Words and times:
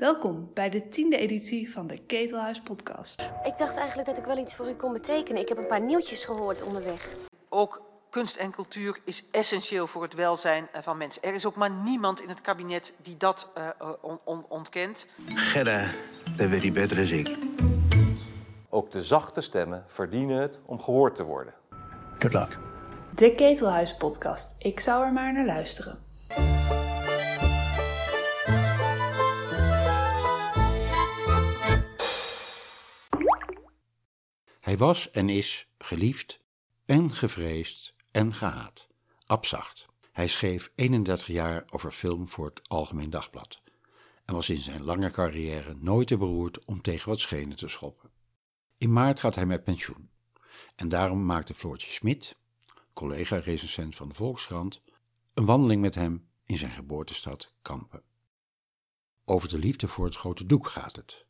Welkom 0.00 0.50
bij 0.54 0.70
de 0.70 0.88
tiende 0.88 1.16
editie 1.16 1.72
van 1.72 1.86
de 1.86 1.98
Ketelhuis 1.98 2.60
Podcast. 2.60 3.32
Ik 3.42 3.58
dacht 3.58 3.76
eigenlijk 3.76 4.08
dat 4.08 4.18
ik 4.18 4.24
wel 4.24 4.38
iets 4.38 4.54
voor 4.54 4.68
u 4.68 4.74
kon 4.74 4.92
betekenen. 4.92 5.40
Ik 5.42 5.48
heb 5.48 5.58
een 5.58 5.66
paar 5.66 5.80
nieuwtjes 5.80 6.24
gehoord 6.24 6.62
onderweg. 6.62 7.08
Ook 7.48 7.82
kunst 8.10 8.36
en 8.36 8.50
cultuur 8.50 8.98
is 9.04 9.30
essentieel 9.30 9.86
voor 9.86 10.02
het 10.02 10.14
welzijn 10.14 10.68
eh, 10.72 10.82
van 10.82 10.96
mensen. 10.96 11.22
Er 11.22 11.34
is 11.34 11.46
ook 11.46 11.56
maar 11.56 11.70
niemand 11.70 12.20
in 12.20 12.28
het 12.28 12.40
kabinet 12.40 12.92
die 13.02 13.16
dat 13.16 13.52
uh, 13.58 13.68
on 14.00 14.18
on 14.24 14.44
ontkent. 14.48 15.06
Gerda, 15.34 15.90
dat 16.36 16.48
weet 16.48 16.62
hij 16.62 16.72
beter 16.72 16.96
dan 16.96 17.18
ik. 17.18 17.38
Ook 18.68 18.90
de 18.90 19.02
zachte 19.02 19.40
stemmen 19.40 19.84
verdienen 19.86 20.40
het 20.40 20.60
om 20.66 20.80
gehoord 20.80 21.14
te 21.14 21.24
worden. 21.24 21.54
Good 22.18 22.32
luck. 22.32 22.58
De 23.14 23.34
Ketelhuis 23.34 23.96
Podcast. 23.96 24.54
Ik 24.58 24.80
zou 24.80 25.04
er 25.04 25.12
maar 25.12 25.32
naar 25.32 25.46
luisteren. 25.46 26.09
Hij 34.70 34.78
was 34.78 35.10
en 35.10 35.28
is 35.28 35.68
geliefd 35.78 36.40
en 36.84 37.10
gevreesd 37.10 37.94
en 38.10 38.34
gehaat. 38.34 38.86
Abzacht. 39.24 39.86
Hij 40.12 40.28
schreef 40.28 40.72
31 40.74 41.26
jaar 41.26 41.64
over 41.72 41.92
film 41.92 42.28
voor 42.28 42.46
het 42.46 42.68
Algemeen 42.68 43.10
Dagblad 43.10 43.62
en 44.24 44.34
was 44.34 44.50
in 44.50 44.56
zijn 44.56 44.84
lange 44.84 45.10
carrière 45.10 45.74
nooit 45.74 46.06
te 46.06 46.16
beroerd 46.16 46.64
om 46.64 46.80
tegen 46.80 47.08
wat 47.08 47.20
schenen 47.20 47.56
te 47.56 47.68
schoppen. 47.68 48.10
In 48.78 48.92
maart 48.92 49.20
gaat 49.20 49.34
hij 49.34 49.46
met 49.46 49.64
pensioen 49.64 50.10
en 50.74 50.88
daarom 50.88 51.24
maakte 51.24 51.54
Floortje 51.54 51.90
Smit, 51.90 52.36
collega-recensent 52.92 53.96
van 53.96 54.08
de 54.08 54.14
Volkskrant, 54.14 54.82
een 55.34 55.44
wandeling 55.44 55.80
met 55.80 55.94
hem 55.94 56.28
in 56.46 56.58
zijn 56.58 56.70
geboortestad 56.70 57.54
Kampen. 57.62 58.02
Over 59.24 59.48
de 59.48 59.58
liefde 59.58 59.88
voor 59.88 60.04
het 60.04 60.16
grote 60.16 60.46
doek 60.46 60.66
gaat 60.66 60.96
het. 60.96 61.26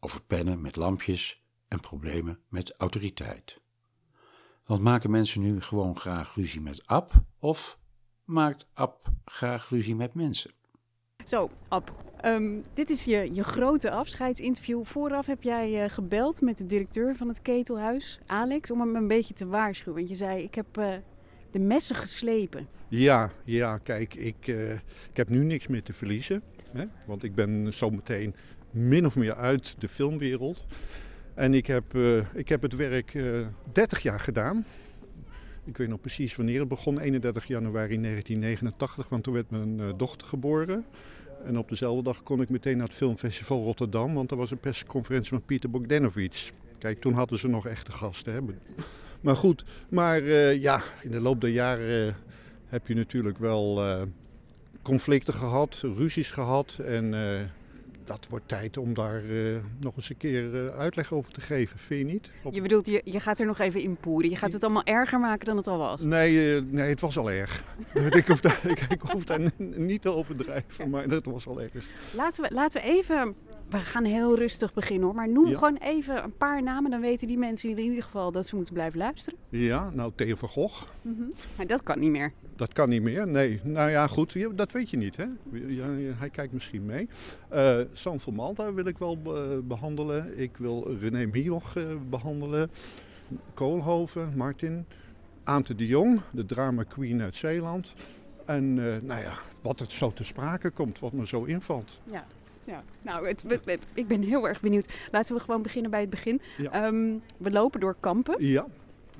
Over 0.00 0.22
pennen 0.22 0.60
met 0.60 0.76
lampjes 0.76 1.42
en 1.68 1.80
problemen 1.80 2.38
met 2.48 2.74
autoriteit. 2.76 3.60
Want 4.64 4.80
maken 4.80 5.10
mensen 5.10 5.40
nu 5.40 5.60
gewoon 5.60 5.96
graag 5.96 6.34
ruzie 6.34 6.60
met 6.60 6.86
Ab 6.86 7.12
of 7.38 7.78
maakt 8.24 8.68
Ab 8.74 9.08
graag 9.24 9.68
ruzie 9.68 9.94
met 9.94 10.14
mensen? 10.14 10.50
Zo, 11.24 11.50
Ab, 11.68 12.04
um, 12.24 12.64
dit 12.74 12.90
is 12.90 13.04
je, 13.04 13.34
je 13.34 13.44
grote 13.44 13.90
afscheidsinterview. 13.90 14.84
Vooraf 14.84 15.26
heb 15.26 15.42
jij 15.42 15.84
uh, 15.84 15.90
gebeld 15.90 16.40
met 16.40 16.58
de 16.58 16.66
directeur 16.66 17.16
van 17.16 17.28
het 17.28 17.42
ketelhuis, 17.42 18.20
Alex, 18.26 18.70
om 18.70 18.80
hem 18.80 18.96
een 18.96 19.08
beetje 19.08 19.34
te 19.34 19.46
waarschuwen. 19.46 19.94
Want 19.98 20.08
je 20.08 20.14
zei, 20.14 20.42
ik 20.42 20.54
heb 20.54 20.78
uh, 20.78 20.94
de 21.50 21.58
messen 21.58 21.96
geslepen. 21.96 22.68
Ja, 22.88 23.32
ja, 23.44 23.78
kijk, 23.78 24.14
ik, 24.14 24.46
uh, 24.46 24.72
ik 25.10 25.16
heb 25.16 25.28
nu 25.28 25.44
niks 25.44 25.66
meer 25.66 25.82
te 25.82 25.92
verliezen. 25.92 26.42
Hè? 26.72 26.84
Want 27.06 27.22
ik 27.22 27.34
ben 27.34 27.74
zometeen 27.74 28.34
min 28.70 29.06
of 29.06 29.16
meer 29.16 29.34
uit 29.34 29.74
de 29.78 29.88
filmwereld. 29.88 30.66
En 31.38 31.54
ik 31.54 31.66
heb, 31.66 31.94
uh, 31.94 32.22
ik 32.34 32.48
heb 32.48 32.62
het 32.62 32.76
werk 32.76 33.14
uh, 33.14 33.46
30 33.72 34.02
jaar 34.02 34.20
gedaan. 34.20 34.64
Ik 35.64 35.76
weet 35.76 35.88
nog 35.88 36.00
precies 36.00 36.36
wanneer 36.36 36.60
het 36.60 36.68
begon, 36.68 36.98
31 36.98 37.44
januari 37.44 38.00
1989, 38.00 39.08
want 39.08 39.24
toen 39.24 39.34
werd 39.34 39.50
mijn 39.50 39.78
uh, 39.78 39.88
dochter 39.96 40.26
geboren. 40.26 40.84
En 41.44 41.58
op 41.58 41.68
dezelfde 41.68 42.02
dag 42.02 42.22
kon 42.22 42.40
ik 42.40 42.48
meteen 42.48 42.76
naar 42.76 42.86
het 42.86 42.96
Filmfestival 42.96 43.62
Rotterdam, 43.62 44.14
want 44.14 44.30
er 44.30 44.36
was 44.36 44.50
een 44.50 44.58
persconferentie 44.58 45.30
van 45.30 45.42
Pieter 45.44 45.70
Bogdanovic. 45.70 46.52
Kijk, 46.78 47.00
toen 47.00 47.12
hadden 47.12 47.38
ze 47.38 47.48
nog 47.48 47.66
echte 47.66 47.92
gasten. 47.92 48.32
Hè. 48.32 48.40
Maar 49.20 49.36
goed, 49.36 49.64
maar 49.88 50.22
ja, 50.54 50.82
in 51.02 51.10
de 51.10 51.20
loop 51.20 51.40
der 51.40 51.50
jaren 51.50 52.16
heb 52.66 52.86
je 52.86 52.94
natuurlijk 52.94 53.38
wel 53.38 53.82
conflicten 54.82 55.34
gehad, 55.34 55.80
ruzies 55.96 56.30
gehad. 56.30 56.78
En 56.84 57.14
dat 58.08 58.26
wordt 58.28 58.48
tijd 58.48 58.76
om 58.76 58.94
daar 58.94 59.22
nog 59.80 59.96
eens 59.96 60.10
een 60.10 60.16
keer 60.16 60.72
uitleg 60.72 61.12
over 61.12 61.32
te 61.32 61.40
geven, 61.40 61.78
vind 61.78 62.06
je 62.06 62.12
niet? 62.12 62.30
Op... 62.42 62.54
Je 62.54 62.62
bedoelt, 62.62 62.86
je, 62.86 63.00
je 63.04 63.20
gaat 63.20 63.38
er 63.38 63.46
nog 63.46 63.58
even 63.58 63.80
in 63.80 63.96
poeren. 63.96 64.30
Je 64.30 64.36
gaat 64.36 64.52
het 64.52 64.62
allemaal 64.62 64.84
erger 64.84 65.20
maken 65.20 65.46
dan 65.46 65.56
het 65.56 65.66
al 65.66 65.78
was? 65.78 66.00
Nee, 66.00 66.62
nee 66.62 66.88
het 66.88 67.00
was 67.00 67.18
al 67.18 67.30
erg. 67.30 67.64
ik, 68.10 68.26
hoef 68.26 68.40
daar, 68.40 68.60
ik, 68.64 68.80
ik 68.80 69.00
hoef 69.00 69.24
daar 69.24 69.40
niet 69.56 70.02
te 70.02 70.12
overdrijven, 70.12 70.90
maar 70.90 71.08
dat 71.08 71.24
was 71.24 71.46
al 71.46 71.60
erg. 71.60 71.88
Laten 72.14 72.42
we, 72.42 72.54
laten 72.54 72.82
we 72.82 72.88
even 72.88 73.34
we 73.68 73.78
gaan 73.78 74.04
heel 74.04 74.36
rustig 74.36 74.74
beginnen 74.74 75.04
hoor. 75.04 75.14
Maar 75.14 75.28
noem 75.28 75.48
ja. 75.48 75.58
gewoon 75.58 75.76
even 75.76 76.24
een 76.24 76.36
paar 76.36 76.62
namen. 76.62 76.90
Dan 76.90 77.00
weten 77.00 77.26
die 77.26 77.38
mensen 77.38 77.70
in 77.70 77.78
ieder 77.78 78.02
geval 78.02 78.32
dat 78.32 78.46
ze 78.46 78.56
moeten 78.56 78.74
blijven 78.74 78.98
luisteren. 78.98 79.38
Ja, 79.48 79.90
nou 79.90 80.12
Theo 80.14 80.34
van 80.34 80.48
Gogh. 80.48 80.82
Mm 81.02 81.14
-hmm. 81.16 81.32
Maar 81.56 81.66
dat 81.66 81.82
kan 81.82 81.98
niet 81.98 82.10
meer. 82.10 82.32
Dat 82.56 82.72
kan 82.72 82.88
niet 82.88 83.02
meer, 83.02 83.28
nee. 83.28 83.60
Nou 83.62 83.90
ja, 83.90 84.06
goed, 84.06 84.56
dat 84.56 84.72
weet 84.72 84.90
je 84.90 84.96
niet 84.96 85.16
hè. 85.16 85.26
Hij 86.18 86.30
kijkt 86.30 86.52
misschien 86.52 86.86
mee. 86.86 87.08
Uh, 87.52 87.80
San 87.92 88.20
van 88.20 88.34
Malta 88.34 88.72
wil 88.72 88.86
ik 88.86 88.98
wel 88.98 89.22
be 89.22 89.62
behandelen. 89.64 90.38
Ik 90.38 90.56
wil 90.56 90.96
René 91.00 91.26
Mioch 91.26 91.76
uh, 91.76 91.84
behandelen. 92.08 92.70
Koolhoven, 93.54 94.32
Martin. 94.36 94.86
Aante 95.44 95.74
de 95.74 95.86
Jong, 95.86 96.20
de 96.32 96.46
drama 96.46 96.82
queen 96.82 97.20
uit 97.20 97.36
Zeeland. 97.36 97.94
En 98.44 98.76
uh, 98.76 98.96
nou 99.02 99.22
ja, 99.22 99.32
wat 99.60 99.80
er 99.80 99.86
zo 99.88 100.12
te 100.12 100.24
sprake 100.24 100.70
komt, 100.70 100.98
wat 100.98 101.12
me 101.12 101.26
zo 101.26 101.44
invalt. 101.44 102.00
Ja. 102.04 102.26
Ja, 102.68 102.82
nou, 103.02 103.28
het, 103.28 103.42
we, 103.42 103.60
we, 103.64 103.78
ik 103.94 104.08
ben 104.08 104.22
heel 104.22 104.48
erg 104.48 104.60
benieuwd. 104.60 104.88
Laten 105.10 105.34
we 105.34 105.40
gewoon 105.40 105.62
beginnen 105.62 105.90
bij 105.90 106.00
het 106.00 106.10
begin. 106.10 106.40
Ja. 106.56 106.86
Um, 106.86 107.22
we 107.36 107.50
lopen 107.50 107.80
door 107.80 107.96
Kampen. 108.00 108.44
Ja. 108.44 108.66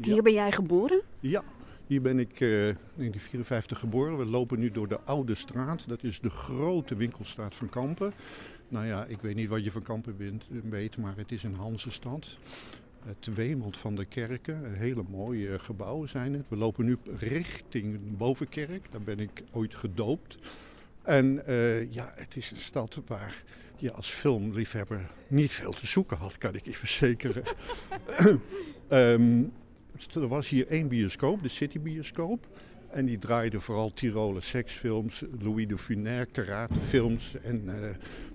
ja. 0.01 0.13
Hier 0.13 0.23
ben 0.23 0.33
jij 0.33 0.53
geboren? 0.53 1.01
Ja, 1.21 1.43
hier 1.87 2.03
ben 2.03 2.19
ik 2.19 2.41
uh, 2.41 2.69
in 2.69 2.77
1954 2.97 3.79
geboren. 3.79 4.19
We 4.19 4.25
lopen 4.25 4.59
nu 4.59 4.71
door 4.71 4.89
de 4.89 5.01
Oude 5.01 5.35
Straat. 5.35 5.89
Dat 5.89 6.03
is 6.03 6.21
de 6.21 6.31
grote 6.31 6.97
winkelstraat 6.97 7.55
van 7.55 7.69
Kampen. 7.69 8.13
Nou 8.69 8.87
ja, 8.87 9.05
ik 9.05 9.21
weet 9.21 9.35
niet 9.35 9.49
wat 9.49 9.65
je 9.65 9.73
van 9.73 9.83
Kampen 9.83 10.17
bent, 10.17 10.45
weet, 10.71 10.97
maar 10.97 11.17
het 11.17 11.33
is 11.33 11.43
een 11.43 11.55
Hansestad. 11.55 12.39
Het 13.05 13.35
wemelt 13.35 13.79
van 13.79 13.95
de 13.95 14.05
kerken. 14.05 14.75
Hele 14.75 15.05
mooie 15.09 15.59
gebouwen 15.59 16.09
zijn 16.09 16.33
het. 16.33 16.45
We 16.49 16.57
lopen 16.57 16.85
nu 16.85 16.99
richting 17.19 18.17
Bovenkerk. 18.17 18.87
Daar 18.91 19.03
ben 19.03 19.21
ik 19.21 19.43
ooit 19.53 19.75
gedoopt. 19.75 20.39
En 21.09 21.43
uh, 21.49 21.93
ja, 21.93 22.13
het 22.15 22.37
is 22.37 22.51
een 22.51 22.61
stad 22.61 23.01
waar 23.07 23.43
je 23.77 23.93
als 23.93 24.11
filmliefhebber 24.11 25.11
niet 25.29 25.53
veel 25.53 25.71
te 25.71 25.87
zoeken 25.87 26.17
had, 26.17 26.39
kan 26.39 26.55
ik 26.55 26.65
je 26.65 26.75
verzekeren. 26.85 27.43
um, 28.89 29.53
er 30.15 30.29
was 30.29 30.49
hier 30.49 30.67
één 30.67 30.89
bioscoop, 30.89 31.43
de 31.43 31.49
City 31.49 31.81
Bioscoop. 31.81 32.47
En 32.91 33.07
die 33.07 33.19
draaide 33.19 33.61
vooral 33.61 33.93
Tiroler 33.93 34.43
seksfilms, 34.43 35.25
Louis 35.41 35.67
de 35.67 35.79
Funès, 35.79 36.27
karatefilms 36.33 37.37
en 37.43 37.63
uh, 37.67 37.75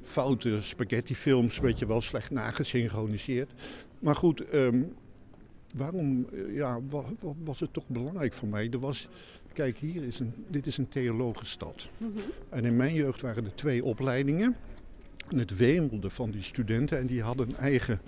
foute 0.04 0.62
spaghettifilms, 0.62 1.60
weet 1.60 1.80
je 1.80 1.88
wel, 1.88 2.02
slecht 2.02 2.32
nagesynchroniseerd. 2.32 3.52
Maar 4.00 4.16
goed, 4.16 4.54
um, 4.54 4.94
waarom 5.76 6.28
uh, 6.32 6.56
ja, 6.56 6.80
wa, 6.90 7.04
wa, 7.20 7.34
was 7.44 7.60
het 7.60 7.74
toch 7.74 7.88
belangrijk 7.88 8.34
voor 8.34 8.48
mij? 8.48 8.70
Er 8.70 8.80
was, 8.80 9.08
kijk, 9.54 9.78
hier 9.78 10.04
is 10.04 10.20
een, 10.20 10.34
dit 10.48 10.66
is 10.66 10.78
een 10.78 10.90
theologenstad. 10.90 11.90
Mm 11.98 12.12
-hmm. 12.12 12.22
En 12.50 12.66
in 12.66 12.76
mijn 12.76 12.94
jeugd 12.94 13.22
waren 13.22 13.46
er 13.46 13.56
twee 13.56 13.84
opleidingen. 13.84 14.56
En 15.30 15.38
het 15.38 15.58
wemelde 15.58 16.10
van 16.10 16.32
die 16.32 16.44
studenten 16.44 17.00
en 17.00 17.06
die 17.06 17.22
hadden 17.22 17.50
een 17.50 17.56
eigen 17.56 18.02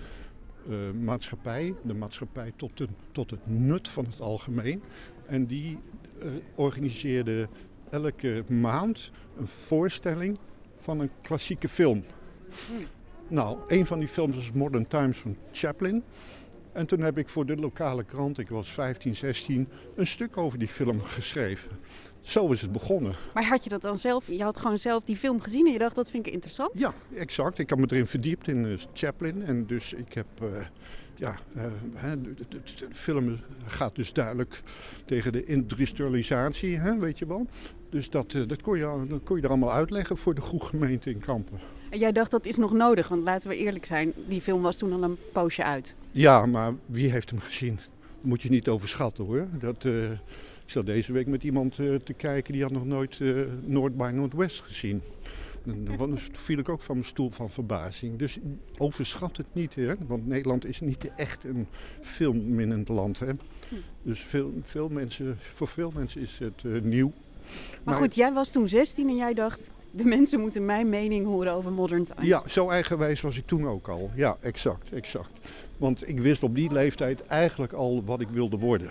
uh, 0.68 0.76
maatschappij. 0.90 1.74
De 1.82 1.94
maatschappij 1.94 2.52
tot, 2.56 2.76
de, 2.78 2.88
tot 3.12 3.30
het 3.30 3.46
nut 3.46 3.88
van 3.88 4.04
het 4.04 4.20
algemeen. 4.20 4.82
En 5.26 5.46
die 5.46 5.78
uh, 6.22 6.30
organiseerde 6.54 7.48
elke 7.90 8.44
maand 8.48 9.10
een 9.38 9.48
voorstelling 9.48 10.38
van 10.78 11.00
een 11.00 11.10
klassieke 11.22 11.68
film. 11.68 11.96
Mm. 11.96 12.86
Nou, 13.28 13.58
een 13.68 13.86
van 13.86 13.98
die 13.98 14.08
films 14.08 14.36
is 14.36 14.52
Modern 14.52 14.86
Times 14.86 15.18
van 15.18 15.36
Chaplin. 15.52 16.02
En 16.76 16.86
toen 16.86 17.00
heb 17.00 17.18
ik 17.18 17.28
voor 17.28 17.46
de 17.46 17.56
lokale 17.56 18.04
krant, 18.04 18.38
ik 18.38 18.48
was 18.48 18.72
15, 18.72 19.16
16, 19.16 19.68
een 19.94 20.06
stuk 20.06 20.36
over 20.36 20.58
die 20.58 20.68
film 20.68 21.02
geschreven. 21.02 21.70
Zo 22.20 22.52
is 22.52 22.62
het 22.62 22.72
begonnen. 22.72 23.14
Maar 23.34 23.44
had 23.44 23.64
je 23.64 23.70
dat 23.70 23.82
dan 23.82 23.98
zelf, 23.98 24.26
je 24.26 24.42
had 24.42 24.58
gewoon 24.58 24.78
zelf 24.78 25.04
die 25.04 25.16
film 25.16 25.40
gezien 25.40 25.66
en 25.66 25.72
je 25.72 25.78
dacht 25.78 25.94
dat 25.94 26.10
vind 26.10 26.26
ik 26.26 26.32
interessant? 26.32 26.70
Ja, 26.74 26.94
exact. 27.14 27.58
Ik 27.58 27.68
heb 27.68 27.78
me 27.78 27.86
erin 27.88 28.06
verdiept 28.06 28.48
in 28.48 28.64
uh, 28.64 28.78
Chaplin 28.92 29.42
en 29.42 29.66
dus 29.66 29.92
ik 29.92 30.12
heb, 30.12 30.26
uh, 30.42 30.48
ja, 31.14 31.38
uh, 31.56 31.62
de, 32.02 32.34
de, 32.34 32.46
de, 32.48 32.88
film 32.92 33.38
gaat 33.66 33.94
dus 33.94 34.12
duidelijk 34.12 34.62
tegen 35.04 35.32
de 35.32 35.44
industrialisatie, 35.44 36.78
hè, 36.78 36.98
weet 36.98 37.18
je 37.18 37.26
wel. 37.26 37.46
Dus 37.90 38.10
dat, 38.10 38.36
dat, 38.46 38.62
kon 38.62 38.78
je, 38.78 39.06
dat 39.08 39.22
kon 39.22 39.36
je 39.36 39.42
er 39.42 39.48
allemaal 39.48 39.72
uitleggen 39.72 40.16
voor 40.16 40.34
de 40.34 40.40
goede 40.40 40.64
gemeente 40.64 41.10
in 41.10 41.18
Kampen. 41.18 41.58
Jij 41.98 42.12
dacht 42.12 42.30
dat 42.30 42.46
is 42.46 42.56
nog 42.56 42.72
nodig, 42.72 43.08
want 43.08 43.22
laten 43.22 43.48
we 43.48 43.56
eerlijk 43.56 43.86
zijn, 43.86 44.12
die 44.28 44.40
film 44.40 44.62
was 44.62 44.76
toen 44.76 44.92
al 44.92 45.02
een 45.02 45.16
poosje 45.32 45.64
uit. 45.64 45.96
Ja, 46.10 46.46
maar 46.46 46.74
wie 46.86 47.10
heeft 47.10 47.30
hem 47.30 47.38
gezien? 47.38 47.78
Moet 48.20 48.42
je 48.42 48.50
niet 48.50 48.68
overschatten 48.68 49.24
hoor. 49.24 49.46
Dat, 49.58 49.84
uh, 49.84 50.10
ik 50.10 50.18
zat 50.72 50.86
deze 50.86 51.12
week 51.12 51.26
met 51.26 51.42
iemand 51.42 51.78
uh, 51.78 51.94
te 51.94 52.12
kijken 52.12 52.52
die 52.52 52.62
had 52.62 52.72
nog 52.72 52.84
nooit 52.84 53.18
uh, 53.18 53.42
Noord 53.64 53.96
by 53.96 54.10
Noordwest 54.14 54.60
gezien. 54.60 55.02
En 55.66 55.84
dan 55.96 56.18
viel 56.46 56.58
ik 56.58 56.68
ook 56.68 56.82
van 56.82 56.94
mijn 56.94 57.08
stoel 57.08 57.30
van 57.30 57.50
verbazing. 57.50 58.18
Dus 58.18 58.38
overschat 58.78 59.36
het 59.36 59.46
niet, 59.52 59.74
hè? 59.74 59.94
want 60.06 60.26
Nederland 60.26 60.64
is 60.64 60.80
niet 60.80 61.10
echt 61.16 61.44
een 61.44 61.66
filmminnend 62.00 62.88
land. 62.88 63.18
Hè? 63.18 63.32
Dus 64.02 64.20
veel, 64.20 64.52
veel 64.62 64.88
mensen, 64.88 65.38
voor 65.54 65.68
veel 65.68 65.92
mensen 65.94 66.20
is 66.20 66.38
het 66.38 66.84
nieuw. 66.84 67.08
Maar, 67.08 67.80
maar 67.84 67.96
goed, 67.96 68.14
jij 68.14 68.32
was 68.32 68.50
toen 68.50 68.68
16 68.68 69.08
en 69.08 69.16
jij 69.16 69.34
dacht, 69.34 69.70
de 69.96 70.04
mensen 70.04 70.40
moeten 70.40 70.64
mijn 70.64 70.88
mening 70.88 71.26
horen 71.26 71.52
over 71.52 71.72
Modern 71.72 72.04
Times. 72.04 72.26
Ja, 72.26 72.42
zo 72.46 72.70
eigenwijs 72.70 73.20
was 73.20 73.36
ik 73.36 73.46
toen 73.46 73.68
ook 73.68 73.88
al. 73.88 74.10
Ja, 74.14 74.36
exact, 74.40 74.92
exact. 74.92 75.30
Want 75.78 76.08
ik 76.08 76.20
wist 76.20 76.42
op 76.42 76.54
die 76.54 76.72
leeftijd 76.72 77.26
eigenlijk 77.26 77.72
al 77.72 78.04
wat 78.04 78.20
ik 78.20 78.28
wilde 78.28 78.56
worden. 78.56 78.90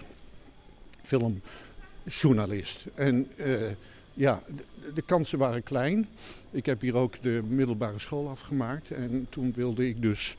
Filmjournalist. 1.01 2.85
En 2.95 3.27
eh, 3.35 3.71
ja, 4.13 4.41
de, 4.47 4.93
de 4.93 5.01
kansen 5.01 5.39
waren 5.39 5.63
klein. 5.63 6.07
Ik 6.51 6.65
heb 6.65 6.81
hier 6.81 6.95
ook 6.95 7.21
de 7.21 7.41
middelbare 7.47 7.99
school 7.99 8.29
afgemaakt. 8.29 8.91
En 8.91 9.27
toen 9.29 9.53
wilde 9.55 9.87
ik 9.87 10.01
dus 10.01 10.35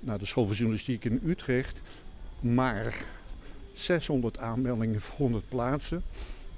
naar 0.00 0.18
de 0.18 0.26
school 0.26 0.46
van 0.46 0.54
journalistiek 0.54 1.04
in 1.04 1.20
Utrecht. 1.26 1.80
Maar 2.40 3.04
600 3.72 4.38
aanmeldingen 4.38 5.00
voor 5.00 5.16
100 5.16 5.48
plaatsen. 5.48 6.02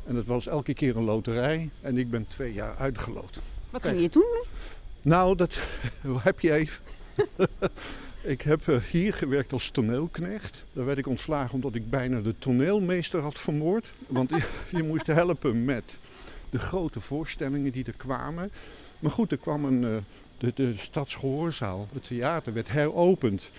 En 0.06 0.17
het 0.17 0.27
was 0.27 0.47
elke 0.47 0.75
keer 0.75 0.97
een 0.97 1.05
loterij. 1.05 1.71
En 1.81 1.99
ik 1.99 2.11
ben 2.11 2.27
twee 2.29 2.53
jaar 2.53 2.77
uitgeloot. 2.77 3.41
Wat 3.71 3.83
ging 3.83 4.01
je 4.01 4.09
toen 4.09 4.23
doen? 4.23 4.45
Nou, 5.03 5.37
dat 5.37 5.59
heb 6.29 6.41
je 6.41 6.53
even. 6.53 6.83
ik 8.35 8.43
heb 8.43 8.69
eh, 8.69 8.77
hier 8.77 9.15
gewerkt 9.15 9.53
als 9.53 9.71
toneelknecht. 9.71 10.65
Daar 10.73 10.85
werd 10.85 10.99
ik 10.99 11.06
ontslagen 11.06 11.55
omdat 11.55 11.75
ik 11.75 11.91
bijna 11.91 12.21
de 12.21 12.35
toneelmeester 12.39 13.21
had 13.21 13.41
vermoord. 13.41 13.93
Want 14.06 14.31
je, 14.31 14.49
je 14.77 14.83
moest 14.83 15.06
helpen 15.06 15.65
met 15.65 15.99
de 16.51 16.59
grote 16.59 17.01
voorstellingen 17.01 17.73
die 17.73 17.85
er 17.85 17.97
kwamen. 17.97 18.51
Maar 18.99 19.11
goed, 19.11 19.33
er 19.33 19.39
kwam 19.39 19.65
een, 19.65 19.85
eh, 19.85 19.97
de, 20.39 20.53
de 20.55 20.77
Stadsgehoorzaal, 20.77 21.89
het 21.93 22.05
theater, 22.05 22.53
werd 22.53 22.71
heropend. 22.71 23.51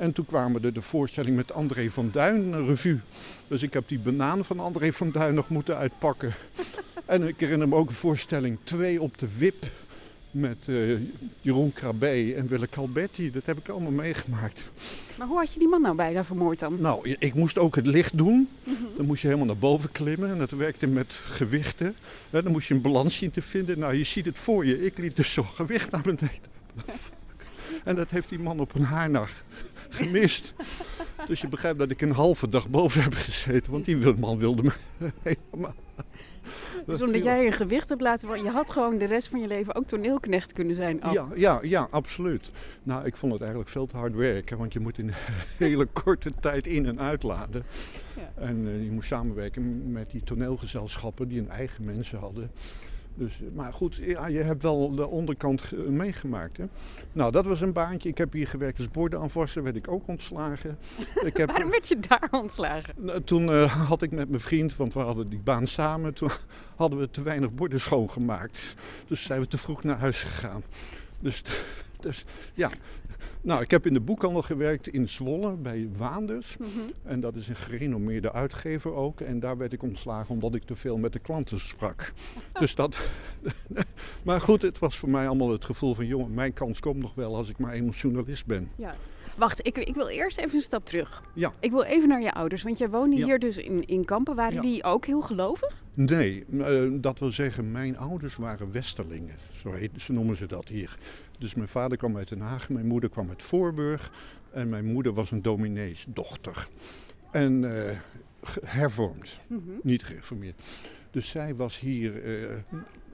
En 0.00 0.12
toen 0.12 0.26
kwamen 0.26 0.64
er 0.64 0.72
de 0.72 0.82
voorstelling 0.82 1.36
met 1.36 1.52
André 1.52 1.90
van 1.90 2.10
Duin, 2.12 2.52
een 2.52 2.66
revue. 2.66 3.00
Dus 3.48 3.62
ik 3.62 3.72
heb 3.72 3.88
die 3.88 3.98
banaan 3.98 4.44
van 4.44 4.60
André 4.60 4.92
van 4.92 5.10
Duin 5.10 5.34
nog 5.34 5.48
moeten 5.48 5.76
uitpakken. 5.76 6.34
en 7.04 7.22
ik 7.22 7.40
herinner 7.40 7.68
me 7.68 7.74
ook 7.74 7.88
een 7.88 7.94
voorstelling 7.94 8.58
2 8.62 9.00
op 9.02 9.18
de 9.18 9.28
wip 9.38 9.64
met 10.30 10.56
eh, 10.66 10.76
Jeroen 11.40 11.72
Krabbe 11.72 12.34
en 12.34 12.46
Wille 12.46 12.68
Calbetti. 12.68 13.30
Dat 13.30 13.46
heb 13.46 13.58
ik 13.58 13.68
allemaal 13.68 13.90
meegemaakt. 13.90 14.70
Maar 15.18 15.26
hoe 15.26 15.38
had 15.38 15.52
je 15.52 15.58
die 15.58 15.68
man 15.68 15.82
nou 15.82 15.96
bijna 15.96 16.24
vermoord 16.24 16.58
dan? 16.58 16.80
Nou, 16.80 17.16
ik 17.18 17.34
moest 17.34 17.58
ook 17.58 17.76
het 17.76 17.86
licht 17.86 18.18
doen. 18.18 18.48
Dan 18.96 19.06
moest 19.06 19.22
je 19.22 19.26
helemaal 19.26 19.48
naar 19.48 19.58
boven 19.58 19.92
klimmen. 19.92 20.30
En 20.30 20.38
dat 20.38 20.50
werkte 20.50 20.86
met 20.86 21.12
gewichten. 21.12 21.94
Ja, 22.30 22.42
dan 22.42 22.52
moest 22.52 22.68
je 22.68 22.74
een 22.74 22.80
balans 22.80 23.16
zien 23.16 23.30
te 23.30 23.42
vinden. 23.42 23.78
Nou, 23.78 23.94
je 23.94 24.04
ziet 24.04 24.26
het 24.26 24.38
voor 24.38 24.66
je. 24.66 24.84
Ik 24.84 24.98
liet 24.98 25.16
dus 25.16 25.32
zo'n 25.32 25.44
gewicht 25.44 25.90
naar 25.90 26.02
beneden. 26.02 26.30
En 27.84 27.96
dat 27.96 28.10
heeft 28.10 28.28
die 28.28 28.38
man 28.38 28.60
op 28.60 28.74
een 28.74 28.84
haarnacht 28.84 29.44
gemist. 29.90 30.54
Dus 31.26 31.40
je 31.40 31.48
begrijpt 31.48 31.78
dat 31.78 31.90
ik 31.90 32.00
een 32.00 32.12
halve 32.12 32.48
dag 32.48 32.68
boven 32.68 33.02
heb 33.02 33.14
gezeten. 33.14 33.72
Want 33.72 33.84
die 33.84 33.96
man 33.96 34.38
wilde 34.38 34.62
me 34.62 34.72
helemaal... 35.22 35.74
Dus 36.86 37.02
omdat 37.02 37.22
jij 37.22 37.44
je 37.44 37.52
gewicht 37.52 37.88
hebt 37.88 38.00
laten 38.00 38.26
worden, 38.26 38.44
je 38.44 38.50
had 38.50 38.70
gewoon 38.70 38.98
de 38.98 39.04
rest 39.04 39.28
van 39.28 39.40
je 39.40 39.46
leven 39.46 39.74
ook 39.74 39.86
toneelknecht 39.86 40.52
kunnen 40.52 40.76
zijn. 40.76 41.00
Ja, 41.12 41.26
ja, 41.34 41.58
ja, 41.62 41.88
absoluut. 41.90 42.50
Nou, 42.82 43.04
ik 43.04 43.16
vond 43.16 43.32
het 43.32 43.40
eigenlijk 43.40 43.70
veel 43.70 43.86
te 43.86 43.96
hard 43.96 44.14
werken, 44.14 44.58
want 44.58 44.72
je 44.72 44.80
moet 44.80 44.98
in 44.98 45.08
een 45.08 45.14
hele 45.66 45.84
korte 45.86 46.32
tijd 46.40 46.66
in- 46.66 46.86
en 46.86 47.00
uitladen. 47.00 47.64
Ja. 48.16 48.42
En 48.42 48.66
eh, 48.66 48.84
je 48.84 48.90
moest 48.90 49.08
samenwerken 49.08 49.92
met 49.92 50.10
die 50.10 50.22
toneelgezelschappen 50.24 51.28
die 51.28 51.38
hun 51.38 51.50
eigen 51.50 51.84
mensen 51.84 52.18
hadden. 52.18 52.50
Dus, 53.20 53.40
maar 53.54 53.72
goed, 53.72 53.94
ja, 53.94 54.26
je 54.26 54.38
hebt 54.42 54.62
wel 54.62 54.94
de 54.94 55.06
onderkant 55.08 55.62
ge- 55.62 55.76
meegemaakt. 55.76 56.56
Hè? 56.56 56.64
Nou, 57.12 57.32
dat 57.32 57.44
was 57.44 57.60
een 57.60 57.72
baantje. 57.72 58.08
Ik 58.08 58.18
heb 58.18 58.32
hier 58.32 58.46
gewerkt 58.46 58.78
als 58.78 58.88
bordenaanwasser, 58.90 59.62
werd 59.62 59.76
ik 59.76 59.88
ook 59.88 60.08
ontslagen. 60.08 60.78
Ik 61.24 61.36
heb, 61.36 61.48
Waarom 61.50 61.70
werd 61.70 61.88
je 61.88 61.98
daar 62.08 62.28
ontslagen? 62.30 62.94
nou, 62.96 63.22
Toen 63.22 63.50
eh, 63.52 63.86
had 63.88 64.02
ik 64.02 64.10
met 64.10 64.28
mijn 64.28 64.40
vriend, 64.40 64.76
want 64.76 64.94
we 64.94 65.00
hadden 65.00 65.28
die 65.28 65.38
baan 65.38 65.66
samen, 65.66 66.14
toen 66.14 66.30
hadden 66.76 66.98
we 66.98 67.10
te 67.10 67.22
weinig 67.22 67.52
borden 67.54 67.80
schoongemaakt. 67.80 68.74
Dus 69.06 69.22
zijn 69.22 69.40
we 69.40 69.46
te 69.46 69.58
vroeg 69.58 69.82
naar 69.82 69.98
huis 69.98 70.22
gegaan. 70.22 70.62
Dus, 71.18 71.42
dus 72.02 72.24
ja. 72.54 72.70
Nou, 73.40 73.62
ik 73.62 73.70
heb 73.70 73.86
in 73.86 73.92
de 73.94 74.00
boekhandel 74.00 74.42
gewerkt 74.42 74.88
in 74.88 75.08
Zwolle 75.08 75.52
bij 75.52 75.88
Waanders. 75.96 76.56
En 77.02 77.20
dat 77.20 77.34
is 77.34 77.48
een 77.48 77.56
gerenommeerde 77.56 78.32
uitgever 78.32 78.94
ook. 78.94 79.20
En 79.20 79.40
daar 79.40 79.56
werd 79.56 79.72
ik 79.72 79.82
ontslagen 79.82 80.34
omdat 80.34 80.54
ik 80.54 80.62
te 80.64 80.76
veel 80.76 80.96
met 80.98 81.12
de 81.12 81.18
klanten 81.18 81.60
sprak. 81.60 82.12
Dus 82.60 82.74
dat. 82.74 82.98
maar 84.24 84.40
goed, 84.40 84.62
het 84.62 84.78
was 84.78 84.98
voor 84.98 85.08
mij 85.08 85.26
allemaal 85.26 85.50
het 85.50 85.64
gevoel 85.64 85.94
van: 85.94 86.06
jongen, 86.06 86.34
mijn 86.34 86.52
kans 86.52 86.80
komt 86.80 86.96
nog 87.00 87.14
wel 87.14 87.36
als 87.36 87.48
ik 87.48 87.58
maar 87.58 87.72
eenmaal 87.72 87.92
journalist 87.92 88.46
ben. 88.46 88.70
Ja. 88.76 88.94
Wacht, 89.36 89.66
ik, 89.66 89.78
ik 89.78 89.94
wil 89.94 90.08
eerst 90.08 90.38
even 90.38 90.54
een 90.54 90.60
stap 90.62 90.84
terug. 90.84 91.22
Ja. 91.34 91.52
Ik 91.60 91.70
wil 91.70 91.82
even 91.82 92.08
naar 92.08 92.22
je 92.22 92.32
ouders, 92.32 92.62
want 92.62 92.78
jij 92.78 92.90
woonde 92.90 93.16
Ja. 93.16 93.24
hier 93.24 93.38
dus 93.38 93.56
in, 93.56 93.86
in 93.86 94.04
Kampen. 94.04 94.34
Waren 94.34 94.54
Ja. 94.54 94.60
die 94.60 94.84
ook 94.84 95.06
heel 95.06 95.20
gelovig? 95.20 95.76
Nee, 95.94 96.44
eh, 96.58 96.82
dat 96.92 97.18
wil 97.18 97.30
zeggen, 97.32 97.72
mijn 97.72 97.98
ouders 97.98 98.36
waren 98.36 98.72
Westerlingen. 98.72 99.36
Zo, 99.52 99.72
heet, 99.72 99.90
zo 99.96 100.12
noemen 100.12 100.36
ze 100.36 100.46
dat 100.46 100.68
hier. 100.68 100.98
Dus 101.40 101.54
mijn 101.54 101.68
vader 101.68 101.98
kwam 101.98 102.16
uit 102.16 102.28
Den 102.28 102.40
Haag, 102.40 102.68
mijn 102.68 102.86
moeder 102.86 103.10
kwam 103.10 103.28
uit 103.28 103.42
Voorburg. 103.42 104.12
En 104.52 104.68
mijn 104.68 104.84
moeder 104.84 105.12
was 105.12 105.30
een 105.30 105.42
domineesdochter. 105.42 106.68
En 107.30 107.86
eh, 107.86 107.98
hervormd, 108.64 109.40
niet 109.82 110.04
gereformeerd. 110.04 110.62
Dus 111.10 111.28
zij 111.28 111.54
was 111.54 111.80
hier 111.80 112.24
eh, 112.24 112.56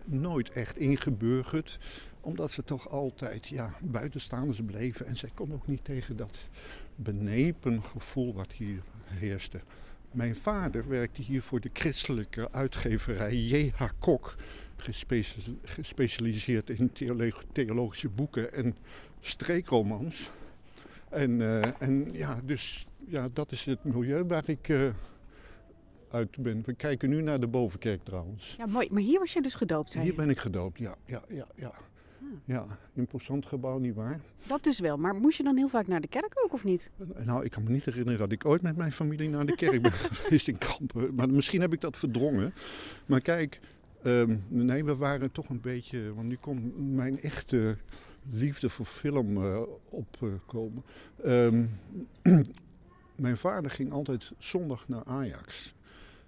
nooit 0.05 0.51
echt 0.51 0.77
ingeburgerd. 0.79 1.79
Omdat 2.21 2.51
ze 2.51 2.65
toch 2.65 2.89
altijd 2.89 3.49
ja, 3.49 3.75
buitenstaanders 3.83 4.61
bleven. 4.67 5.07
En 5.07 5.17
zij 5.17 5.31
kon 5.35 5.53
ook 5.53 5.67
niet 5.67 5.85
tegen 5.85 6.17
dat 6.17 6.49
benepen 6.95 7.83
gevoel 7.83 8.35
wat 8.35 8.53
hier 8.53 8.83
heerste. 9.05 9.61
Mijn 10.13 10.37
vader 10.37 10.89
werkte 10.89 11.23
hier 11.23 11.43
voor 11.43 11.61
de 11.61 11.71
christelijke 11.73 12.53
uitgeverij 12.53 13.37
J.H. 13.37 13.85
Kok, 13.99 14.37
gespecialiseerd 15.65 16.71
in 16.71 16.93
theolo- 16.93 17.43
theologische 17.53 18.09
boeken 18.09 18.53
en 18.53 18.77
streekromans. 19.21 20.31
En, 21.09 21.41
eh, 21.41 21.73
en 21.79 22.13
ja, 22.13 22.41
dus 22.45 22.87
ja, 23.07 23.29
dat 23.33 23.53
is 23.53 23.65
het 23.65 23.85
milieu 23.85 24.25
waar 24.25 24.43
ik 24.47 24.69
eh, 24.69 24.89
uit 26.11 26.37
ben. 26.39 26.63
We 26.67 26.75
kijken 26.75 27.09
nu 27.09 27.23
naar 27.23 27.41
de 27.41 27.47
bovenkerk 27.47 28.05
trouwens. 28.05 28.55
Ja, 28.59 28.67
mooi. 28.67 28.89
Maar 28.91 29.03
hier 29.03 29.19
was 29.19 29.33
je 29.33 29.43
dus 29.43 29.55
gedoopt, 29.55 29.93
zei 29.93 30.05
Hier 30.05 30.15
ben 30.15 30.31
ik 30.31 30.39
gedoopt, 30.39 30.79
ja, 30.79 30.95
ja, 31.05 31.23
ja, 31.29 31.47
ja. 31.55 31.73
Ja, 32.45 32.67
imposant 32.95 33.47
gebouw, 33.47 33.79
nietwaar? 33.79 34.21
Dat 34.47 34.65
dus 34.65 34.79
wel. 34.79 34.97
Maar 34.97 35.15
moest 35.15 35.37
je 35.37 35.43
dan 35.43 35.57
heel 35.57 35.69
vaak 35.69 35.87
naar 35.87 36.01
de 36.01 36.09
kerk 36.09 36.33
ook, 36.45 36.53
of 36.53 36.65
niet? 36.65 36.91
Nou, 37.17 37.45
ik 37.45 37.51
kan 37.51 37.63
me 37.63 37.71
niet 37.71 37.85
herinneren 37.85 38.19
dat 38.19 38.33
ik 38.33 38.45
ooit 38.45 38.63
met 38.63 38.77
mijn 38.77 38.93
familie 38.93 39.29
naar 39.29 39.47
de 39.47 39.55
kerk 39.55 39.83
ben 39.83 39.93
geweest 40.23 40.49
in 40.49 40.59
Kampen. 40.59 41.15
Maar 41.15 41.31
misschien 41.31 41.61
heb 41.61 41.73
ik 41.73 41.81
dat 41.81 41.99
verdrongen. 41.99 42.55
Maar 43.07 43.21
kijk, 43.21 43.61
ehm, 44.07 44.37
nee, 44.49 44.85
we 44.85 44.97
waren 44.97 45.33
toch 45.33 45.49
een 45.49 45.61
beetje... 45.61 46.15
Want 46.15 46.29
nu 46.29 46.37
komt 46.37 46.95
mijn 46.95 47.21
echte 47.21 47.77
liefde 48.31 48.69
voor 48.69 48.87
film 48.87 49.37
eh, 49.45 49.61
opkomen. 49.89 50.83
Ehm, 51.25 51.65
mijn 53.17 53.37
vader 53.37 53.71
ging 53.71 53.93
altijd 53.93 54.33
zondag 54.39 54.89
naar 54.89 55.05
Ajax. 55.05 55.75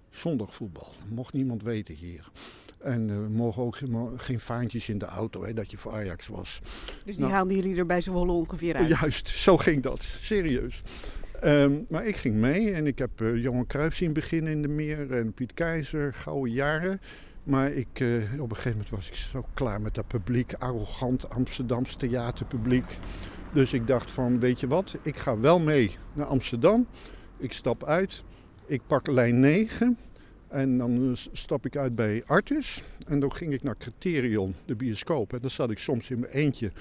Zondagvoetbal. 0.09 0.91
Mocht 1.09 1.33
niemand 1.33 1.63
weten 1.63 1.95
hier. 1.95 2.29
En 2.79 3.09
eh, 3.09 3.15
we 3.15 3.29
mogen 3.29 3.63
ook 3.63 3.75
geen- 3.75 4.09
geen 4.19 4.39
vaantjes 4.39 4.89
in 4.89 4.97
de 4.97 5.05
auto, 5.05 5.43
hè, 5.45 5.53
dat 5.53 5.71
je 5.71 5.77
voor 5.77 5.91
Ajax 5.91 6.27
was. 6.27 6.59
Dus 7.05 7.15
die 7.15 7.19
Nou. 7.19 7.31
haalde 7.31 7.55
jullie 7.55 7.75
er 7.77 7.85
bij 7.85 8.01
z'n 8.01 8.11
wollen 8.11 8.35
ongeveer 8.35 8.75
uit. 8.75 8.87
Juist, 8.99 9.29
zo 9.29 9.57
ging 9.57 9.83
dat. 9.83 10.01
Serieus. 10.03 10.81
Ehm, 11.41 11.73
maar 11.89 12.05
ik 12.05 12.15
ging 12.15 12.35
mee 12.35 12.71
en 12.71 12.87
ik 12.87 12.97
heb 12.97 13.21
eh, 13.21 13.35
Johan 13.41 13.65
Cruijff 13.67 13.95
zien 13.95 14.13
beginnen 14.13 14.51
in 14.51 14.61
de 14.61 14.67
meer 14.67 15.11
en 15.11 15.33
Piet 15.33 15.53
Keizer, 15.53 16.13
gouden 16.13 16.53
jaren. 16.53 17.01
Maar 17.49 17.71
ik, 17.71 17.99
eh, 17.99 18.41
op 18.41 18.49
een 18.49 18.55
gegeven 18.55 18.71
moment 18.71 18.89
was 18.89 19.07
ik 19.07 19.15
zo 19.15 19.45
klaar 19.53 19.81
met 19.81 19.95
dat 19.95 20.07
publiek, 20.07 20.53
arrogant 20.53 21.29
Amsterdams 21.29 21.95
theaterpubliek. 21.95 22.97
Dus 23.53 23.73
ik 23.73 23.87
dacht 23.87 24.11
van, 24.11 24.39
weet 24.39 24.59
je 24.59 24.67
wat, 24.67 24.97
ik 25.01 25.15
ga 25.15 25.39
wel 25.39 25.59
mee 25.59 25.97
naar 26.13 26.25
Amsterdam. 26.25 26.87
Ik 27.37 27.53
stap 27.53 27.83
uit, 27.83 28.23
ik 28.65 28.81
pak 28.87 29.07
lijn 29.07 29.39
9 29.39 29.97
en 30.47 30.77
dan 30.77 31.09
eh, 31.09 31.15
stap 31.31 31.65
ik 31.65 31.75
uit 31.75 31.95
bij 31.95 32.23
Artis. 32.25 32.83
En 33.07 33.19
dan 33.19 33.33
ging 33.33 33.53
ik 33.53 33.63
naar 33.63 33.77
Criterion, 33.77 34.55
de 34.65 34.75
bioscoop. 34.75 35.33
En 35.33 35.39
dan 35.41 35.49
zat 35.49 35.69
ik 35.69 35.77
soms 35.77 36.11
in 36.11 36.19
mijn 36.19 36.33
eentje 36.33 36.71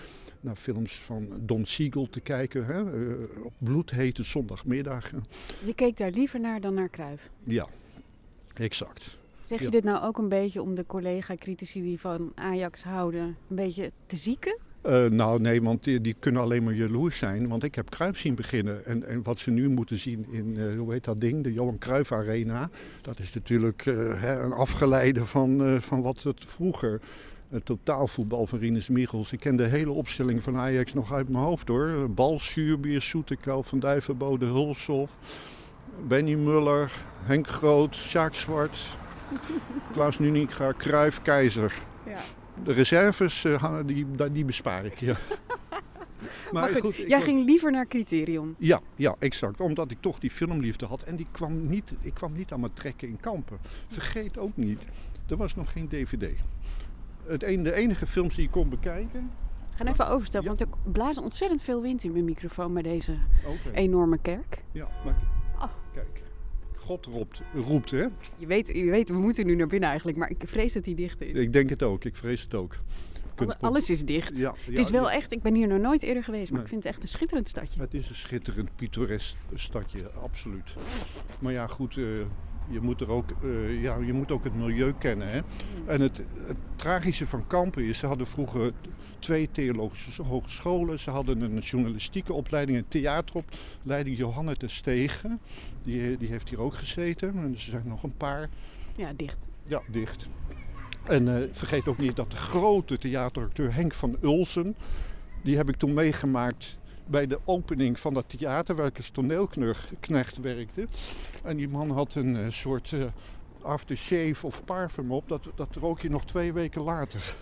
naar 0.40 0.56
films 0.56 1.00
van 1.00 1.28
Don 1.40 1.64
Siegel 1.64 2.08
te 2.10 2.20
kijken. 2.20 2.66
Hè? 2.66 2.74
eh, 2.74 3.44
op 3.44 3.52
bloedhete 3.58 4.22
zondagmiddagen. 4.22 5.24
Je 5.64 5.74
keek 5.74 5.96
daar 5.96 6.10
liever 6.10 6.40
naar 6.40 6.60
dan 6.60 6.74
naar 6.74 6.88
Kruif. 6.88 7.30
Ja, 7.44 7.68
exact. 8.54 9.18
Zeg 9.48 9.58
je 9.58 9.64
Ja. 9.64 9.70
dit 9.70 9.84
nou 9.84 10.04
ook 10.04 10.18
een 10.18 10.28
beetje 10.28 10.62
om 10.62 10.74
de 10.74 10.86
collega-critici 10.86 11.82
die 11.82 12.00
van 12.00 12.32
Ajax 12.34 12.82
houden 12.82 13.20
een 13.20 13.56
beetje 13.56 13.92
te 14.06 14.16
zieken? 14.16 14.58
Eh, 14.82 15.04
nou 15.04 15.40
nee, 15.40 15.62
want 15.62 15.84
die, 15.84 16.00
die 16.00 16.16
kunnen 16.18 16.42
alleen 16.42 16.64
maar 16.64 16.74
jaloers 16.74 17.18
zijn. 17.18 17.48
Want 17.48 17.64
ik 17.64 17.74
heb 17.74 17.88
Cruijff 17.88 18.18
zien 18.18 18.34
beginnen. 18.34 18.86
En, 18.86 19.06
en 19.06 19.22
wat 19.22 19.38
ze 19.38 19.50
nu 19.50 19.68
moeten 19.68 19.98
zien 19.98 20.26
in, 20.30 20.56
eh, 20.56 20.78
hoe 20.78 20.92
heet 20.92 21.04
dat 21.04 21.20
ding? 21.20 21.44
De 21.44 21.52
Johan 21.52 21.78
Cruijff 21.78 22.12
Arena. 22.12 22.70
Dat 23.00 23.18
is 23.18 23.34
natuurlijk 23.34 23.86
eh, 23.86 23.94
hè, 24.20 24.42
een 24.42 24.52
afgeleide 24.52 25.26
van, 25.26 25.80
van 25.80 26.02
wat 26.02 26.22
het 26.22 26.44
vroeger... 26.46 27.00
Het 27.48 27.64
totaalvoetbal 27.64 28.46
van 28.46 28.58
Rinus 28.58 28.88
Michels. 28.88 29.32
Ik 29.32 29.40
ken 29.40 29.56
de 29.56 29.64
hele 29.66 29.90
opstelling 29.90 30.42
van 30.42 30.56
Ajax 30.56 30.94
nog 30.94 31.12
uit 31.12 31.28
mijn 31.28 31.44
hoofd 31.44 31.68
hoor. 31.68 32.10
Bal, 32.10 32.38
Suurbier, 32.40 33.02
Soetekou, 33.02 33.64
Van 33.64 33.78
Dijvenbode, 33.78 34.46
Hulshoff. 34.46 35.12
Benny 36.06 36.34
Muller, 36.34 36.92
Henk 37.22 37.46
Groot, 37.46 37.94
Sjaak 37.94 38.34
Zwart, 38.34 38.78
Klaus 39.92 40.18
Nuninga, 40.18 40.72
Cruijff, 40.76 41.22
Keizer. 41.22 41.74
Ja. 42.06 42.18
De 42.64 42.72
reserves, 42.72 43.44
hangen- 43.44 43.86
die, 43.86 44.06
die 44.32 44.44
bespaar 44.44 44.84
ik, 44.84 44.98
ja. 44.98 45.16
Maar 46.52 46.68
goed, 46.68 46.96
jij 46.96 47.20
ging 47.20 47.44
liever 47.46 47.70
naar 47.70 47.86
Criterion. 47.86 48.54
Ja, 48.58 48.80
ja, 48.94 49.14
exact. 49.18 49.60
Omdat 49.60 49.90
ik 49.90 50.00
toch 50.00 50.18
die 50.18 50.30
filmliefde 50.30 50.86
had. 50.86 51.02
En 51.02 51.16
die 51.16 51.26
kwam 51.30 51.68
niet, 51.68 51.92
ik 52.00 52.14
kwam 52.14 52.32
niet 52.32 52.52
aan 52.52 52.60
mijn 52.60 52.72
trekken 52.72 53.08
in 53.08 53.20
Kampen. 53.20 53.58
Vergeet 53.88 54.38
ook 54.38 54.56
niet, 54.56 54.82
er 55.28 55.36
was 55.36 55.54
nog 55.54 55.72
geen 55.72 55.88
dvd. 55.88 56.40
Het 57.26 57.42
een, 57.42 57.62
de 57.62 57.74
enige 57.74 58.06
films 58.06 58.34
die 58.34 58.44
ik 58.44 58.50
kon 58.50 58.68
bekijken... 58.68 59.30
Gaan 59.74 59.86
even 59.86 60.08
overstappen, 60.08 60.50
Ja. 60.50 60.56
want 60.56 60.60
er 60.86 60.92
blaast 60.92 61.18
ontzettend 61.18 61.62
veel 61.62 61.82
wind 61.82 62.04
in 62.04 62.12
mijn 62.12 62.24
microfoon 62.24 62.72
bij 62.72 62.82
deze 62.82 63.14
enorme 63.72 64.18
kerk. 64.22 64.62
Ja, 64.72 64.88
maar. 65.04 65.14
God 66.88 67.06
roept, 67.06 67.40
roept, 67.54 67.90
hè? 67.90 68.06
Je 68.36 68.46
weet, 68.46 68.66
je 68.66 68.84
weet, 68.90 69.08
we 69.08 69.14
moeten 69.18 69.46
nu 69.46 69.54
naar 69.54 69.66
binnen 69.66 69.88
eigenlijk, 69.88 70.18
maar 70.18 70.30
ik 70.30 70.42
vrees 70.46 70.72
dat 70.72 70.84
hij 70.84 70.94
dicht 70.94 71.20
is. 71.20 71.32
Ik 71.32 71.52
denk 71.52 71.70
het 71.70 71.82
ook, 71.82 72.04
ik 72.04 72.16
vrees 72.16 72.42
het 72.42 72.54
ook. 72.54 72.76
Alle- 73.36 73.56
alles 73.60 73.90
is 73.90 74.04
dicht. 74.04 74.38
Ja, 74.38 74.54
het 74.64 74.78
is 74.78 74.90
wel 74.90 75.02
ja. 75.08 75.12
echt, 75.14 75.32
ik 75.32 75.42
ben 75.42 75.54
hier 75.54 75.66
nog 75.68 75.78
nooit 75.80 76.02
eerder 76.02 76.24
geweest, 76.24 76.50
maar 76.50 76.52
Nee. 76.52 76.62
ik 76.62 76.68
vind 76.68 76.82
het 76.84 76.92
echt 76.92 77.02
een 77.02 77.08
schitterend 77.08 77.48
stadje. 77.48 77.80
Het 77.80 77.94
is 77.94 78.08
een 78.08 78.14
schitterend, 78.14 78.68
pittoresk 78.76 79.36
stadje, 79.54 80.10
absoluut. 80.22 80.74
Maar 81.40 81.52
ja, 81.52 81.66
goed, 81.66 81.96
eh, 81.96 82.04
je, 82.70 82.80
moet 82.80 83.00
er 83.00 83.10
ook, 83.10 83.30
eh, 83.42 83.82
ja, 83.82 83.96
je 83.96 84.12
moet 84.12 84.30
ook 84.30 84.44
het 84.44 84.54
milieu 84.54 84.94
kennen. 84.98 85.30
Hè? 85.30 85.40
En 85.86 86.00
het, 86.00 86.22
het 86.46 86.56
tragische 86.76 87.26
van 87.26 87.46
Kampen 87.46 87.84
is, 87.84 87.98
ze 87.98 88.06
hadden 88.06 88.26
vroeger 88.26 88.72
twee 89.18 89.48
theologische 89.52 90.22
hogescholen. 90.22 90.98
Ze 90.98 91.10
hadden 91.10 91.40
een 91.40 91.58
journalistieke 91.58 92.32
opleiding, 92.32 92.78
een 92.78 92.88
theateropleiding. 92.88 94.16
Johanna 94.16 94.54
de 94.58 94.68
Stegen, 94.68 95.40
die, 95.82 96.16
die 96.16 96.28
heeft 96.28 96.48
hier 96.48 96.60
ook 96.60 96.74
gezeten. 96.74 97.36
En 97.36 97.52
er 97.52 97.60
zijn 97.60 97.88
nog 97.88 98.02
een 98.02 98.16
paar. 98.16 98.48
Ja, 98.96 99.12
dicht. 99.16 99.36
Ja, 99.64 99.82
dicht. 99.88 100.28
En 101.04 101.36
eh, 101.36 101.48
vergeet 101.52 101.86
ook 101.86 101.98
niet 101.98 102.16
dat 102.16 102.30
de 102.30 102.36
grote 102.36 102.98
theateracteur 102.98 103.74
Henk 103.74 103.94
van 103.94 104.16
Ulsen, 104.22 104.76
die 105.42 105.56
heb 105.56 105.68
ik 105.68 105.76
toen 105.76 105.94
meegemaakt 105.94 106.78
bij 107.10 107.26
de 107.26 107.38
opening 107.44 108.00
van 108.00 108.14
dat 108.14 108.28
theater 108.28 108.76
waar 108.76 108.86
ik 108.86 108.96
als 108.96 109.10
toneelknecht 109.10 110.38
werkte. 110.40 110.86
En 111.42 111.56
die 111.56 111.68
man 111.68 111.90
had 111.90 112.14
een 112.14 112.36
eh, 112.36 112.50
soort 112.50 112.92
eh, 112.92 113.04
aftershave 113.62 114.46
of 114.46 114.64
parfum 114.64 115.12
op, 115.12 115.28
dat, 115.28 115.48
dat 115.54 115.76
rook 115.76 116.00
je 116.00 116.10
nog 116.10 116.24
twee 116.24 116.52
weken 116.52 116.82
later. 116.82 117.36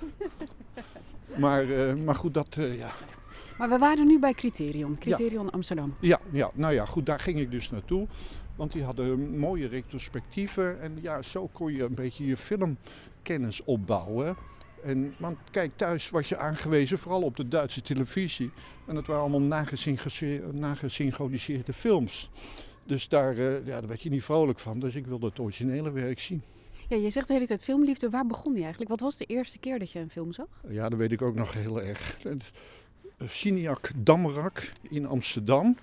maar, 1.37 1.71
eh, 1.71 1.95
maar 1.95 2.15
goed, 2.15 2.35
dat, 2.35 2.55
ja. 2.61 2.93
Maar 3.59 3.69
we 3.69 3.79
waren 3.79 4.07
nu 4.07 4.19
bij 4.19 4.33
Criterion, 4.33 4.99
Criterion 4.99 5.51
Amsterdam. 5.51 5.95
Ja, 6.01 6.21
ja, 6.31 6.51
nou 6.55 6.75
ja, 6.75 6.85
goed, 6.85 7.07
daar 7.07 7.21
ging 7.21 7.39
ik 7.39 7.51
dus 7.51 7.71
naartoe. 7.71 8.07
Want 8.57 8.73
die 8.73 8.85
hadden 8.85 9.39
mooie 9.39 9.69
retrospectieven. 9.69 10.81
En 10.81 10.99
ja, 11.01 11.23
zo 11.23 11.49
kon 11.53 11.73
je 11.73 11.83
een 11.83 11.95
beetje 11.95 12.27
je 12.27 12.37
filmkennis 12.37 13.65
opbouwen. 13.65 14.37
En, 14.83 15.15
want 15.19 15.39
kijk, 15.51 15.73
thuis 15.77 16.11
was 16.11 16.29
je 16.29 16.37
aangewezen 16.37 16.99
vooral 16.99 17.23
op 17.23 17.37
de 17.37 17.49
Duitse 17.49 17.83
televisie. 17.83 18.51
En 18.87 18.95
dat 18.95 19.07
waren 19.07 19.23
allemaal 19.23 19.61
nagesynchroniseerde, 20.53 21.73
films. 21.73 22.31
Dus 22.85 23.09
daar, 23.09 23.39
eh, 23.39 23.67
ja, 23.67 23.79
daar 23.81 23.87
werd 23.87 24.03
je 24.03 24.11
niet 24.11 24.25
vrolijk 24.25 24.59
van. 24.59 24.79
Dus 24.81 24.95
ik 24.95 25.07
wilde 25.07 25.27
het 25.27 25.39
originele 25.39 25.91
werk 25.91 26.21
zien. 26.21 26.43
Ja, 26.89 26.97
je 26.97 27.11
zegt 27.11 27.27
de 27.27 27.33
hele 27.33 27.47
tijd 27.47 27.65
filmliefde. 27.65 28.11
Waar 28.11 28.27
begon 28.27 28.53
die 28.53 28.63
eigenlijk? 28.63 28.91
Wat 28.91 29.01
was 29.01 29.17
de 29.17 29.25
eerste 29.25 29.59
keer 29.59 29.79
dat 29.79 29.91
je 29.91 29.99
een 29.99 30.11
film 30.11 30.33
zag? 30.33 30.47
Ja, 30.69 30.89
dat 30.89 30.99
weet 30.99 31.13
ik 31.13 31.23
ook 31.23 31.35
nog 31.35 31.53
heel 31.53 31.83
erg. 31.83 32.19
Siniak 33.25 33.91
Damrak 33.97 34.73
in 34.83 35.07
Amsterdam. 35.07 35.77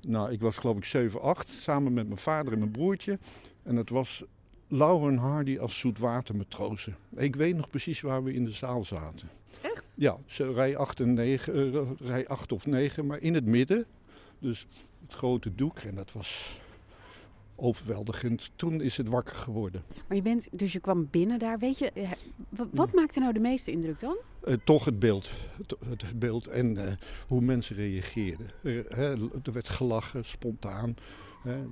Nou, 0.00 0.32
ik 0.32 0.40
was 0.40 0.58
geloof 0.58 0.76
ik 0.76 0.84
7, 0.84 1.20
8, 1.22 1.48
samen 1.60 1.92
met 1.92 2.06
mijn 2.06 2.18
vader 2.18 2.52
en 2.52 2.58
mijn 2.58 2.70
broertje. 2.70 3.18
En 3.62 3.76
het 3.76 3.90
was 3.90 4.24
Lauren 4.68 5.16
Hardy 5.16 5.58
als 5.58 5.78
zoetwatermatrozen. 5.78 6.96
Ik 7.16 7.36
weet 7.36 7.56
nog 7.56 7.68
precies 7.70 8.00
waar 8.00 8.24
we 8.24 8.32
in 8.32 8.44
de 8.44 8.50
zaal 8.50 8.84
zaten. 8.84 9.28
Echt? 9.62 9.84
Ja, 9.94 10.16
rij 10.36 10.76
8, 10.76 11.00
en 11.00 11.14
9, 11.14 11.74
eh, 11.74 11.80
rij 12.08 12.28
8 12.28 12.52
of 12.52 12.66
9, 12.66 13.06
maar 13.06 13.20
in 13.20 13.34
het 13.34 13.44
midden. 13.44 13.86
Dus 14.38 14.66
het 15.06 15.14
grote 15.14 15.54
doek 15.54 15.78
en 15.78 15.94
dat 15.94 16.12
was 16.12 16.60
overweldigend. 17.56 18.50
Toen 18.56 18.80
is 18.80 18.96
het 18.96 19.08
wakker 19.08 19.36
geworden. 19.36 19.82
Maar 20.08 20.16
je 20.16 20.22
bent, 20.22 20.48
dus 20.52 20.72
je 20.72 20.80
kwam 20.80 21.08
binnen 21.10 21.38
daar. 21.38 21.58
Weet 21.58 21.78
je, 21.78 21.90
eh, 21.90 22.10
wa- 22.48 22.66
wat 22.70 22.92
maakte 22.94 23.20
nou 23.20 23.32
de 23.32 23.40
meeste 23.40 23.70
indruk 23.70 24.00
dan? 24.00 24.16
Eh, 24.44 24.54
toch 24.64 24.84
het 24.84 24.98
beeld. 24.98 25.32
Het, 25.56 25.74
het 26.04 26.18
beeld 26.18 26.46
en 26.46 26.98
hoe 27.28 27.40
mensen 27.40 27.76
reageerden. 27.76 28.46
Er, 28.62 28.84
hè, 28.88 29.10
er 29.44 29.52
werd 29.52 29.68
gelachen, 29.68 30.24
spontaan. 30.24 30.94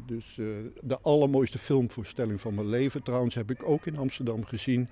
Dus 0.07 0.39
eh, 0.39 0.47
de 0.81 0.99
allermooiste 1.01 1.59
filmvoorstelling 1.59 2.41
van 2.41 2.55
mijn 2.55 2.69
leven 2.69 3.03
trouwens 3.03 3.35
heb 3.35 3.51
ik 3.51 3.69
ook 3.69 3.87
in 3.87 3.97
Amsterdam 3.97 4.45
gezien. 4.45 4.89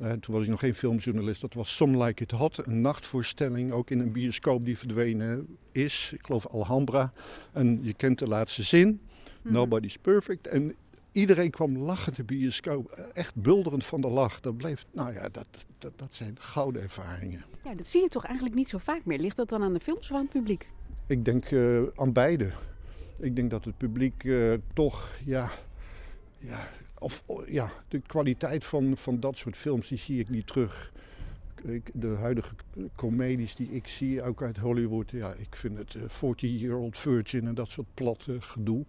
Eh, 0.00 0.12
toen 0.12 0.34
was 0.34 0.42
ik 0.42 0.50
nog 0.50 0.60
geen 0.60 0.74
filmjournalist. 0.74 1.40
Dat 1.40 1.54
was 1.54 1.76
Some 1.76 2.04
Like 2.04 2.22
It 2.22 2.30
Hot. 2.30 2.66
Een 2.66 2.80
nachtvoorstelling, 2.80 3.72
ook 3.72 3.90
in 3.90 4.00
een 4.00 4.12
bioscoop 4.12 4.64
die 4.64 4.78
verdwenen 4.78 5.56
is. 5.72 6.10
Ik 6.14 6.26
geloof 6.26 6.46
Alhambra. 6.46 7.12
En 7.52 7.78
je 7.82 7.94
kent 7.94 8.18
de 8.18 8.28
laatste 8.28 8.62
zin. 8.62 9.00
Nobody's 9.42 9.98
perfect. 9.98 10.46
En 10.46 10.74
iedereen 11.12 11.50
kwam 11.50 11.78
lachend 11.78 12.16
de 12.16 12.24
bioscoop. 12.24 12.90
Echt 13.12 13.34
bulderend 13.34 13.84
van 13.84 14.00
de 14.00 14.08
lach. 14.08 14.40
Dat 14.40 14.56
bleef, 14.56 14.84
nou 14.92 15.12
ja, 15.12 15.28
dat, 15.28 15.46
dat, 15.78 15.92
dat 15.96 16.14
zijn 16.14 16.36
gouden 16.38 16.82
ervaringen. 16.82 17.44
Ja, 17.64 17.74
dat 17.74 17.86
zie 17.86 18.02
je 18.02 18.08
toch 18.08 18.24
eigenlijk 18.24 18.54
niet 18.54 18.68
zo 18.68 18.78
vaak 18.78 19.04
meer. 19.04 19.18
Ligt 19.18 19.36
dat 19.36 19.48
dan 19.48 19.62
aan 19.62 19.72
de 19.72 19.80
films 19.80 20.10
of 20.10 20.16
aan 20.16 20.22
het 20.22 20.32
publiek? 20.32 20.68
Ik 21.06 21.24
denk 21.24 21.44
eh, 21.44 21.82
aan 21.94 22.12
beide. 22.12 22.50
Ik 23.22 23.36
denk 23.36 23.50
dat 23.50 23.64
het 23.64 23.76
publiek 23.76 24.24
eh, 24.24 24.52
toch, 24.74 25.18
ja, 25.24 25.50
ja, 26.38 26.68
of, 26.98 27.22
oh, 27.26 27.48
ja, 27.48 27.72
de 27.88 28.00
kwaliteit 28.00 28.66
van, 28.66 28.96
van 28.96 29.20
dat 29.20 29.36
soort 29.36 29.56
films, 29.56 29.88
die 29.88 29.98
zie 29.98 30.20
ik 30.20 30.28
niet 30.28 30.46
terug. 30.46 30.92
Ik, 31.62 31.90
de 31.94 32.08
huidige 32.08 32.54
comedies 32.94 33.56
die 33.56 33.70
ik 33.70 33.86
zie, 33.86 34.22
ook 34.22 34.42
uit 34.42 34.56
Hollywood, 34.56 35.10
ja, 35.10 35.32
ik 35.32 35.56
vind 35.56 35.78
het 35.78 35.94
eh, 35.94 36.02
40 36.06 36.60
Year 36.60 36.76
Old 36.76 36.98
Virgin 36.98 37.46
en 37.46 37.54
dat 37.54 37.70
soort 37.70 37.94
platte 37.94 38.40
gedoe, 38.40 38.84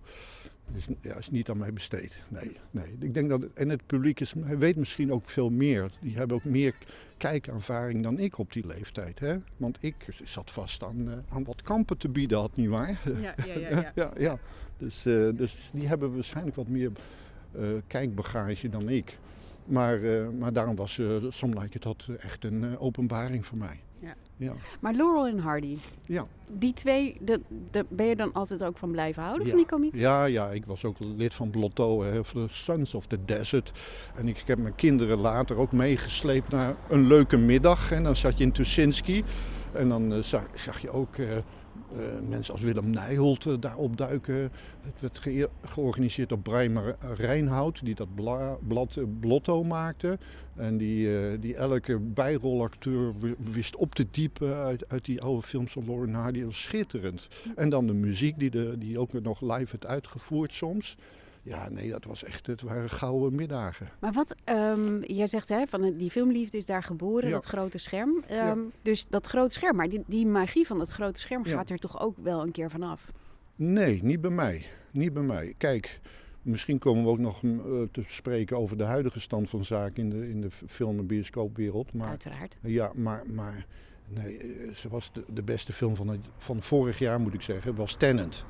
is, 0.72 0.88
ja, 1.02 1.16
is 1.16 1.30
niet 1.30 1.50
aan 1.50 1.58
mij 1.58 1.74
besteed. 1.74 2.14
Nee, 2.28 2.58
nee. 2.72 2.96
Ik 3.00 3.14
denk 3.14 3.30
dat, 3.30 3.44
en 3.54 3.70
het 3.70 3.86
publiek 3.86 4.20
is, 4.20 4.34
weet 4.34 4.76
misschien 4.76 5.12
ook 5.12 5.30
veel 5.30 5.50
meer. 5.50 5.92
Die 6.02 6.16
hebben 6.16 6.38
ook 6.38 6.44
meer 6.44 6.76
kijkervaring 7.18 8.04
dan 8.04 8.20
ik 8.20 8.38
op 8.38 8.54
die 8.54 8.68
leeftijd. 8.68 9.20
Hè? 9.20 9.38
Want 9.58 9.78
ik 9.80 9.96
zat 10.24 10.52
vast 10.52 10.84
aan, 10.84 11.12
eh, 11.12 11.18
aan 11.30 11.44
wat 11.44 11.62
kampen 11.62 11.98
te 11.98 12.10
bieden 12.10 12.38
had, 12.38 12.56
nietwaar? 12.56 13.02
Ja, 13.22 13.36
ja, 13.46 13.58
ja. 13.70 13.92
ja, 13.96 14.12
ja. 14.18 14.40
Dus, 14.78 15.06
eh, 15.06 15.30
dus 15.36 15.72
die 15.74 15.88
hebben 15.88 16.14
waarschijnlijk 16.14 16.56
wat 16.56 16.68
meer 16.68 16.92
eh, 17.52 17.68
kijkbagage 17.88 18.70
dan 18.70 18.90
ik. 18.90 19.18
Maar, 19.66 20.00
maar 20.40 20.54
daarom 20.54 20.76
was 20.76 20.98
uh, 20.98 21.24
Some 21.30 21.62
Like 21.62 21.78
It 21.78 21.84
Hot 21.84 22.08
echt 22.20 22.44
een 22.44 22.78
openbaring 22.78 23.46
voor 23.46 23.58
mij. 23.58 23.80
Ja. 24.00 24.16
Ja. 24.44 24.54
Maar 24.80 24.94
Laurel 24.94 25.28
en 25.28 25.40
Hardy, 25.40 25.78
Ja. 26.02 26.26
die 26.48 26.74
twee, 26.74 27.18
de, 27.22 27.42
de, 27.72 27.86
ben 27.90 28.06
je 28.06 28.16
dan 28.16 28.34
altijd 28.34 28.64
ook 28.64 28.78
van 28.78 28.92
blijven 28.92 29.24
houden 29.24 29.58
Ja. 29.58 29.64
van 29.68 29.82
die? 29.82 29.92
Ja, 29.98 30.26
ja, 30.26 30.50
ik 30.52 30.66
was 30.66 30.86
ook 30.86 30.96
lid 31.00 31.34
van 31.34 31.50
Blotto, 31.50 32.04
hè, 32.04 32.22
Sons 32.48 32.96
of 32.96 33.08
the 33.08 33.26
Desert. 33.26 33.72
En 34.16 34.28
ik 34.28 34.44
heb 34.46 34.58
mijn 34.58 34.76
kinderen 34.76 35.18
later 35.18 35.56
ook 35.58 35.72
meegesleept 35.72 36.50
naar 36.50 36.76
een 36.90 37.08
leuke 37.08 37.38
middag. 37.38 37.92
En 37.92 38.04
dan 38.04 38.16
zat 38.16 38.38
je 38.38 38.44
in 38.44 38.52
Tuschinski. 38.52 39.24
En 39.72 39.90
dan 39.90 40.14
eh, 40.14 40.20
zag, 40.22 40.44
zag 40.56 40.80
je 40.80 40.90
ook 40.90 41.16
eh, 41.18 41.38
eh, 41.38 41.44
mensen 42.30 42.54
als 42.54 42.64
Willem 42.64 42.90
Nijholt 42.90 43.62
daar 43.62 43.78
opduiken. 43.78 44.36
Het 44.82 45.00
werd 45.00 45.20
ge- 45.20 45.50
georganiseerd 45.66 46.30
door 46.30 46.40
Brian 46.40 46.74
Mar- 46.74 46.96
Reinhout, 47.16 47.86
die 47.86 47.96
dat 47.96 48.16
bla- 48.16 48.58
blad 48.68 48.98
Blotto 49.20 49.64
maakte. 49.64 50.18
En 50.56 50.78
die, 50.78 51.40
die 51.40 51.56
elke 51.56 52.00
bijrolacteur 52.00 53.14
wist 53.52 53.76
op 53.76 53.96
te 53.96 54.06
diepen 54.12 54.33
uit, 54.42 54.90
uit 54.90 55.06
die 55.06 55.22
oude 55.22 55.42
films 55.48 55.72
van 55.72 55.86
Lauren 55.86 56.14
Hardy. 56.14 56.38
Dat 56.40 56.48
was 56.48 56.62
schitterend. 56.64 57.28
En 57.56 57.70
dan 57.70 57.88
de 57.88 57.94
muziek 57.94 58.40
die, 58.40 58.50
de, 58.50 58.76
die 58.78 59.00
ook 59.00 59.14
nog 59.14 59.42
live 59.42 59.72
werd 59.72 59.86
uitgevoerd 59.86 60.54
soms. 60.54 60.98
Ja, 61.46 61.70
nee, 61.70 61.90
dat 61.90 62.04
was 62.04 62.24
echt, 62.24 62.48
het 62.48 62.62
waren 62.62 62.90
gouden 62.90 63.36
middagen. 63.36 63.90
Maar 64.00 64.12
wat, 64.14 64.36
ehm, 64.44 65.02
jij 65.02 65.28
zegt 65.28 65.50
hè, 65.50 65.66
van 65.68 65.98
die 65.98 66.10
filmliefde 66.12 66.58
is 66.58 66.66
daar 66.66 66.84
geboren, 66.84 67.28
Ja. 67.28 67.34
dat 67.34 67.46
grote 67.46 67.78
scherm. 67.78 68.24
Ehm, 68.28 68.36
Ja. 68.38 68.56
Dus 68.82 69.06
dat 69.10 69.26
grote 69.26 69.54
scherm, 69.54 69.76
maar 69.76 69.90
die, 69.90 70.04
die 70.08 70.26
magie 70.26 70.68
van 70.68 70.78
dat 70.78 70.90
grote 70.90 71.20
scherm 71.20 71.46
Ja. 71.46 71.52
gaat 71.56 71.70
er 71.70 71.78
toch 71.78 72.02
ook 72.02 72.16
wel 72.18 72.42
een 72.42 72.52
keer 72.52 72.70
vanaf? 72.70 73.12
Nee, 73.56 74.04
niet 74.04 74.22
bij 74.22 74.32
mij. 74.32 74.66
Niet 74.92 75.14
bij 75.14 75.24
mij. 75.24 75.54
Kijk, 75.58 76.00
misschien 76.42 76.80
komen 76.80 77.04
we 77.04 77.10
ook 77.10 77.20
nog 77.20 77.42
mm, 77.42 77.60
eh, 77.60 77.88
te 77.92 78.04
spreken 78.06 78.58
over 78.58 78.78
de 78.78 78.84
huidige 78.84 79.20
stand 79.20 79.50
van 79.50 79.66
zaken 79.66 80.04
in 80.04 80.10
de, 80.10 80.30
in 80.30 80.42
de 80.42 80.52
film- 80.52 81.00
en 81.00 81.08
bioscoopwereld. 81.08 81.94
Maar, 81.94 82.10
Uiteraard. 82.10 82.58
Ja, 82.62 82.92
maar, 82.96 83.24
maar 83.34 83.66
nee, 84.08 84.38
eh, 84.38 84.46
zoals 84.74 85.12
de, 85.14 85.24
de 85.34 85.44
beste 85.44 85.74
film 85.74 85.96
van, 85.96 86.08
het, 86.08 86.20
van 86.38 86.62
vorig 86.62 87.00
jaar 87.00 87.20
moet 87.20 87.34
ik 87.34 87.42
zeggen, 87.42 87.76
was 87.76 87.96
Tenant. 87.96 88.46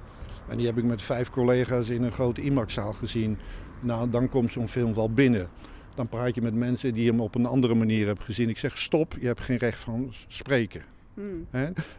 En 0.50 0.58
die 0.58 0.66
heb 0.66 0.78
ik 0.78 0.84
met 0.84 1.04
vijf 1.04 1.30
collega's 1.30 1.90
in 1.90 2.04
een 2.04 2.12
grote 2.12 2.42
IMAX-zaal 2.42 2.94
gezien. 2.94 3.38
Nou, 3.80 4.10
dan 4.10 4.30
komt 4.30 4.52
zo'n 4.52 4.70
film 4.70 4.94
wel 4.94 5.14
binnen. 5.14 5.50
Dan 5.96 6.08
praat 6.08 6.36
je 6.36 6.42
met 6.42 6.54
mensen 6.54 6.94
die 6.94 7.10
hem 7.10 7.22
op 7.22 7.36
een 7.36 7.46
andere 7.46 7.76
manier 7.76 8.06
hebben 8.06 8.24
gezien. 8.24 8.50
Ik 8.50 8.58
zeg 8.58 8.78
stop, 8.78 9.16
je 9.20 9.26
hebt 9.26 9.42
geen 9.42 9.58
recht 9.58 9.80
van 9.80 10.14
spreken. 10.28 10.84
Hmm. 11.14 11.48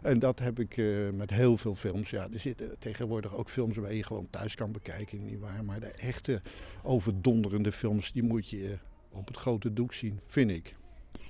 En 0.03 0.19
dat 0.19 0.39
heb 0.39 0.61
ik 0.61 0.77
eh, 0.77 0.87
met 1.13 1.31
heel 1.31 1.57
veel 1.57 1.75
films. 1.75 2.11
Ja, 2.11 2.29
er 2.33 2.39
zitten 2.39 2.77
tegenwoordig 2.79 3.35
ook 3.35 3.51
films 3.51 3.77
waar 3.77 3.95
je 3.95 4.03
gewoon 4.03 4.27
thuis 4.31 4.55
kan 4.55 4.73
bekijken? 4.73 5.39
Maar 5.65 5.81
de 5.81 5.87
echte 5.87 6.43
overdonderende 6.83 7.73
films, 7.73 8.13
die 8.13 8.23
moet 8.23 8.51
je 8.51 8.79
op 9.11 9.27
het 9.27 9.37
grote 9.37 9.73
doek 9.73 9.93
zien, 9.93 10.21
vind 10.27 10.51
ik. 10.51 10.77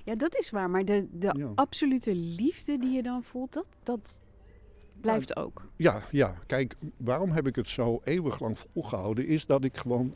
Ja, 0.03 0.15
dat 0.15 0.37
is 0.37 0.49
waar. 0.49 0.69
Maar 0.69 0.85
de, 0.85 1.07
de 1.11 1.33
Ja. 1.37 1.51
absolute 1.55 2.15
liefde 2.15 2.77
die 2.77 2.91
je 2.91 3.03
dan 3.03 3.23
voelt, 3.23 3.53
dat, 3.53 3.67
dat 3.83 4.17
blijft 5.01 5.35
ook. 5.37 5.67
Ja, 5.75 6.03
ja, 6.11 6.35
kijk, 6.45 6.75
waarom 6.97 7.31
heb 7.31 7.47
ik 7.47 7.55
het 7.55 7.69
zo 7.69 8.01
eeuwig 8.03 8.39
lang 8.39 8.57
volgehouden? 8.59 9.27
Is 9.27 9.45
dat 9.45 9.63
ik 9.63 9.77
gewoon 9.77 10.15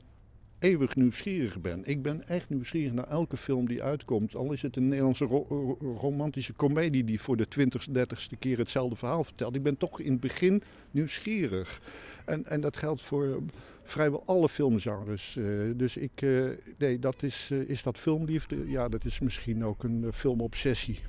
eeuwig 0.59 0.95
nieuwsgierig 0.95 1.61
ben. 1.61 1.81
Ik 1.85 2.01
ben 2.01 2.27
echt 2.27 2.49
nieuwsgierig 2.49 2.93
naar 2.93 3.07
elke 3.07 3.37
film 3.37 3.67
die 3.67 3.83
uitkomt. 3.83 4.35
Al 4.35 4.51
is 4.51 4.61
het 4.61 4.75
een 4.75 4.87
Nederlandse 4.87 5.25
ro- 5.25 5.45
ro- 5.49 5.95
romantische 5.97 6.53
komedie 6.53 7.03
die 7.03 7.21
voor 7.21 7.37
de 7.37 7.47
twintigste, 7.47 7.91
dertigste 7.91 8.35
keer 8.35 8.57
hetzelfde 8.57 8.95
verhaal 8.95 9.23
vertelt. 9.23 9.55
Ik 9.55 9.63
ben 9.63 9.77
toch 9.77 9.99
in 9.99 10.11
het 10.11 10.19
begin 10.19 10.63
nieuwsgierig. 10.91 11.81
En, 12.29 12.45
en 12.45 12.61
dat 12.61 12.77
geldt 12.77 13.01
voor 13.01 13.41
vrijwel 13.83 14.23
alle 14.25 14.49
filmgenres. 14.49 15.35
Eh, 15.37 15.45
dus 15.75 15.97
ik, 15.97 16.21
eh, 16.21 16.43
nee, 16.77 16.99
dat 16.99 17.23
is, 17.23 17.49
eh, 17.51 17.69
is 17.69 17.83
dat 17.83 17.97
filmliefde? 17.97 18.69
Ja, 18.69 18.89
dat 18.89 19.05
is 19.05 19.19
misschien 19.19 19.65
ook 19.65 19.83
een 19.83 20.05
filmobsessie. 20.13 20.99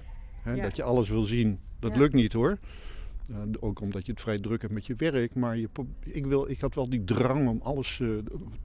Hè, 0.43 0.53
Ja. 0.53 0.63
Dat 0.63 0.77
je 0.77 0.83
alles 0.83 1.09
wil 1.09 1.25
zien. 1.25 1.59
Dat 1.79 1.93
Ja. 1.93 1.99
lukt 1.99 2.15
niet 2.15 2.33
hoor. 2.33 2.59
Ook 3.61 3.81
omdat 3.81 4.07
je 4.07 4.13
het 4.13 4.21
vrij 4.21 4.39
druk 4.39 4.61
hebt 4.61 4.73
met 4.73 4.87
je 4.87 4.95
werk. 4.95 5.35
Maar 5.35 5.57
je, 5.57 5.69
ik, 6.01 6.27
wil, 6.27 6.51
ik 6.51 6.61
had 6.61 6.75
wel 6.75 6.89
die 6.89 7.05
drang 7.05 7.49
om 7.49 7.61
alles 7.63 7.97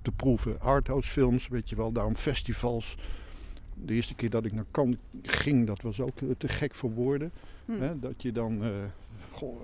te 0.01 0.11
proeven. 0.15 0.61
Arthouse 0.61 1.09
films, 1.11 1.47
weet 1.47 1.69
je 1.69 1.75
wel, 1.75 1.91
daarom 1.91 2.15
festivals. 2.15 2.95
De 3.73 3.93
eerste 3.93 4.15
keer 4.15 4.29
dat 4.29 4.45
ik 4.45 4.51
naar 4.51 4.65
Cannes 4.71 4.97
ging, 5.21 5.67
dat 5.67 5.81
was 5.81 5.99
ook 5.99 6.17
te 6.37 6.47
gek 6.47 6.75
voor 6.75 6.91
woorden. 6.91 7.31
Hm. 7.65 7.71
Hè, 7.71 7.99
dat 7.99 8.21
je 8.21 8.31
dan 8.31 8.61
goh, 9.31 9.61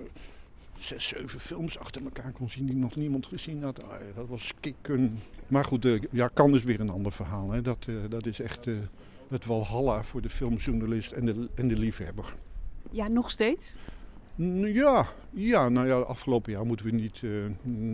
zes, 0.82 1.08
zeven 1.08 1.40
films 1.40 1.78
achter 1.78 2.02
elkaar 2.02 2.32
kon 2.32 2.50
zien 2.50 2.66
die 2.66 2.76
nog 2.76 2.96
niemand 2.96 3.26
gezien 3.26 3.62
had. 3.62 3.82
Ah, 3.82 4.00
dat 4.14 4.28
was 4.28 4.52
kicken. 4.60 5.18
Maar 5.46 5.64
goed, 5.64 5.84
eh, 5.84 6.00
ja, 6.10 6.30
Cannes 6.34 6.58
is 6.58 6.64
weer 6.64 6.80
een 6.80 6.90
ander 6.90 7.12
verhaal. 7.12 7.50
Hè. 7.50 7.62
Dat, 7.62 7.86
eh, 7.88 7.94
dat 8.08 8.26
is 8.26 8.40
echt 8.40 8.66
eh, 8.66 8.74
het 9.28 9.44
walhalla 9.46 10.02
voor 10.02 10.22
de 10.22 10.30
filmjournalist 10.30 11.12
en 11.12 11.26
de, 11.26 11.48
en 11.54 11.68
de 11.68 11.76
liefhebber. 11.76 12.34
Ja, 12.90 13.08
nog 13.08 13.30
steeds. 13.30 13.74
Ja, 14.36 15.06
ja, 15.30 15.68
nou 15.68 15.86
ja, 15.86 15.94
afgelopen 15.94 16.52
jaar 16.52 16.66
moeten 16.66 16.86
we 16.86 16.92
niet, 16.92 17.22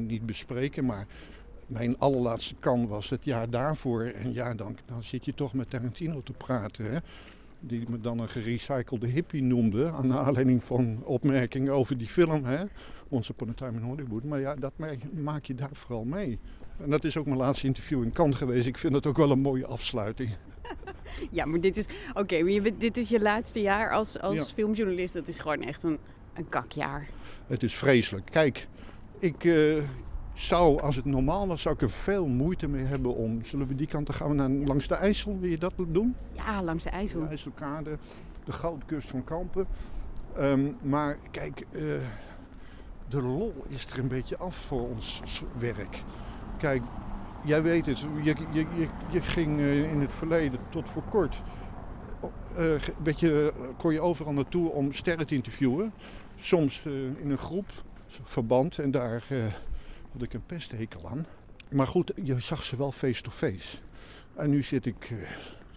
niet 0.06 0.26
bespreken. 0.26 0.84
Maar 0.84 1.06
mijn 1.66 1.98
allerlaatste 1.98 2.54
kan 2.60 2.88
was 2.88 3.10
het 3.10 3.24
jaar 3.24 3.50
daarvoor. 3.50 4.02
En 4.02 4.32
ja, 4.32 4.54
dan, 4.54 4.78
dan 4.86 5.02
zit 5.02 5.24
je 5.24 5.34
toch 5.34 5.54
met 5.54 5.70
Tarantino 5.70 6.22
te 6.22 6.32
praten. 6.32 6.92
Hè? 6.92 6.98
Die 7.60 7.84
me 7.88 8.00
dan 8.00 8.18
een 8.18 8.28
gerecyclede 8.28 9.06
hippie 9.06 9.42
noemde. 9.42 9.90
Aan 9.90 10.12
aanleiding 10.12 10.64
van 10.64 11.02
opmerkingen 11.04 11.72
over 11.72 11.98
die 11.98 12.06
film. 12.06 12.44
Hè? 12.44 12.64
Once 13.08 13.32
Upon 13.32 13.48
a 13.48 13.52
Time 13.52 13.78
in 13.78 13.82
Hollywood. 13.84 14.24
Maar 14.24 14.40
ja, 14.40 14.54
dat 14.54 14.72
maak 15.12 15.44
je 15.44 15.54
daar 15.54 15.70
vooral 15.72 16.04
mee. 16.04 16.38
En 16.80 16.90
dat 16.90 17.04
is 17.04 17.16
ook 17.16 17.26
mijn 17.26 17.38
laatste 17.38 17.66
interview 17.66 18.02
in 18.02 18.12
Cannes 18.12 18.36
geweest. 18.36 18.66
Ik 18.66 18.78
vind 18.78 18.92
dat 18.92 19.06
ook 19.06 19.16
wel 19.16 19.30
een 19.30 19.40
mooie 19.40 19.66
afsluiting. 19.66 20.30
Ja, 21.30 21.44
maar 21.44 21.60
dit 21.60 21.76
is... 21.76 21.86
Oké, 22.14 22.60
dit 22.78 22.96
is 22.96 23.08
je 23.08 23.20
laatste 23.20 23.60
jaar 23.60 23.92
als, 23.92 24.20
als 24.20 24.36
Ja. 24.36 24.44
filmjournalist. 24.44 25.14
Dat 25.14 25.28
is 25.28 25.38
gewoon 25.38 25.62
echt 25.62 25.82
een, 25.82 25.98
een 26.34 26.48
kakjaar. 26.48 27.08
Het 27.46 27.62
is 27.62 27.74
vreselijk. 27.74 28.26
Kijk, 28.30 28.68
ik 29.18 29.44
eh, 29.44 29.82
zou, 30.38 30.80
als 30.80 30.96
het 30.96 31.04
normaal 31.04 31.46
was, 31.46 31.62
zou 31.62 31.74
ik 31.74 31.82
er 31.82 31.90
veel 31.90 32.26
moeite 32.26 32.68
mee 32.68 32.84
hebben 32.84 33.14
om. 33.14 33.44
Zullen 33.44 33.66
we 33.66 33.74
die 33.74 33.86
kant, 33.86 34.06
dan 34.06 34.14
gaan 34.14 34.28
we 34.28 34.34
naar, 34.34 34.48
langs 34.50 34.88
de 34.88 34.94
IJssel, 34.94 35.38
wil 35.38 35.50
je 35.50 35.58
dat 35.58 35.72
doen? 35.76 36.16
Ja, 36.32 36.62
langs 36.62 36.84
de 36.84 36.90
IJssel. 36.90 37.20
De 37.20 37.26
IJsselkade, 37.26 37.98
de 38.44 38.52
Goudkust 38.52 39.08
van 39.08 39.24
Kampen. 39.24 39.66
Ehm, 40.36 40.72
maar 40.82 41.18
kijk, 41.30 41.60
eh, 41.70 41.82
de 43.08 43.22
lol 43.22 43.54
is 43.68 43.86
er 43.86 43.98
een 43.98 44.08
beetje 44.08 44.36
af 44.36 44.56
voor 44.56 44.88
ons 44.88 45.22
werk. 45.58 46.02
Kijk, 46.58 46.82
jij 47.44 47.62
weet 47.62 47.86
het, 47.86 48.00
je, 48.00 48.34
je, 48.52 48.66
je, 48.76 48.88
je 49.10 49.20
ging 49.20 49.58
eh, 49.58 49.92
in 49.92 50.00
het 50.00 50.14
verleden 50.14 50.60
tot 50.68 50.90
voor 50.90 51.04
kort. 51.10 51.42
je, 53.16 53.52
eh, 53.56 53.76
kon 53.76 53.92
je 53.92 54.00
overal 54.00 54.32
naartoe 54.32 54.70
om 54.70 54.92
sterren 54.92 55.26
te 55.26 55.34
interviewen. 55.34 55.92
Soms 56.36 56.82
in 57.22 57.30
een 57.30 57.38
groep, 57.38 57.66
verband, 58.06 58.78
en 58.78 58.90
daar 58.90 59.24
had 60.12 60.22
ik 60.22 60.34
een 60.34 60.46
pesthekel 60.46 61.08
aan. 61.08 61.26
Maar 61.70 61.86
goed, 61.86 62.12
je 62.22 62.38
zag 62.38 62.62
ze 62.62 62.76
wel 62.76 62.92
face-to-face. 62.92 63.76
En 64.34 64.50
nu 64.50 64.62
zit 64.62 64.86
ik 64.86 65.10
eh, 65.10 65.16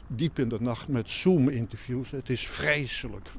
diep 0.08 0.40
in 0.40 0.50
de 0.50 0.58
nacht 0.60 0.88
met 0.88 1.10
Zoom-interviews. 1.10 2.12
Het 2.12 2.30
is 2.30 2.48
vreselijk. 2.48 3.30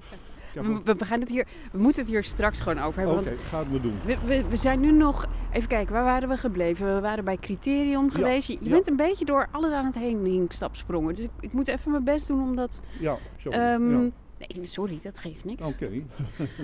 Ja, 0.55 0.63
We, 0.63 0.81
we, 0.85 0.95
we 0.95 1.05
gaan 1.05 1.21
het 1.21 1.29
hier, 1.29 1.47
we 1.73 1.79
moeten 1.79 2.03
het 2.03 2.11
hier 2.11 2.25
straks 2.25 2.61
gewoon 2.61 2.79
over 2.79 3.01
hebben. 3.01 3.19
Oké, 3.19 3.29
Want 3.29 3.41
gaan 3.41 3.73
we 3.73 3.81
doen. 3.81 3.99
we, 4.05 4.19
we, 4.25 4.49
we 4.49 4.57
zijn 4.57 4.81
nu 4.81 4.93
nog... 4.93 5.27
Even 5.53 5.69
kijken, 5.69 5.93
waar 5.93 6.05
waren 6.05 6.29
we 6.29 6.37
gebleven? 6.37 6.95
We 6.95 7.01
waren 7.01 7.25
bij 7.25 7.37
Criterion 7.37 8.11
geweest. 8.11 8.47
Je, 8.49 8.57
je 8.61 8.69
ja. 8.69 8.71
bent 8.71 8.89
een 8.89 8.97
beetje 8.97 9.25
door 9.25 9.49
alles 9.51 9.73
aan 9.73 9.85
het 9.85 9.95
heen 9.95 10.47
stapsprongen. 10.49 11.15
Dus 11.15 11.25
ik, 11.25 11.31
ik 11.41 11.53
moet 11.53 11.69
even 11.69 11.91
mijn 11.91 12.05
best 12.05 12.27
doen 12.27 12.43
om 12.43 12.57
dat... 12.57 12.81
Ja, 13.01 13.17
sorry. 13.37 13.59
ehm. 13.59 14.09
Nee, 14.49 14.65
sorry, 14.65 14.99
dat 15.03 15.19
geeft 15.19 15.45
niks. 15.45 15.67
Oké. 15.67 15.89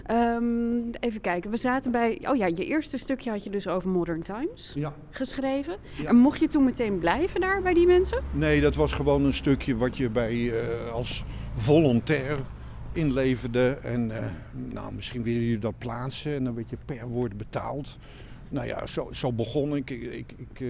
Ehm, 0.07 0.91
even 1.01 1.21
kijken, 1.21 1.51
we 1.51 1.57
zaten 1.57 1.91
bij... 1.93 2.19
Oh 2.31 2.37
ja, 2.37 2.47
je 2.47 2.65
eerste 2.65 2.99
stukje 2.99 3.31
had 3.31 3.45
je 3.45 3.51
dus 3.51 3.67
over 3.69 3.89
Modern 3.89 4.23
Times 4.23 4.73
Ja. 4.75 4.95
geschreven. 5.11 5.77
Ja. 6.03 6.05
En 6.09 6.17
mocht 6.17 6.41
je 6.41 6.47
toen 6.47 6.65
meteen 6.65 6.99
blijven 6.99 7.41
daar 7.41 7.63
bij 7.63 7.75
die 7.75 7.87
mensen? 7.87 8.23
Nee, 8.33 8.61
dat 8.61 8.75
was 8.75 8.93
gewoon 8.93 9.25
een 9.25 9.33
stukje 9.35 9.77
wat 9.77 9.97
je 9.97 10.11
bij 10.11 10.61
eh, 10.63 10.93
als 10.93 11.25
volontair 11.57 12.39
inleverde. 12.93 13.79
En 13.83 14.11
eh, 14.23 14.27
nou, 14.73 14.95
misschien 14.95 15.23
wil 15.23 15.35
je 15.41 15.59
dat 15.59 15.79
plaatsen 15.79 16.35
en 16.35 16.45
dan 16.45 16.55
werd 16.55 16.71
je 16.71 16.77
per 16.85 17.07
woord 17.09 17.37
betaald. 17.37 17.99
Nou 18.49 18.67
ja, 18.67 18.87
zo, 18.87 19.09
zo 19.13 19.33
begon 19.33 19.77
ik. 19.77 19.91
Ik, 19.91 20.03
ik, 20.03 20.33
ik, 20.37 20.61
eh, 20.61 20.69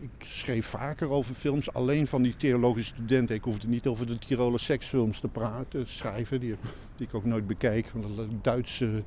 ik 0.00 0.10
schreef 0.26 0.66
vaker 0.66 1.10
over 1.10 1.34
films, 1.34 1.72
alleen 1.72 2.06
van 2.06 2.22
die 2.22 2.36
theologische 2.36 2.94
studenten. 2.94 3.36
Ik 3.36 3.42
hoefde 3.42 3.68
niet 3.68 3.86
over 3.86 4.06
de 4.06 4.18
Tiroler 4.18 4.60
seksfilms 4.60 5.20
te 5.20 5.28
praten, 5.28 5.86
schrijven, 5.86 6.40
die, 6.40 6.54
die 6.96 7.06
ik 7.06 7.14
ook 7.14 7.24
nooit 7.24 7.46
bekijk. 7.46 7.90
Want 7.92 8.16
dat 8.16 8.26
Duitse, 8.42 9.02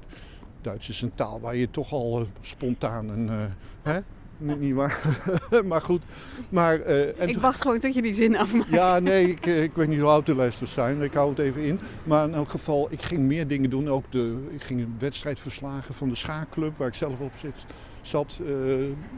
Duits 0.61 0.89
is 0.89 1.01
een 1.01 1.15
taal 1.15 1.39
waar 1.39 1.55
je 1.55 1.71
toch 1.71 1.91
al 1.91 2.19
eh, 2.19 2.25
spontaan 2.41 3.09
een... 3.09 3.29
eh, 3.29 3.35
hè? 3.81 3.99
Niet, 4.37 4.59
niet 4.59 4.73
waar. 4.73 5.21
maar 5.65 5.81
goed. 5.81 6.01
Maar, 6.49 6.79
eh, 6.79 7.21
en 7.21 7.29
ik 7.29 7.37
wacht 7.37 7.61
gewoon 7.61 7.79
tot 7.79 7.93
je 7.93 8.01
die 8.01 8.13
zin 8.13 8.37
afmaakt. 8.37 8.69
ja, 8.69 8.99
nee, 8.99 9.29
ik, 9.29 9.45
ik 9.45 9.71
weet 9.73 9.87
niet 9.87 9.99
hoe 9.99 10.09
oud 10.09 10.25
de 10.25 10.35
luisteraars 10.35 10.73
zijn. 10.73 11.01
Ik 11.01 11.13
hou 11.13 11.29
het 11.29 11.39
even 11.39 11.61
in. 11.61 11.79
Maar 12.03 12.27
in 12.27 12.33
elk 12.33 12.49
geval, 12.49 12.87
ik 12.91 13.01
ging 13.01 13.21
meer 13.21 13.47
dingen 13.47 13.69
doen. 13.69 13.89
Ook 13.89 14.11
de, 14.11 14.47
ik 14.51 14.63
ging 14.63 14.87
wedstrijdverslagen 14.99 15.93
van 15.93 16.09
de 16.09 16.15
schaakclub, 16.15 16.77
waar 16.77 16.87
ik 16.87 16.93
zelf 16.93 17.19
op 17.19 17.31
zit, 17.35 17.65
zat, 18.01 18.41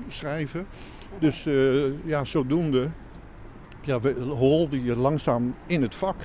schrijven. 0.07 0.67
Dus 1.19 1.45
eh, 1.45 2.05
ja, 2.07 2.23
zodoende 2.23 2.89
ja, 3.81 3.99
we- 3.99 4.19
holde 4.21 4.83
je 4.83 4.95
langzaam 4.95 5.55
in 5.65 5.81
het 5.81 5.95
vak. 5.95 6.15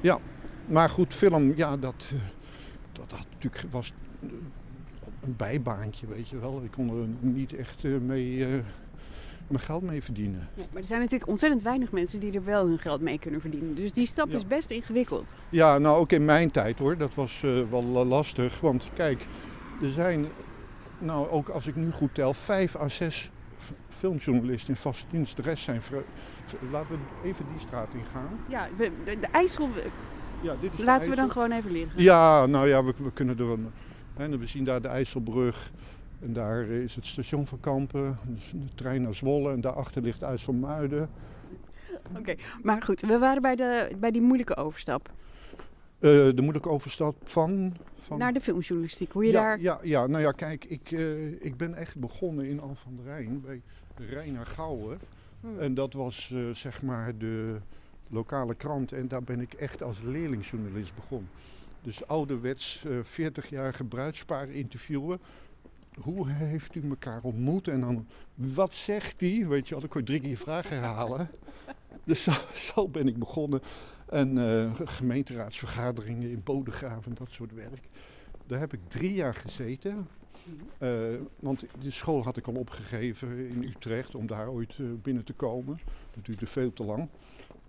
Ja, 0.00 0.18
maar 0.66 0.90
goed, 0.90 1.14
film, 1.14 1.52
ja, 1.56 1.76
dat, 1.76 2.10
eh, 2.12 2.18
dat 2.92 3.10
had 3.10 3.26
natuurlijk 3.32 3.72
was 3.72 3.92
een 5.22 5.34
bijbaantje, 5.36 6.06
weet 6.06 6.28
je 6.28 6.38
wel. 6.38 6.60
Ik 6.64 6.70
kon 6.70 6.88
er 6.88 7.28
niet 7.28 7.54
echt 7.54 7.84
eh, 7.84 7.90
mee, 8.06 8.46
mijn 9.46 9.62
geld 9.62 9.82
mee 9.82 10.02
verdienen. 10.02 10.48
Nee, 10.54 10.66
maar 10.72 10.80
er 10.82 10.88
zijn 10.88 11.00
natuurlijk 11.00 11.30
ontzettend 11.30 11.62
weinig 11.62 11.92
mensen 11.92 12.20
die 12.20 12.32
er 12.32 12.44
wel 12.44 12.66
hun 12.66 12.78
geld 12.78 13.00
mee 13.00 13.18
kunnen 13.18 13.40
verdienen. 13.40 13.74
Dus 13.74 13.92
die 13.92 14.06
stap 14.06 14.28
Ja. 14.30 14.36
is 14.36 14.46
best 14.46 14.70
ingewikkeld. 14.70 15.34
Ja, 15.48 15.78
nou 15.78 15.98
ook 15.98 16.12
in 16.12 16.24
mijn 16.24 16.50
tijd 16.50 16.78
hoor. 16.78 16.96
Dat 16.96 17.14
was 17.14 17.40
wel 17.70 17.84
la- 17.84 18.04
lastig. 18.04 18.60
Want 18.60 18.90
kijk, 18.94 19.26
er 19.82 19.88
zijn, 19.90 20.26
nou 20.98 21.28
ook 21.28 21.48
als 21.48 21.66
ik 21.66 21.76
nu 21.76 21.90
goed 21.90 22.14
tel, 22.14 22.34
vijf 22.34 22.76
à 22.76 22.88
zes 22.88 23.30
filmjournalisten 23.88 24.68
in 24.68 24.80
vaste 24.80 25.06
dienst. 25.10 25.36
De 25.36 25.42
rest 25.42 25.64
zijn. 25.64 25.80
Laten 26.70 26.88
we 26.90 27.28
even 27.28 27.44
die 27.52 27.60
straat 27.60 27.94
ingaan. 27.94 28.38
Ja, 28.48 28.68
we- 28.76 28.92
de, 29.04 29.26
IJssel 29.32 29.68
Ja, 30.42 30.54
dit 30.60 30.78
laten 30.78 31.10
we 31.10 31.16
dan 31.16 31.30
gewoon 31.30 31.52
even 31.52 31.70
liggen. 31.70 32.02
Ja, 32.02 32.46
nou 32.46 32.68
ja, 32.68 32.84
we, 32.84 32.94
we 33.02 33.12
kunnen 33.12 33.38
er 33.38 33.50
een. 33.50 33.70
Hè, 34.16 34.38
we 34.38 34.46
zien 34.46 34.64
daar 34.64 34.82
de 34.82 34.88
IJsselbrug. 34.88 35.70
En 36.20 36.32
daar 36.32 36.64
is 36.66 36.94
het 36.94 37.06
station 37.06 37.46
van 37.46 37.60
Kampen. 37.60 38.18
Dus 38.22 38.50
de 38.54 38.74
trein 38.74 39.02
naar 39.02 39.14
Zwolle. 39.14 39.52
En 39.52 39.60
daarachter 39.60 40.02
ligt 40.02 40.22
IJsselmuiden. 40.22 41.08
Oké, 42.18 42.34
maar 42.62 42.82
goed, 42.82 43.00
we 43.00 43.18
waren 43.18 43.42
bij, 43.42 43.56
de, 43.56 43.90
bij 43.98 44.10
die 44.10 44.22
moeilijke 44.22 44.56
overstap 44.56 45.10
de 46.04 46.40
moeilijke 46.40 46.68
overstap 46.68 47.16
van. 47.24 47.76
van 48.00 48.18
naar 48.18 48.32
de 48.32 48.40
filmjournalistiek. 48.40 49.12
Hoe 49.12 49.24
je 49.24 49.32
ja, 49.32 49.40
daar... 49.40 49.60
Ja, 49.60 49.78
ja, 49.82 50.06
nou 50.06 50.22
ja, 50.22 50.30
kijk, 50.32 50.64
ik, 50.64 50.90
eh, 50.92 51.44
ik 51.44 51.56
ben 51.56 51.74
echt 51.74 51.98
begonnen 51.98 52.46
in 52.46 52.60
Al 52.60 52.74
van 52.74 52.96
der 52.96 53.04
Rijn 53.04 53.40
bij 53.40 53.62
Reina 53.96 54.44
Gouwen. 54.44 54.98
Hmm. 55.40 55.58
En 55.58 55.74
dat 55.74 55.92
was 55.92 56.30
eh, 56.34 56.50
zeg 56.50 56.82
maar 56.82 57.18
de 57.18 57.56
lokale 58.08 58.54
krant. 58.54 58.92
En 58.92 59.08
daar 59.08 59.22
ben 59.22 59.40
ik 59.40 59.52
echt 59.52 59.82
als 59.82 60.02
leerlingjournalist 60.02 60.94
begonnen. 60.94 61.30
Dus 61.82 62.06
ouderwets, 62.06 62.84
eh 62.84 63.26
40-jarige 63.26 63.84
bruidspaar 63.84 64.48
interviewen. 64.48 65.20
Hoe 66.00 66.30
heeft 66.30 66.74
u 66.74 66.88
elkaar 66.88 67.22
ontmoet? 67.22 67.68
En 67.68 67.80
dan, 67.80 68.06
wat 68.34 68.74
zegt 68.74 69.18
die? 69.18 69.46
Weet 69.46 69.68
je 69.68 69.74
wel, 69.74 69.84
ik 69.84 69.90
kon 69.90 70.04
drie 70.04 70.20
keer 70.20 70.36
vragen 70.36 70.76
herhalen. 70.76 71.28
Dus 72.04 72.22
zo, 72.22 72.32
zo 72.52 72.88
ben 72.88 73.08
ik 73.08 73.18
begonnen. 73.18 73.60
En 74.06 74.38
eh, 74.38 74.70
gemeenteraadsvergaderingen 74.84 76.30
in 76.30 76.42
Bodegraven, 76.44 77.14
dat 77.14 77.30
soort 77.30 77.54
werk. 77.54 77.88
Daar 78.46 78.58
heb 78.58 78.72
ik 78.72 78.80
drie 78.88 79.14
jaar 79.14 79.34
gezeten. 79.34 80.08
Eh, 80.78 80.90
want 81.40 81.64
de 81.80 81.90
school 81.90 82.22
had 82.22 82.36
ik 82.36 82.46
al 82.46 82.54
opgegeven 82.54 83.48
in 83.48 83.62
Utrecht 83.62 84.14
om 84.14 84.26
daar 84.26 84.48
ooit 84.48 84.78
eh, 84.78 84.86
binnen 85.02 85.24
te 85.24 85.32
komen. 85.32 85.78
Dat 86.14 86.24
duurde 86.24 86.46
veel 86.46 86.72
te 86.72 86.84
lang. 86.84 87.08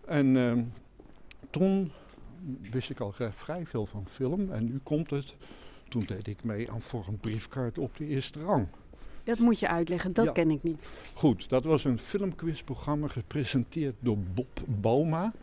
En 0.06 0.38
ehm, 0.38 0.64
toen 1.50 1.92
wist 2.72 2.90
ik 2.90 3.00
al 3.00 3.14
vrij 3.32 3.66
veel 3.66 3.86
van 3.86 4.08
film. 4.08 4.52
En 4.52 4.66
nu 4.66 4.80
komt 4.84 5.10
het. 5.10 5.36
Toen 5.90 6.04
deed 6.06 6.28
ik 6.28 6.44
mee 6.44 6.72
aan 6.72 6.82
voor 6.82 7.06
een 7.08 7.18
briefkaart 7.18 7.78
op 7.78 7.98
de 7.98 8.08
eerste 8.08 8.40
rang. 8.40 8.68
Dat 9.26 9.40
moet 9.40 9.60
je 9.60 9.68
uitleggen, 9.68 10.14
dat 10.14 10.26
Ja. 10.26 10.32
ken 10.32 10.52
ik 10.52 10.64
niet. 10.64 10.78
Goed, 11.14 11.50
dat 11.50 11.64
was 11.64 11.84
een 11.84 12.00
filmquizprogramma 12.00 13.08
gepresenteerd 13.08 13.96
door 14.00 14.18
Bob 14.18 14.60
Bauma. 14.66 15.34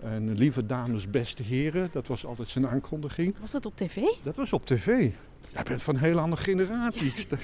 En 0.00 0.32
lieve 0.34 0.66
dames, 0.66 1.10
beste 1.10 1.42
heren, 1.42 1.88
dat 1.92 2.06
was 2.06 2.26
altijd 2.26 2.48
zijn 2.48 2.68
aankondiging. 2.68 3.34
Was 3.40 3.50
dat 3.50 3.66
op 3.66 3.76
tv? 3.76 4.02
Dat 4.22 4.36
was 4.36 4.52
op 4.52 4.66
tv. 4.66 5.10
Jij 5.52 5.62
bent 5.62 5.82
van 5.82 5.94
een 5.94 6.00
hele 6.00 6.20
andere 6.20 6.42
generatie. 6.42 7.06
Ik 7.06 7.16
sta, 7.16 7.36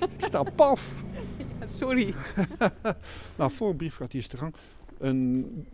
ik 0.00 0.24
sta 0.24 0.42
paf. 0.42 1.02
Sorry. 1.80 2.14
Nou, 3.36 3.50
voor 3.50 3.70
een 3.70 3.76
briefkaart 3.76 4.14
eerste 4.14 4.36
rang. 4.36 4.54
Een, 4.98 5.66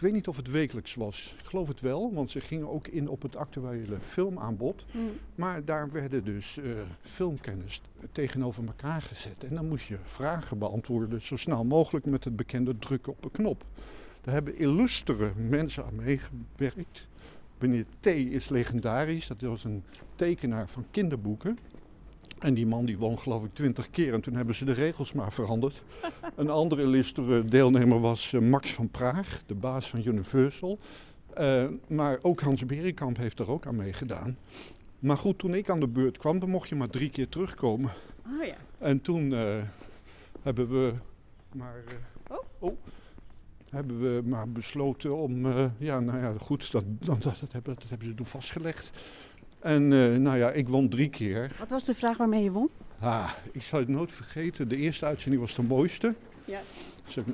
ik 0.00 0.06
weet 0.06 0.14
niet 0.14 0.28
of 0.28 0.36
het 0.36 0.50
wekelijks 0.50 0.94
was. 0.94 1.34
Ik 1.38 1.46
geloof 1.46 1.68
het 1.68 1.80
wel, 1.80 2.14
want 2.14 2.30
ze 2.30 2.40
gingen 2.40 2.68
ook 2.68 2.86
in 2.86 3.08
op 3.08 3.22
het 3.22 3.36
actuele 3.36 4.00
filmaanbod. 4.00 4.84
Maar 5.34 5.64
daar 5.64 5.90
werden 5.90 6.24
dus 6.24 6.58
eh, 6.58 6.70
filmkennis 7.02 7.82
tegenover 8.12 8.66
elkaar 8.66 9.02
gezet. 9.02 9.44
En 9.44 9.54
dan 9.54 9.68
moest 9.68 9.88
je 9.88 9.98
vragen 10.02 10.58
beantwoorden 10.58 11.22
zo 11.22 11.36
snel 11.36 11.64
mogelijk 11.64 12.06
met 12.06 12.24
het 12.24 12.36
bekende 12.36 12.78
drukken 12.78 13.12
op 13.12 13.24
een 13.24 13.30
knop. 13.30 13.64
Daar 14.20 14.34
hebben 14.34 14.58
illustere 14.58 15.32
mensen 15.48 15.84
aan 15.84 15.96
meegewerkt. 15.96 17.08
Meneer 17.58 17.86
T 18.00 18.06
is 18.06 18.48
legendarisch. 18.48 19.26
Dat 19.26 19.40
was 19.40 19.64
een 19.64 19.82
tekenaar 20.14 20.68
van 20.68 20.84
kinderboeken. 20.90 21.58
En 22.40 22.54
die 22.54 22.66
man 22.66 22.84
die 22.84 22.98
won 22.98 23.18
geloof 23.18 23.44
ik 23.44 23.54
twintig 23.54 23.90
keer 23.90 24.12
en 24.12 24.20
toen 24.20 24.34
hebben 24.34 24.54
ze 24.54 24.64
de 24.64 24.72
regels 24.72 25.12
maar 25.12 25.32
veranderd. 25.32 25.82
Een 26.36 26.50
andere 26.50 26.82
illustere 26.82 27.44
deelnemer 27.44 28.00
was 28.00 28.32
eh, 28.32 28.40
Max 28.40 28.72
van 28.72 28.88
Praag, 28.88 29.42
de 29.46 29.54
baas 29.54 29.88
van 29.88 30.06
Universal. 30.06 30.78
Eh, 31.34 31.64
maar 31.88 32.18
ook 32.22 32.40
Hans 32.40 32.66
Berenkamp 32.66 33.16
heeft 33.16 33.38
er 33.38 33.50
ook 33.50 33.66
aan 33.66 33.76
meegedaan. 33.76 34.36
Maar 34.98 35.16
goed, 35.16 35.38
toen 35.38 35.54
ik 35.54 35.70
aan 35.70 35.80
de 35.80 35.88
beurt 35.88 36.18
kwam, 36.18 36.38
dan 36.38 36.50
mocht 36.50 36.68
je 36.68 36.74
maar 36.74 36.90
drie 36.90 37.10
keer 37.10 37.28
terugkomen. 37.28 37.90
Oh 38.26 38.44
ja. 38.44 38.56
En 38.78 39.00
toen 39.00 39.34
eh, 39.34 39.62
hebben 40.42 40.68
we 40.68 40.92
maar. 41.52 41.82
eh, 42.30 42.36
oh. 42.58 42.76
Hebben 43.70 44.00
we 44.00 44.22
maar 44.24 44.48
besloten 44.48 45.16
om. 45.16 45.46
ja, 45.78 46.00
nou 46.00 46.18
ja, 46.18 46.34
goed, 46.38 46.72
dat, 46.72 46.84
dat, 46.98 47.22
dat, 47.22 47.38
dat 47.40 47.52
hebben, 47.52 47.74
dat 47.74 47.88
hebben 47.88 48.06
ze 48.08 48.14
toen 48.14 48.26
vastgelegd. 48.26 48.90
En 49.60 49.92
eh, 49.92 50.18
nou 50.18 50.38
ja, 50.38 50.50
ik 50.50 50.68
won 50.68 50.88
drie 50.88 51.08
keer. 51.08 51.52
Wat 51.58 51.70
was 51.70 51.84
de 51.84 51.94
vraag 51.94 52.16
waarmee 52.16 52.42
je 52.42 52.50
won? 52.50 52.70
Ah, 53.00 53.30
ik 53.52 53.62
zal 53.62 53.78
het 53.78 53.88
nooit 53.88 54.12
vergeten. 54.12 54.68
De 54.68 54.76
eerste 54.76 55.06
uitzending 55.06 55.42
was 55.42 55.54
de 55.54 55.62
mooiste. 55.62 56.14
Ja. 56.44 56.60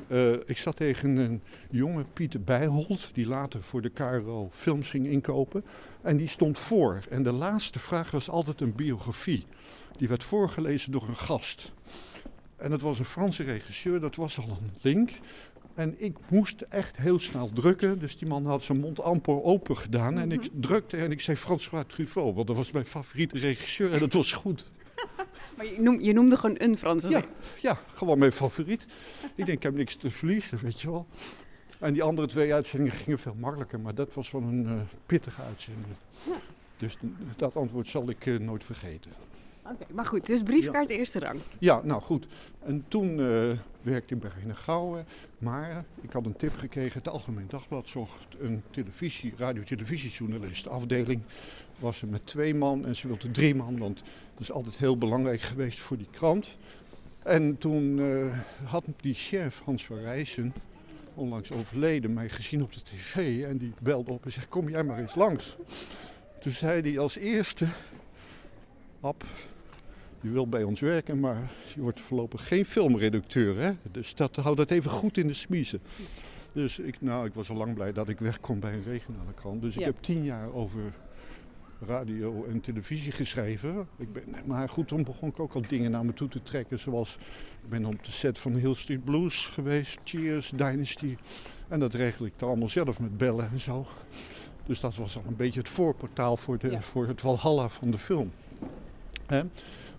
Eh, 0.08 0.32
ik 0.32 0.58
zat 0.58 0.76
tegen 0.76 1.16
een 1.16 1.42
jonge 1.70 2.04
Pieter 2.12 2.42
Bijholt, 2.42 3.10
die 3.14 3.26
later 3.26 3.62
voor 3.62 3.82
de 3.82 3.88
KRO 3.88 4.48
films 4.52 4.90
ging 4.90 5.06
inkopen. 5.06 5.64
En 6.02 6.16
die 6.16 6.26
stond 6.26 6.58
voor. 6.58 7.00
En 7.10 7.22
de 7.22 7.32
laatste 7.32 7.78
vraag 7.78 8.10
was 8.10 8.28
altijd 8.30 8.60
een 8.60 8.74
biografie. 8.74 9.46
Die 9.96 10.08
werd 10.08 10.24
voorgelezen 10.24 10.92
door 10.92 11.08
een 11.08 11.16
gast. 11.16 11.72
En 12.56 12.70
dat 12.70 12.80
was 12.80 12.98
een 12.98 13.04
Franse 13.04 13.42
regisseur, 13.42 14.00
dat 14.00 14.16
was 14.16 14.38
al 14.38 14.48
een 14.48 14.70
link. 14.80 15.10
En 15.76 15.94
ik 15.98 16.16
moest 16.28 16.60
echt 16.60 16.96
heel 16.96 17.18
snel 17.18 17.50
drukken. 17.54 17.98
Dus 17.98 18.18
die 18.18 18.28
man 18.28 18.46
had 18.46 18.62
zijn 18.62 18.80
mond 18.80 19.00
amper 19.00 19.42
open 19.42 19.76
gedaan. 19.76 20.18
En 20.18 20.32
ik 20.32 20.48
drukte 20.60 20.96
en 20.96 21.10
ik 21.10 21.20
zei 21.20 21.36
François 21.36 21.84
Truffaut, 21.86 22.34
want 22.34 22.46
dat 22.46 22.56
was 22.56 22.70
mijn 22.70 22.86
favoriete 22.86 23.38
regisseur 23.38 23.92
en 23.92 24.00
dat 24.00 24.12
was 24.12 24.32
goed. 24.32 24.64
Maar 25.56 25.66
je, 25.66 25.80
noem, 25.80 26.00
je 26.00 26.12
noemde 26.12 26.36
gewoon 26.36 26.56
een 26.58 26.76
Franse 26.76 27.08
Ja, 27.08 27.24
ja, 27.60 27.78
gewoon 27.94 28.18
mijn 28.18 28.32
favoriet. 28.32 28.86
Ik 29.34 29.46
denk, 29.46 29.48
ik 29.48 29.62
heb 29.62 29.74
niks 29.74 29.96
te 29.96 30.10
verliezen, 30.10 30.58
weet 30.58 30.80
je 30.80 30.90
wel. 30.90 31.06
En 31.78 31.92
die 31.92 32.02
andere 32.02 32.28
twee 32.28 32.54
uitzendingen 32.54 32.96
gingen 32.96 33.18
veel 33.18 33.34
makkelijker, 33.38 33.80
maar 33.80 33.94
dat 33.94 34.14
was 34.14 34.30
wel 34.30 34.42
een 34.42 34.66
eh, 34.66 34.72
pittige 35.06 35.42
uitzending. 35.42 35.94
Dus 36.76 36.96
dat 37.36 37.56
antwoord 37.56 37.88
zal 37.88 38.10
ik 38.10 38.26
eh, 38.26 38.38
nooit 38.38 38.64
vergeten. 38.64 39.10
Oké, 39.72 39.92
maar 39.92 40.06
goed, 40.06 40.26
dus 40.26 40.42
briefkaart 40.42 40.90
eerste 40.90 41.18
rang. 41.18 41.40
Ja, 41.58 41.80
nou 41.84 42.02
goed. 42.02 42.26
En 42.62 42.84
toen 42.88 43.08
eh, 43.10 43.58
werkte 43.82 44.14
ik 44.14 44.20
bij 44.20 44.30
Reine 44.34 44.54
Gouwen. 44.54 45.06
Maar 45.38 45.84
ik 46.00 46.12
had 46.12 46.26
een 46.26 46.36
tip 46.36 46.56
gekregen. 46.56 46.98
Het 46.98 47.08
Algemeen 47.08 47.46
Dagblad 47.48 47.88
zocht 47.88 48.26
een 48.38 48.62
televisie, 48.70 49.32
radio-televisiejournalist. 49.36 50.68
Afdeling 50.68 51.22
was 51.78 52.02
er 52.02 52.08
met 52.08 52.26
twee 52.26 52.54
man 52.54 52.86
en 52.86 52.96
ze 52.96 53.06
wilde 53.06 53.30
drie 53.30 53.54
man. 53.54 53.78
Want 53.78 53.98
dat 54.32 54.40
is 54.40 54.52
altijd 54.52 54.78
heel 54.78 54.98
belangrijk 54.98 55.40
geweest 55.40 55.78
voor 55.78 55.96
die 55.96 56.08
krant. 56.10 56.56
En 57.22 57.58
toen 57.58 57.98
eh, 58.00 58.38
had 58.64 58.84
die 58.96 59.14
chef, 59.14 59.60
Hans 59.64 59.86
van 59.86 59.98
Rijssen, 59.98 60.54
onlangs 61.14 61.52
overleden, 61.52 62.12
mij 62.12 62.28
gezien 62.28 62.62
op 62.62 62.72
de 62.72 62.82
tv. 62.82 63.44
En 63.44 63.56
die 63.56 63.72
belde 63.80 64.10
op 64.10 64.24
en 64.24 64.32
zei, 64.32 64.46
kom 64.46 64.68
jij 64.68 64.82
maar 64.82 64.98
eens 64.98 65.14
langs. 65.14 65.56
Toen 66.40 66.52
zei 66.52 66.80
hij 66.80 66.98
als 66.98 67.16
eerste, 67.16 67.66
Ab, 69.00 69.24
je 70.26 70.32
wil 70.32 70.48
bij 70.48 70.62
ons 70.62 70.80
werken, 70.80 71.20
maar 71.20 71.50
je 71.74 71.80
wordt 71.80 72.00
voorlopig 72.00 72.48
geen 72.48 72.66
filmredacteur. 72.66 73.58
Hè? 73.60 73.72
Dus 73.90 74.14
dat, 74.14 74.36
hou 74.36 74.56
dat 74.56 74.70
even 74.70 74.90
goed 74.90 75.18
in 75.18 75.26
de 75.26 75.34
smiezen. 75.34 75.80
Dus 76.52 76.78
ik, 76.78 77.00
nou, 77.00 77.26
ik 77.26 77.34
was 77.34 77.50
al 77.50 77.56
lang 77.56 77.74
blij 77.74 77.92
dat 77.92 78.08
ik 78.08 78.18
weg 78.18 78.40
kon 78.40 78.60
bij 78.60 78.72
een 78.72 78.82
regionale 78.82 79.32
krant. 79.34 79.62
Dus 79.62 79.76
ik 79.76 79.84
heb 79.84 79.96
tien 80.00 80.24
jaar 80.24 80.52
over 80.52 80.80
radio 81.86 82.44
en 82.44 82.60
televisie 82.60 83.12
geschreven. 83.12 83.88
Ik 83.98 84.12
ben, 84.12 84.22
maar 84.44 84.68
goed, 84.68 84.88
toen 84.88 85.04
begon 85.04 85.28
ik 85.28 85.40
ook 85.40 85.52
al 85.54 85.62
dingen 85.68 85.90
naar 85.90 86.04
me 86.04 86.12
toe 86.12 86.28
te 86.28 86.42
trekken. 86.42 86.78
Zoals, 86.78 87.18
ik 87.62 87.68
ben 87.68 87.84
op 87.84 88.04
de 88.04 88.10
set 88.10 88.38
van 88.38 88.54
Hill 88.54 88.74
Street 88.74 89.04
Blues 89.04 89.46
geweest, 89.46 89.98
Cheers, 90.04 90.50
Dynasty. 90.50 91.16
En 91.68 91.80
dat 91.80 91.94
regel 91.94 92.26
ik 92.26 92.32
dan 92.36 92.48
allemaal 92.48 92.68
zelf 92.68 92.98
met 92.98 93.16
bellen 93.18 93.50
en 93.50 93.60
zo. 93.60 93.86
Dus 94.66 94.80
dat 94.80 94.96
was 94.96 95.16
al 95.16 95.22
een 95.26 95.36
beetje 95.36 95.58
het 95.58 95.68
voorportaal 95.68 96.36
voor, 96.36 96.58
de, 96.58 96.70
Ja. 96.70 96.80
voor 96.80 97.06
het 97.06 97.22
Walhalla 97.22 97.68
van 97.68 97.90
de 97.90 97.98
film. 97.98 98.32
Hè? 99.26 99.42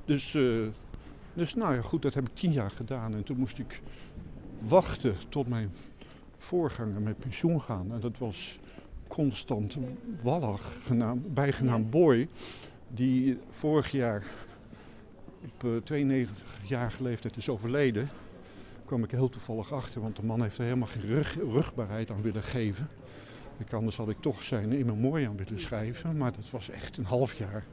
Dus, 0.07 0.35
eh, 0.35 0.67
dus 1.33 1.55
nou 1.55 1.75
ja, 1.75 1.81
goed, 1.81 2.01
dat 2.01 2.13
heb 2.13 2.27
ik 2.27 2.35
tien 2.35 2.51
jaar 2.51 2.71
gedaan. 2.71 3.13
En 3.13 3.23
toen 3.23 3.37
moest 3.37 3.59
ik 3.59 3.81
wachten 4.59 5.15
tot 5.29 5.47
mijn 5.47 5.71
voorganger 6.37 7.01
met 7.01 7.19
pensioen 7.19 7.61
gaan. 7.61 7.91
En 7.91 7.99
dat 7.99 8.17
was 8.17 8.59
Constant 9.07 9.77
Wallag, 10.21 10.73
genaamd, 10.85 11.33
bijgenaamd 11.33 11.89
Boy. 11.89 12.27
Die 12.87 13.37
vorig 13.49 13.91
jaar 13.91 14.23
op 15.43 15.63
eh, 15.63 16.27
92-jarige 16.27 17.03
leeftijd 17.03 17.37
is 17.37 17.49
overleden. 17.49 18.09
kwam 18.85 19.03
ik 19.03 19.11
heel 19.11 19.29
toevallig 19.29 19.73
achter, 19.73 20.01
want 20.01 20.15
de 20.15 20.25
man 20.25 20.41
heeft 20.41 20.57
er 20.57 20.63
helemaal 20.63 20.87
geen 20.87 21.05
rug, 21.05 21.35
rugbaarheid 21.35 22.11
aan 22.11 22.21
willen 22.21 22.43
geven. 22.43 22.89
Ik, 23.57 23.73
anders 23.73 23.97
had 23.97 24.09
ik 24.09 24.21
toch 24.21 24.43
zijn 24.43 24.71
in 24.71 24.85
memoriam 24.85 25.37
willen 25.37 25.59
schrijven, 25.59 26.17
maar 26.17 26.31
dat 26.31 26.49
was 26.49 26.69
echt 26.69 26.97
een 26.97 27.05
half 27.05 27.33
jaar 27.33 27.65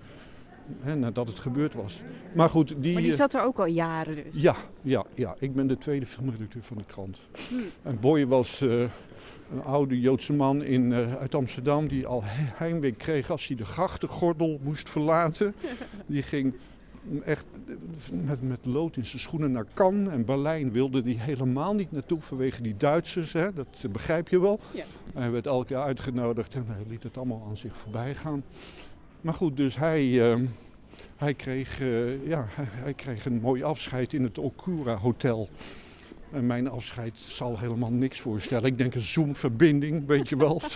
hè, 0.80 0.94
nadat 0.94 1.26
het 1.26 1.40
gebeurd 1.40 1.74
was. 1.74 2.02
Maar 2.34 2.48
goed, 2.50 2.74
die... 2.78 2.92
Maar 2.92 3.02
die 3.02 3.10
eh, 3.10 3.16
zat 3.16 3.34
er 3.34 3.42
ook 3.42 3.58
al 3.58 3.66
jaren 3.66 4.14
dus. 4.14 4.24
ja, 4.42 4.56
ja, 4.82 5.04
ja, 5.14 5.34
ik 5.38 5.54
ben 5.54 5.66
de 5.66 5.78
tweede 5.78 6.06
filmredacteur 6.06 6.62
van 6.62 6.76
de 6.76 6.84
krant. 6.86 7.18
En 7.82 8.00
Boy 8.00 8.26
was 8.26 8.60
eh, 8.60 8.80
een 9.52 9.62
oude 9.64 10.00
Joodse 10.00 10.32
man 10.32 10.62
in, 10.62 10.92
eh, 10.92 11.14
uit 11.14 11.34
Amsterdam 11.34 11.88
die 11.88 12.06
al 12.06 12.22
he- 12.24 12.50
heimwee 12.54 12.92
kreeg 12.92 13.30
als 13.30 13.46
hij 13.46 13.56
de 13.56 13.64
grachtengordel 13.64 14.58
moest 14.62 14.90
verlaten. 14.90 15.54
Die 16.06 16.22
ging 16.22 16.54
echt 17.24 17.46
met, 18.12 18.42
met 18.42 18.58
lood 18.62 18.96
in 18.96 19.06
zijn 19.06 19.20
schoenen 19.20 19.52
naar 19.52 19.64
Cannes 19.74 20.12
en 20.12 20.24
Berlijn 20.24 20.72
wilde 20.72 21.02
hij 21.02 21.12
helemaal 21.12 21.74
niet 21.74 21.92
naartoe 21.92 22.20
vanwege 22.20 22.62
die 22.62 22.76
Duitsers, 22.76 23.32
hè, 23.32 23.52
dat 23.52 23.66
begrijp 23.92 24.28
je 24.28 24.40
wel. 24.40 24.60
Ja. 24.72 24.84
Hij 25.14 25.30
werd 25.30 25.46
elke 25.46 25.66
keer 25.66 25.76
uitgenodigd 25.76 26.54
en 26.54 26.64
hij 26.66 26.84
liet 26.88 27.02
het 27.02 27.16
allemaal 27.16 27.46
aan 27.48 27.56
zich 27.56 27.76
voorbij 27.76 28.14
gaan. 28.14 28.42
Maar 29.24 29.34
goed, 29.34 29.56
dus 29.56 29.76
hij, 29.76 30.30
eh, 30.30 30.38
hij, 31.16 31.34
kreeg, 31.34 31.80
eh, 31.80 32.26
ja, 32.26 32.46
hij, 32.50 32.66
hij 32.68 32.94
kreeg 32.94 33.26
een 33.26 33.40
mooi 33.40 33.62
afscheid 33.62 34.12
in 34.12 34.22
het 34.22 34.38
Okura 34.38 34.96
Hotel. 34.96 35.48
En 36.32 36.46
mijn 36.46 36.68
afscheid 36.68 37.14
zal 37.16 37.58
helemaal 37.58 37.90
niks 37.90 38.20
voorstellen. 38.20 38.64
Ik 38.64 38.78
denk 38.78 38.94
een 38.94 39.00
Zoom-verbinding, 39.00 40.06
weet 40.06 40.28
je 40.28 40.36
wel. 40.36 40.60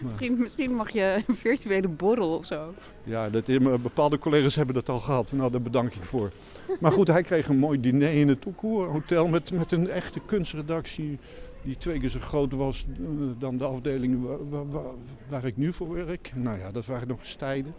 Misschien, 0.00 0.38
misschien 0.38 0.74
mag 0.74 0.90
je 0.90 1.22
een 1.26 1.36
virtuele 1.36 1.88
borrel 1.88 2.36
of 2.36 2.46
zo. 2.46 2.74
Ja, 3.04 3.30
dat, 3.30 3.48
eh, 3.48 3.74
bepaalde 3.82 4.18
collega's 4.18 4.54
hebben 4.54 4.74
dat 4.74 4.88
al 4.88 4.98
gehad. 4.98 5.32
Nou, 5.32 5.50
daar 5.50 5.62
bedank 5.62 5.94
ik 5.94 6.04
voor. 6.04 6.32
Maar 6.80 6.92
goed, 6.92 7.06
hij 7.06 7.22
kreeg 7.22 7.48
een 7.48 7.58
mooi 7.58 7.80
diner 7.80 8.12
in 8.12 8.28
het 8.28 8.46
Okura 8.46 8.86
Hotel 8.86 9.28
met, 9.28 9.52
met 9.52 9.72
een 9.72 9.90
echte 9.90 10.20
kunstredactie. 10.26 11.18
Die 11.64 11.76
twee 11.78 12.00
keer 12.00 12.08
zo 12.08 12.20
groot 12.20 12.52
was 12.52 12.86
eh, 12.98 13.06
dan 13.38 13.56
de 13.56 13.64
afdeling 13.64 14.22
wa- 14.22 14.44
wa- 14.48 14.66
wa- 14.66 14.94
waar, 15.28 15.44
ik 15.44 15.56
nu 15.56 15.72
voor 15.72 15.92
werk. 15.94 16.32
Nou 16.34 16.58
ja, 16.58 16.70
dat 16.70 16.86
waren 16.86 17.08
nog 17.08 17.18
eens 17.18 17.34
tijden. 17.34 17.74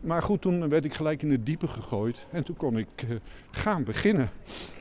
Maar 0.00 0.22
goed, 0.22 0.40
toen 0.40 0.68
werd 0.68 0.84
ik 0.84 0.94
gelijk 0.94 1.22
in 1.22 1.30
het 1.30 1.46
diepe 1.46 1.68
gegooid. 1.68 2.26
En 2.30 2.44
toen 2.44 2.56
kon 2.56 2.78
ik 2.78 2.88
eh, 2.96 3.08
gaan 3.50 3.84
beginnen. 3.84 4.30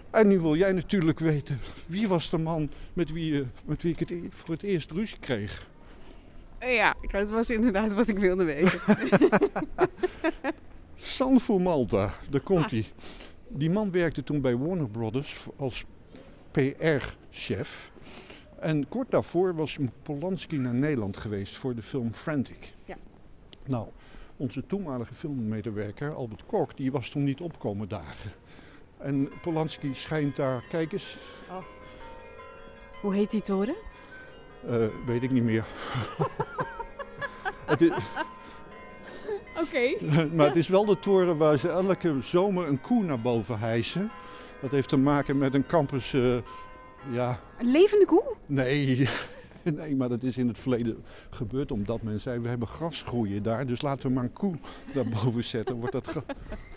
En 0.10 0.28
nu 0.28 0.40
wil 0.40 0.56
jij 0.56 0.72
natuurlijk 0.72 1.20
weten, 1.20 1.60
wie 1.86 2.08
was 2.08 2.30
de 2.30 2.38
man 2.38 2.70
met 2.94 3.12
wie, 3.12 3.40
eh, 3.40 3.46
met 3.66 3.84
wie 3.84 3.92
ik 3.92 4.00
het 4.00 4.10
e- 4.12 4.22
voor 4.30 4.54
het 4.54 4.64
eerst 4.64 4.92
ruzie 4.92 5.20
kreeg? 5.20 5.68
Ja, 6.60 6.96
dat 7.12 7.30
was 7.30 7.50
inderdaad 7.50 7.94
wat 7.94 8.08
ik 8.08 8.18
wilde 8.18 8.44
weten. 8.44 8.80
Sanfo 10.96 11.60
Malta, 11.60 12.14
daar 12.30 12.42
komt 12.42 12.72
hij. 12.72 12.86
Die 13.48 13.70
man 13.70 13.92
werkte 13.92 14.24
toen 14.24 14.42
bij 14.42 14.58
Warner 14.58 14.90
Brothers 14.90 15.46
als 15.58 15.86
PR-chef. 16.52 17.92
En 18.66 18.88
kort 18.88 19.12
daarvoor 19.12 19.56
was 19.56 19.78
Polanski 20.04 20.58
naar 20.58 20.74
Nederland 20.74 21.18
geweest 21.18 21.58
voor 21.58 21.76
de 21.76 21.82
film 21.82 22.14
Frantic. 22.14 22.74
Ja. 22.86 22.96
Nou, 23.66 23.88
onze 24.38 24.66
toenmalige 24.66 25.14
filmmedewerker 25.14 26.14
Albert 26.16 26.46
Kok, 26.46 26.78
die 26.78 26.92
was 26.92 27.10
toen 27.10 27.24
niet 27.24 27.42
opkomen 27.42 27.88
dagen. 27.88 28.32
En 28.98 29.30
Polanski 29.42 29.94
schijnt 29.94 30.36
daar, 30.36 30.64
kijk 30.70 30.92
eens, 30.92 31.18
Hoe 33.02 33.14
heet 33.14 33.30
die 33.30 33.42
toren? 33.42 33.76
eh, 34.68 34.88
weet 35.06 35.24
ik 35.24 35.32
niet 35.32 35.44
meer. 35.44 35.66
Oké. 39.64 39.96
maar 40.36 40.48
het 40.48 40.56
is 40.56 40.68
wel 40.68 40.86
de 40.86 41.00
toren 41.00 41.38
waar 41.38 41.58
ze 41.58 41.70
elke 41.70 42.22
zomer 42.22 42.68
een 42.68 42.82
koe 42.82 43.04
naar 43.04 43.22
boven 43.22 43.60
hijsen. 43.60 44.12
Dat 44.62 44.72
heeft 44.72 44.90
te 44.90 44.98
maken 44.98 45.38
met 45.38 45.54
een 45.54 45.66
campus, 45.66 46.14
eh, 46.14 46.38
ja, 47.12 47.40
Een 47.60 47.72
levende 47.72 48.06
koe? 48.06 48.24
Nee, 48.46 49.10
nee, 49.76 49.96
maar 49.96 50.10
dat 50.10 50.24
is 50.24 50.38
in 50.38 50.48
het 50.48 50.60
verleden 50.60 51.04
gebeurd 51.30 51.72
omdat 51.72 52.02
men 52.02 52.20
zei, 52.22 52.40
we 52.40 52.48
hebben 52.48 52.68
gras 52.68 53.04
groeien 53.04 53.44
daar, 53.44 53.66
dus 53.68 53.82
laten 53.82 54.08
we 54.08 54.14
maar 54.14 54.24
een 54.24 54.34
koe 54.34 54.56
daarboven 54.94 55.44
zetten. 55.44 55.76
Wordt 55.76 55.92
dat, 55.92 56.08
ge- 56.08 56.24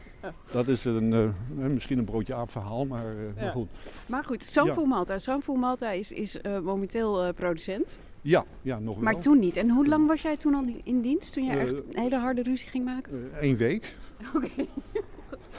dat 0.53 0.69
is 0.69 0.85
een, 0.85 1.13
eh, 1.13 1.67
misschien 1.67 1.99
een 1.99 2.05
broodje 2.05 2.35
aap 2.35 2.51
verhaal, 2.51 2.87
maar, 2.87 3.05
eh, 3.07 3.43
maar 3.43 3.53
goed. 3.53 3.69
Maar 4.07 4.25
goed, 4.25 4.43
Sanfu. 4.43 4.85
Malta. 4.87 5.19
Sanfu 5.19 5.53
Malta 5.53 5.91
is, 5.91 6.13
is 6.13 6.41
eh, 6.41 6.59
momenteel 6.61 7.25
eh, 7.25 7.35
producent. 7.35 7.99
Ja, 8.23 8.45
ja, 8.63 8.79
nog 8.79 9.01
Maar 9.01 9.13
wel. 9.13 9.23
toen 9.23 9.39
niet. 9.39 9.57
En 9.57 9.71
hoe 9.71 9.87
lang 9.87 10.07
was 10.07 10.23
jij 10.23 10.37
toen 10.37 10.55
al 10.55 10.65
in 10.85 11.01
dienst? 11.01 11.33
Toen 11.33 11.45
jij 11.45 11.57
Eh, 11.57 11.63
echt 11.63 11.85
een 11.95 12.01
hele 12.03 12.17
harde 12.17 12.43
ruzie 12.43 12.69
ging 12.69 12.85
maken? 12.85 13.31
Eén 13.41 13.57
week. 13.57 13.97
Oké. 14.35 14.49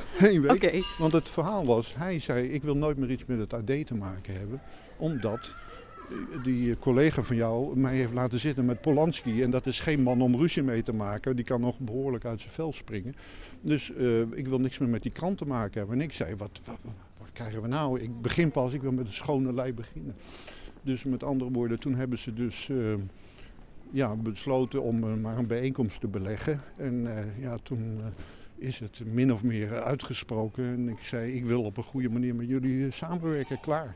Oké. 0.55 0.79
Want 0.97 1.13
het 1.13 1.29
verhaal 1.29 1.65
was, 1.65 1.95
hij 1.97 2.19
zei, 2.19 2.47
ik 2.47 2.63
wil 2.63 2.75
nooit 2.75 2.97
meer 2.97 3.09
iets 3.11 3.25
met 3.25 3.39
het 3.39 3.53
AD 3.53 3.87
te 3.87 3.95
maken 3.95 4.33
hebben. 4.33 4.61
Omdat 4.97 5.55
eh, 6.09 6.43
die 6.43 6.77
collega 6.77 7.23
van 7.23 7.35
jou 7.35 7.77
mij 7.77 7.95
heeft 7.95 8.13
laten 8.13 8.39
zitten 8.39 8.65
met 8.65 8.81
Polanski. 8.81 9.43
En 9.43 9.51
dat 9.51 9.65
is 9.65 9.79
geen 9.81 10.01
man 10.01 10.21
om 10.21 10.35
ruzie 10.35 10.63
mee 10.63 10.83
te 10.83 10.93
maken. 10.93 11.35
Die 11.35 11.45
kan 11.45 11.61
nog 11.61 11.79
behoorlijk 11.79 12.25
uit 12.25 12.41
zijn 12.41 12.53
vel 12.53 12.73
springen. 12.73 13.15
Dus 13.61 13.93
eh, 13.93 14.19
ik 14.19 14.47
wil 14.47 14.59
niks 14.59 14.77
meer 14.77 14.89
met 14.89 15.01
die 15.01 15.11
krant 15.11 15.37
te 15.37 15.45
maken 15.45 15.79
hebben. 15.79 15.97
En 15.97 16.03
ik 16.03 16.13
zei, 16.13 16.35
wat, 16.35 16.59
wat, 16.65 16.79
wat 17.17 17.29
krijgen 17.33 17.61
we 17.61 17.67
nou? 17.67 17.99
Ik 17.99 18.21
begin 18.21 18.51
pas, 18.51 18.73
ik 18.73 18.81
wil 18.81 18.91
met 18.91 19.05
een 19.05 19.13
schone 19.13 19.53
lei 19.53 19.73
beginnen. 19.73 20.15
Dus 20.81 21.03
met 21.03 21.23
andere 21.23 21.51
woorden, 21.51 21.79
toen 21.79 21.95
hebben 21.95 22.17
ze 22.17 22.33
dus... 22.33 22.69
eh, 22.69 22.77
ja, 23.91 24.15
besloten 24.15 24.81
om 24.81 25.21
maar 25.21 25.37
een 25.37 25.47
bijeenkomst 25.47 25.99
te 25.99 26.07
beleggen. 26.07 26.61
En 26.77 27.07
ja, 27.39 27.57
toen 27.63 28.01
is 28.59 28.79
het 28.79 29.01
min 29.13 29.33
of 29.33 29.43
meer 29.43 29.81
uitgesproken. 29.83 30.63
En 30.63 30.89
ik 30.89 30.99
zei, 31.01 31.33
ik 31.35 31.45
wil 31.45 31.63
op 31.63 31.77
een 31.77 31.83
goede 31.83 32.09
manier 32.09 32.35
met 32.35 32.47
jullie 32.47 32.85
eh, 32.85 32.91
samenwerken, 32.91 33.59
klaar. 33.59 33.95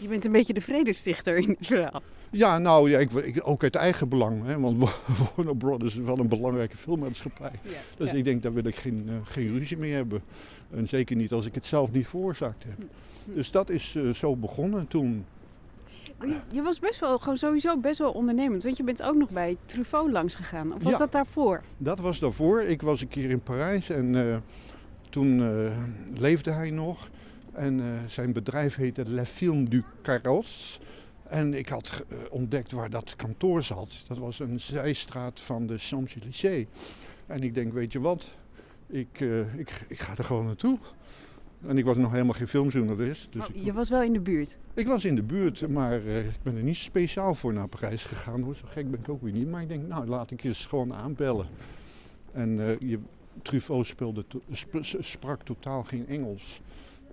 Je 0.00 0.08
bent 0.08 0.24
een 0.24 0.32
beetje 0.32 0.52
de 0.52 0.60
vredestichter 0.60 1.36
in 1.36 1.48
het 1.48 1.66
verhaal. 1.66 2.02
Ja, 2.30 2.58
nou 2.58 2.90
ja, 2.90 2.98
ik, 2.98 3.12
ik, 3.12 3.40
ook 3.48 3.62
uit 3.62 3.74
eigen 3.74 4.08
belang. 4.08 4.44
Hè, 4.44 4.60
want 4.60 4.78
Warner 5.36 5.56
Brothers 5.56 5.96
is 5.96 6.04
wel 6.04 6.18
een 6.18 6.28
belangrijke 6.28 6.76
filmmaatschappij. 6.76 7.52
Dus 7.96 8.10
Ja. 8.10 8.16
ik 8.16 8.24
denk, 8.24 8.42
daar 8.42 8.52
wil 8.52 8.64
ik 8.64 8.76
geen, 8.76 9.04
eh, 9.08 9.14
geen 9.24 9.58
ruzie 9.58 9.76
mee 9.76 9.92
hebben. 9.92 10.22
En 10.70 10.88
zeker 10.88 11.16
niet 11.16 11.32
als 11.32 11.46
ik 11.46 11.54
het 11.54 11.66
zelf 11.66 11.92
niet 11.92 12.06
veroorzaakt 12.06 12.64
heb. 12.64 12.78
Dus 13.24 13.50
dat 13.50 13.70
is 13.70 13.94
eh, 13.94 14.10
zo 14.10 14.36
begonnen 14.36 14.88
toen. 14.88 15.24
Je- 16.26 16.36
Je 16.52 16.62
was 16.62 16.78
best 16.78 17.00
wel, 17.00 17.18
gewoon 17.18 17.38
sowieso 17.38 17.78
best 17.78 17.98
wel 17.98 18.12
ondernemend. 18.12 18.62
Want 18.62 18.76
je 18.76 18.84
bent 18.84 19.02
ook 19.02 19.14
nog 19.16 19.30
bij 19.30 19.56
Truffaut 19.64 20.10
langs 20.10 20.34
gegaan. 20.34 20.74
Of 20.74 20.82
was 20.82 20.92
Ja. 20.92 20.98
dat 20.98 21.12
daarvoor? 21.12 21.62
Dat 21.78 22.00
was 22.00 22.18
daarvoor. 22.18 22.62
Ik 22.62 22.82
was 22.82 23.00
een 23.00 23.08
keer 23.08 23.30
in 23.30 23.40
Parijs 23.40 23.90
en 23.90 24.28
eh, 24.30 24.36
toen 25.10 25.40
eh, 25.42 25.72
leefde 26.20 26.50
hij 26.50 26.70
nog. 26.70 27.10
En 27.52 27.80
eh, 27.80 27.86
zijn 28.06 28.32
bedrijf 28.32 28.74
heette 28.76 29.04
Le 29.10 29.26
Film 29.26 29.68
du 29.70 29.82
Carrosse. 30.02 30.80
En 31.28 31.54
ik 31.54 31.68
had 31.68 32.04
ontdekt 32.30 32.72
waar 32.72 32.90
dat 32.90 33.16
kantoor 33.16 33.62
zat. 33.62 34.04
Dat 34.08 34.18
was 34.18 34.38
een 34.38 34.60
zijstraat 34.60 35.40
van 35.40 35.66
de 35.66 35.78
Champs-Élysées. 35.78 36.66
En 37.26 37.42
ik 37.42 37.54
denk, 37.54 37.72
weet 37.72 37.92
je 37.92 38.00
wat, 38.00 38.36
ik, 38.86 39.20
ik, 39.56 39.84
ik 39.88 40.00
ga 40.00 40.16
er 40.16 40.24
gewoon 40.24 40.46
naartoe. 40.46 40.78
En 41.66 41.78
ik 41.78 41.84
was 41.84 41.96
nog 41.96 42.10
helemaal 42.12 42.32
geen 42.34 42.48
filmjournalist. 42.48 43.32
Dus 43.32 43.46
Oh, 43.48 43.64
je 43.64 43.72
was 43.72 43.88
wel 43.90 44.02
in 44.02 44.12
de 44.12 44.20
buurt. 44.20 44.58
ik 44.74 44.86
was 44.86 45.04
in 45.04 45.14
de 45.14 45.22
buurt, 45.22 45.68
maar 45.68 45.92
eh, 46.06 46.18
ik 46.26 46.42
ben 46.42 46.56
er 46.56 46.62
niet 46.62 46.76
speciaal 46.76 47.34
voor 47.34 47.52
naar 47.52 47.68
Parijs 47.68 48.04
gegaan. 48.04 48.42
Hoor. 48.42 48.54
Zo 48.54 48.64
gek 48.66 48.90
ben 48.90 49.00
ik 49.00 49.08
ook 49.08 49.22
weer 49.22 49.32
niet. 49.32 49.50
Maar 49.50 49.62
ik 49.62 49.68
denk, 49.68 49.86
nou 49.88 50.06
laat 50.06 50.30
ik 50.30 50.44
eens 50.44 50.66
gewoon 50.66 50.94
aanbellen. 50.94 51.46
En 52.32 52.60
eh, 52.60 52.78
je, 52.78 52.98
Truffaut 53.42 53.86
speelde 53.86 54.24
to- 54.28 54.42
sp- 54.50 54.78
s- 54.80 54.96
sprak 55.00 55.42
totaal 55.42 55.82
geen 55.82 56.08
Engels. 56.08 56.60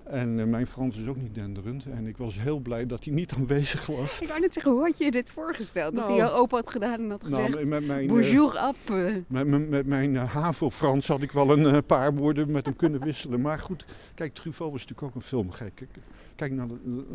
En 0.09 0.39
eh, 0.39 0.45
mijn 0.45 0.67
Frans 0.67 0.97
is 0.97 1.07
ook 1.07 1.17
niet 1.17 1.35
denderend. 1.35 1.85
En 1.85 2.07
ik 2.07 2.17
was 2.17 2.39
heel 2.39 2.59
blij 2.59 2.85
dat 2.85 3.03
hij 3.03 3.13
niet 3.13 3.31
aanwezig 3.33 3.85
was. 3.85 4.19
Ik 4.21 4.27
wou 4.27 4.39
net 4.39 4.53
zeggen, 4.53 4.71
hoe 4.71 4.81
had 4.81 4.97
je 4.97 5.11
dit 5.11 5.31
voorgesteld? 5.31 5.95
dat 5.95 6.07
hij 6.07 6.15
jou 6.15 6.31
open 6.31 6.57
had 6.57 6.69
gedaan 6.71 6.99
en 6.99 7.09
had 7.09 7.23
gezegd... 7.23 7.49
Nou, 7.49 7.65
met 7.65 7.85
mijn, 7.87 8.01
eh, 8.01 8.07
Bonjour, 8.07 8.57
ap. 8.57 8.75
eh. 8.85 9.15
met, 9.27 9.47
met, 9.47 9.69
met 9.69 9.85
mijn 9.85 10.15
eh, 10.15 10.33
HAVO-Frans 10.33 11.07
had 11.07 11.21
ik 11.21 11.31
wel 11.31 11.51
een 11.57 11.65
eh, 11.65 11.77
paar 11.85 12.13
woorden 12.15 12.51
met 12.51 12.65
hem 12.65 12.75
kunnen 12.75 13.03
wisselen. 13.03 13.41
Maar 13.41 13.59
goed, 13.59 13.85
kijk, 14.15 14.33
Truffaut 14.33 14.71
was 14.71 14.81
natuurlijk 14.81 15.07
ook 15.07 15.15
een 15.15 15.27
filmgek. 15.27 15.87
Kijk- 16.35 16.51
naar 16.53 16.67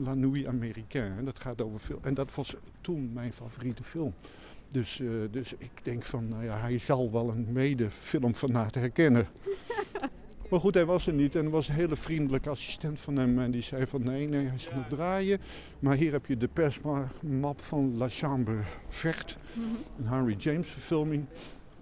La 0.03 0.15
Nuit 0.15 0.47
Américaine. 0.47 1.17
En 1.17 1.25
dat 1.25 1.39
gaat 1.41 1.63
over 1.63 1.79
film. 1.79 1.99
En 2.03 2.15
dat 2.15 2.35
was 2.35 2.57
toen 2.81 3.11
mijn 3.13 3.33
favoriete 3.33 3.85
film. 3.85 4.15
Dus, 4.69 5.01
eh, 5.01 5.07
dus 5.31 5.55
ik 5.59 5.71
denk 5.83 6.05
van, 6.05 6.29
nou 6.29 6.45
ja, 6.45 6.57
hij 6.57 6.79
zal 6.79 7.13
wel 7.13 7.29
een 7.29 7.47
mede-filmfanaat 7.53 8.75
herkennen. 8.75 9.27
Maar 10.55 10.63
goed, 10.63 10.75
hij 10.75 10.85
was 10.85 11.07
er 11.07 11.13
niet 11.13 11.35
en 11.37 11.45
er 11.45 11.51
was 11.51 11.69
een 11.69 11.75
hele 11.75 11.97
vriendelijke 11.97 12.51
assistent 12.51 13.01
van 13.01 13.17
hem. 13.17 13.39
En 13.39 13.51
die 13.51 13.63
zei 13.63 13.87
van, 13.87 14.03
nee, 14.03 14.29
nee, 14.29 14.47
hij 14.47 14.55
is 14.55 14.71
aan 14.71 14.79
het 14.79 14.89
draaien. 14.91 15.41
Maar 15.79 15.97
hier 15.97 16.13
heb 16.13 16.27
je 16.27 16.37
de 16.37 16.49
persmap 16.49 17.61
van 17.61 17.97
La 17.97 18.09
Chambre 18.09 18.57
Verte. 18.89 19.35
Een 19.99 20.07
Henry 20.07 20.35
James 20.39 20.69
verfilming. 20.69 21.25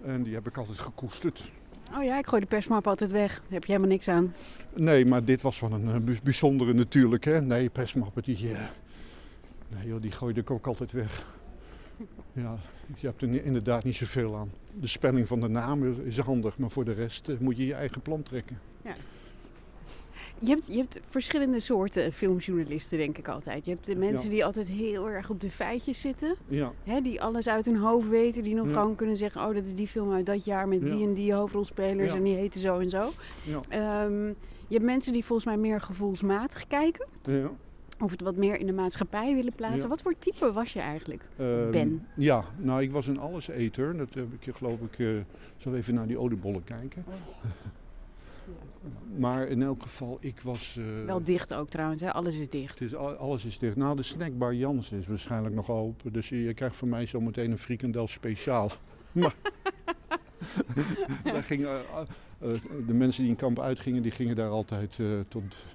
En 0.03 0.23
die 0.23 0.33
heb 0.33 0.47
ik 0.47 0.57
altijd 0.57 0.79
gekoesterd. 0.79 1.51
Oh 1.97 2.03
ja, 2.03 2.17
ik 2.17 2.27
gooi 2.27 2.41
de 2.41 2.47
persmap 2.47 2.87
altijd 2.87 3.11
weg. 3.11 3.33
Daar 3.33 3.43
heb 3.49 3.63
je 3.65 3.71
helemaal 3.71 3.91
niks 3.91 4.07
aan. 4.07 4.33
Nee, 4.75 5.05
maar 5.05 5.23
dit 5.25 5.41
was 5.41 5.59
wel 5.59 5.71
een 5.71 5.89
eh, 5.89 5.97
bijz- 5.97 6.21
bijzondere 6.21 6.73
natuurlijk. 6.73 7.23
Hè? 7.23 7.41
Nee, 7.41 7.69
persmappen, 7.69 8.23
die, 8.23 8.51
eh, 8.53 8.59
nee, 9.67 9.87
joh, 9.87 10.01
die 10.01 10.11
gooide 10.11 10.39
ik 10.39 10.51
ook 10.51 10.67
altijd 10.67 10.91
weg. 10.91 11.25
Ja, 12.33 12.57
je 12.95 13.07
hebt 13.07 13.21
er 13.21 13.45
inderdaad 13.45 13.83
niet 13.83 13.95
zoveel 13.95 14.35
aan. 14.37 14.51
De 14.79 14.87
spelling 14.87 15.27
van 15.27 15.39
de 15.39 15.47
naam 15.47 16.05
is, 16.05 16.17
handig, 16.17 16.57
maar 16.57 16.69
voor 16.71 16.85
de 16.85 16.91
rest 16.93 17.29
eh, 17.29 17.37
moet 17.39 17.57
je 17.57 17.65
je 17.65 17.73
eigen 17.73 18.01
plan 18.01 18.23
trekken. 18.23 18.59
Je 20.39 20.49
hebt, 20.49 20.67
je 20.67 20.77
hebt 20.77 20.99
verschillende 21.09 21.59
soorten 21.59 22.13
filmjournalisten, 22.13 22.97
denk 22.97 23.17
ik 23.17 23.27
altijd. 23.27 23.65
Je 23.65 23.71
hebt 23.71 23.85
de 23.85 23.95
mensen 23.95 24.25
Ja. 24.25 24.31
die 24.31 24.45
altijd 24.45 24.67
heel 24.67 25.09
erg 25.09 25.29
op 25.29 25.41
de 25.41 25.51
feitjes 25.51 26.01
zitten. 26.01 26.35
Ja, 26.47 26.71
Hè, 26.83 27.01
die 27.01 27.21
alles 27.21 27.47
uit 27.47 27.65
hun 27.65 27.77
hoofd 27.77 28.07
weten. 28.09 28.43
Die 28.43 28.55
nog 28.55 28.67
Ja. 28.67 28.73
gewoon 28.73 28.95
kunnen 28.95 29.17
zeggen... 29.17 29.41
oh, 29.47 29.53
dat 29.53 29.65
is 29.65 29.75
die 29.75 29.87
film 29.87 30.13
uit 30.13 30.25
dat 30.25 30.45
jaar 30.45 30.67
met 30.67 30.81
Ja. 30.81 30.95
die 30.95 31.05
en 31.07 31.13
die 31.13 31.33
hoofdrolspelers... 31.33 32.11
Ja. 32.11 32.17
en 32.17 32.23
die 32.23 32.35
heten 32.35 32.61
zo 32.61 32.79
en 32.79 32.89
zo. 32.89 33.09
ja, 33.43 33.59
Ehm, 33.69 34.27
je 34.67 34.79
hebt 34.79 34.83
mensen 34.83 35.13
die 35.13 35.25
volgens 35.25 35.47
mij 35.47 35.57
meer 35.57 35.81
gevoelsmatig 35.81 36.67
kijken. 36.67 37.07
Of 38.03 38.11
het 38.11 38.21
wat 38.21 38.35
meer 38.35 38.59
in 38.59 38.65
de 38.65 38.73
maatschappij 38.73 39.35
willen 39.35 39.53
plaatsen. 39.53 39.81
Ja. 39.81 39.87
Wat 39.87 40.01
voor 40.01 40.13
type 40.19 40.51
was 40.51 40.73
je 40.73 40.79
eigenlijk? 40.79 41.23
Ehm, 41.37 41.71
Ben. 41.71 42.07
Ja, 42.15 42.43
nou 42.57 42.81
ik 42.81 42.91
was 42.91 43.07
een 43.07 43.19
alleseter. 43.19 43.97
Dat 43.97 44.13
heb 44.13 44.33
ik 44.33 44.45
je 44.45 44.53
geloof 44.53 44.79
ik... 44.79 44.99
eh 44.99 45.07
zal 45.57 45.75
even 45.75 45.93
naar 45.93 46.07
die 46.07 46.17
oliebollen 46.17 46.63
kijken. 46.63 47.03
Maar 49.17 49.47
in 49.47 49.61
elk 49.63 49.81
geval, 49.81 50.17
ik 50.21 50.39
was... 50.41 50.77
eh, 50.79 51.05
Wel 51.05 51.23
dicht 51.23 51.53
ook 51.53 51.69
trouwens, 51.69 52.01
hè? 52.01 52.11
alles 52.13 52.35
is 52.35 52.49
dicht. 52.49 52.79
Het 52.79 52.81
is, 52.89 52.95
al- 52.95 53.13
alles 53.15 53.45
is 53.45 53.59
dicht. 53.59 53.75
Nou, 53.75 53.95
de 53.95 54.03
snackbar 54.03 54.53
Jans 54.53 54.91
is 54.91 55.07
waarschijnlijk 55.07 55.55
nog 55.55 55.69
open. 55.69 56.13
Dus 56.13 56.29
je, 56.29 56.43
je 56.43 56.53
krijgt 56.53 56.75
van 56.75 56.89
mij 56.89 57.05
zometeen 57.05 57.51
een 57.51 57.57
frikandel 57.57 58.07
speciaal. 58.07 58.71
Maar 59.11 59.35
daar 61.23 61.43
gingen, 61.43 61.67
eh, 61.69 62.01
eh, 62.39 62.59
de 62.87 62.93
mensen 62.93 63.21
die 63.21 63.31
in 63.31 63.37
kamp 63.37 63.59
uitgingen, 63.59 64.01
die 64.01 64.11
gingen 64.11 64.35
daar 64.35 64.49
altijd 64.49 64.99
eh, 64.99 65.07
tot 65.27 65.65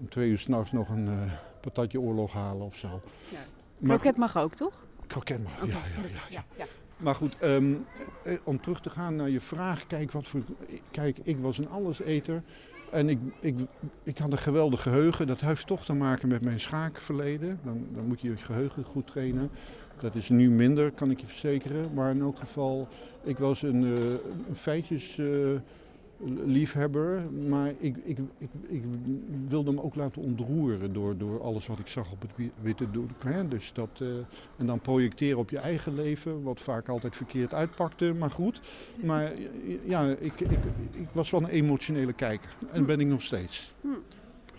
om 0.00 0.08
twee 0.08 0.30
uur 0.30 0.38
s'nachts 0.38 0.72
nog 0.72 0.88
een 0.88 1.06
eh, 1.08 1.32
patatje 1.64 2.00
oorlog 2.00 2.32
halen 2.32 2.66
of 2.66 2.76
zo. 2.76 3.00
Ja. 3.28 3.38
Maar 3.80 3.98
Kroket 3.98 4.18
mag 4.18 4.36
ook, 4.36 4.54
toch? 4.54 4.84
kroket 5.06 5.42
mag, 5.42 5.52
ja, 5.58 5.66
ja, 5.66 5.72
ja, 5.74 6.08
ja. 6.12 6.20
ja, 6.30 6.44
ja. 6.56 6.64
Maar 6.96 7.14
goed, 7.14 7.38
ehm, 7.38 7.74
eh, 8.22 8.34
om 8.44 8.60
terug 8.60 8.80
te 8.80 8.90
gaan 8.90 9.16
naar 9.16 9.30
je 9.30 9.40
vraag. 9.40 9.86
Kijk, 9.86 10.12
wat 10.12 10.28
voor, 10.28 10.42
kijk 10.90 11.18
ik 11.22 11.38
was 11.38 11.58
een 11.58 11.68
alleseter. 11.68 12.42
En 12.90 13.08
ik, 13.08 13.18
ik, 13.40 13.54
ik 14.02 14.18
had 14.18 14.32
een 14.32 14.38
geweldig 14.38 14.82
geheugen. 14.82 15.26
Dat 15.26 15.40
heeft 15.40 15.66
toch 15.66 15.84
te 15.84 15.92
maken 15.92 16.28
met 16.28 16.42
mijn 16.42 16.60
schaakverleden. 16.60 17.60
Dan, 17.64 17.86
dan 17.94 18.06
moet 18.06 18.20
je 18.20 18.28
je 18.28 18.36
geheugen 18.36 18.84
goed 18.84 19.06
trainen. 19.06 19.50
Dat 20.00 20.14
is 20.14 20.28
nu 20.28 20.50
minder, 20.50 20.90
kan 20.90 21.10
ik 21.10 21.20
je 21.20 21.26
verzekeren. 21.26 21.94
Maar 21.94 22.10
in 22.10 22.20
elk 22.20 22.38
geval, 22.38 22.88
ik 23.22 23.38
was 23.38 23.62
een, 23.62 23.84
eh, 23.84 24.10
een 24.48 24.56
feitjes... 24.56 25.18
eh, 25.18 25.26
liefhebber, 26.44 27.22
maar 27.48 27.68
ik, 27.78 27.96
ik, 28.04 28.18
ik, 28.38 28.48
ik 28.68 28.82
wilde 29.48 29.70
hem 29.70 29.80
ook 29.80 29.94
laten 29.94 30.22
ontroeren 30.22 30.92
door, 30.92 31.16
door 31.16 31.42
alles 31.42 31.66
wat 31.66 31.78
ik 31.78 31.86
zag 31.86 32.12
op 32.12 32.20
het 32.22 32.30
wi- 32.36 32.50
witte 32.60 32.90
doek. 32.90 33.10
Dus 33.48 33.72
dat, 33.72 33.88
eh, 34.00 34.08
en 34.56 34.66
dan 34.66 34.80
projecteren 34.80 35.38
op 35.38 35.50
je 35.50 35.58
eigen 35.58 35.94
leven, 35.94 36.42
wat 36.42 36.60
vaak 36.60 36.88
altijd 36.88 37.16
verkeerd 37.16 37.54
uitpakte, 37.54 38.12
maar 38.12 38.30
goed. 38.30 38.60
Maar 39.04 39.32
ja, 39.84 40.04
ik, 40.18 40.40
ik, 40.40 40.50
ik 40.92 41.08
was 41.12 41.30
wel 41.30 41.42
een 41.42 41.48
emotionele 41.48 42.12
kijker 42.12 42.56
en 42.72 42.86
ben 42.86 43.00
ik 43.00 43.06
nog 43.06 43.22
steeds. 43.22 43.74
En 43.82 44.02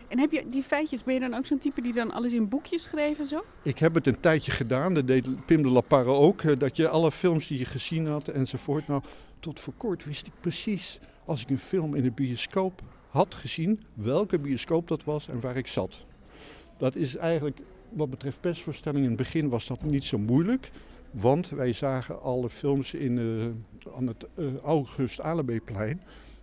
En 0.07 0.19
heb 0.19 0.31
je 0.31 0.43
die 0.49 0.63
feitjes, 0.63 1.03
ben 1.03 1.13
je 1.13 1.19
dan 1.19 1.33
ook 1.33 1.45
zo'n 1.45 1.57
type 1.57 1.81
die 1.81 1.93
dan 1.93 2.11
alles 2.11 2.33
in 2.33 2.49
boekjes 2.49 2.83
schreef 2.83 3.19
en 3.19 3.25
zo? 3.27 3.43
Ik 3.61 3.79
heb 3.79 3.93
het 3.93 4.07
een 4.07 4.19
tijdje 4.19 4.51
gedaan, 4.51 4.93
dat 4.93 5.07
deed 5.07 5.45
Pim 5.45 5.61
de 5.63 5.69
La 5.69 5.81
Parra 5.81 6.11
ook. 6.11 6.41
eh, 6.41 6.59
Dat 6.59 6.75
je 6.75 6.87
alle 6.89 7.11
films 7.11 7.47
die 7.47 7.57
je 7.59 7.65
gezien 7.65 8.07
had 8.07 8.27
enzovoort. 8.27 8.87
Nou, 8.87 9.01
tot 9.39 9.59
voor 9.59 9.73
kort 9.77 10.05
wist 10.05 10.27
ik 10.27 10.33
precies, 10.39 10.99
als 11.25 11.41
ik 11.41 11.49
een 11.49 11.59
film 11.59 11.95
in 11.95 12.03
de 12.03 12.11
bioscoop 12.11 12.81
had 13.09 13.35
gezien, 13.35 13.83
welke 13.93 14.39
bioscoop 14.39 14.87
dat 14.87 15.03
was 15.03 15.27
en 15.27 15.39
waar 15.39 15.55
ik 15.57 15.67
zat. 15.67 16.05
Dat 16.77 16.95
is 16.95 17.15
eigenlijk, 17.15 17.59
wat 17.89 18.09
betreft 18.09 18.41
persvoorstellingen, 18.41 19.03
in 19.03 19.15
het 19.15 19.23
begin 19.23 19.49
was 19.49 19.67
dat 19.67 19.83
niet 19.83 20.03
zo 20.03 20.17
moeilijk. 20.17 20.71
Want 21.11 21.49
wij 21.49 21.73
zagen 21.73 22.21
alle 22.21 22.49
films 22.49 22.93
in, 22.93 23.17
eh, 23.17 23.93
aan 23.95 24.07
het 24.07 24.27
eh, 24.35 24.45
August 24.63 25.21
Alebeplein, 25.21 26.01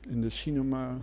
in 0.08 0.20
de 0.20 0.30
Cinema 0.30 0.98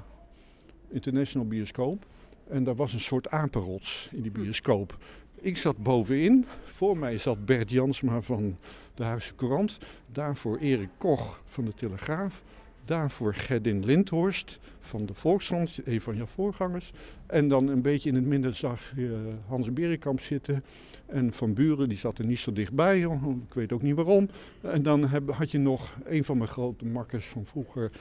International 0.87 1.47
bioscoop. 1.47 2.05
En 2.47 2.63
daar 2.63 2.75
was 2.75 2.93
een 2.93 2.99
soort 2.99 3.29
apenrots 3.29 4.09
in 4.11 4.21
die 4.21 4.31
bioscoop. 4.31 4.97
Ik 5.41 5.57
zat 5.57 5.77
bovenin. 5.77 6.45
Voor 6.65 6.97
mij 6.97 7.17
zat 7.17 7.45
Bert 7.45 7.69
Jansma 7.69 8.21
van 8.21 8.57
de 8.93 9.03
Huisse 9.03 9.35
Courant. 9.35 9.77
Daarvoor 10.11 10.57
Erik 10.57 10.89
Koch 10.97 11.41
van 11.45 11.65
de 11.65 11.73
Telegraaf. 11.73 12.43
Daarvoor 12.89 13.33
Gerdin 13.33 13.85
Lindhorst 13.85 14.59
van 14.79 15.05
de 15.05 15.13
Volkskrant, 15.13 15.79
een 15.83 16.01
van 16.01 16.15
jouw 16.15 16.25
voorgangers. 16.25 16.91
En 17.25 17.49
dan 17.49 17.67
een 17.67 17.81
beetje 17.81 18.09
in 18.09 18.15
het 18.15 18.25
midden 18.25 18.55
zag 18.55 18.93
je 18.95 19.33
Hans 19.47 19.73
Berenkamp 19.73 20.19
zitten. 20.19 20.63
En 21.05 21.33
Van 21.33 21.53
Buren, 21.53 21.89
die 21.89 21.97
zat 21.97 22.17
er 22.17 22.25
niet 22.25 22.39
zo 22.39 22.53
dichtbij, 22.53 22.99
ik 22.99 23.53
weet 23.53 23.71
ook 23.71 23.81
niet 23.81 23.95
waarom. 23.95 24.29
En 24.61 24.83
dan 24.83 25.07
heb, 25.07 25.31
had 25.31 25.51
je 25.51 25.57
nog 25.57 25.97
een 26.05 26.23
van 26.23 26.37
mijn 26.37 26.49
grote 26.49 26.85
makkers 26.85 27.25
van 27.25 27.45
vroeger, 27.45 27.91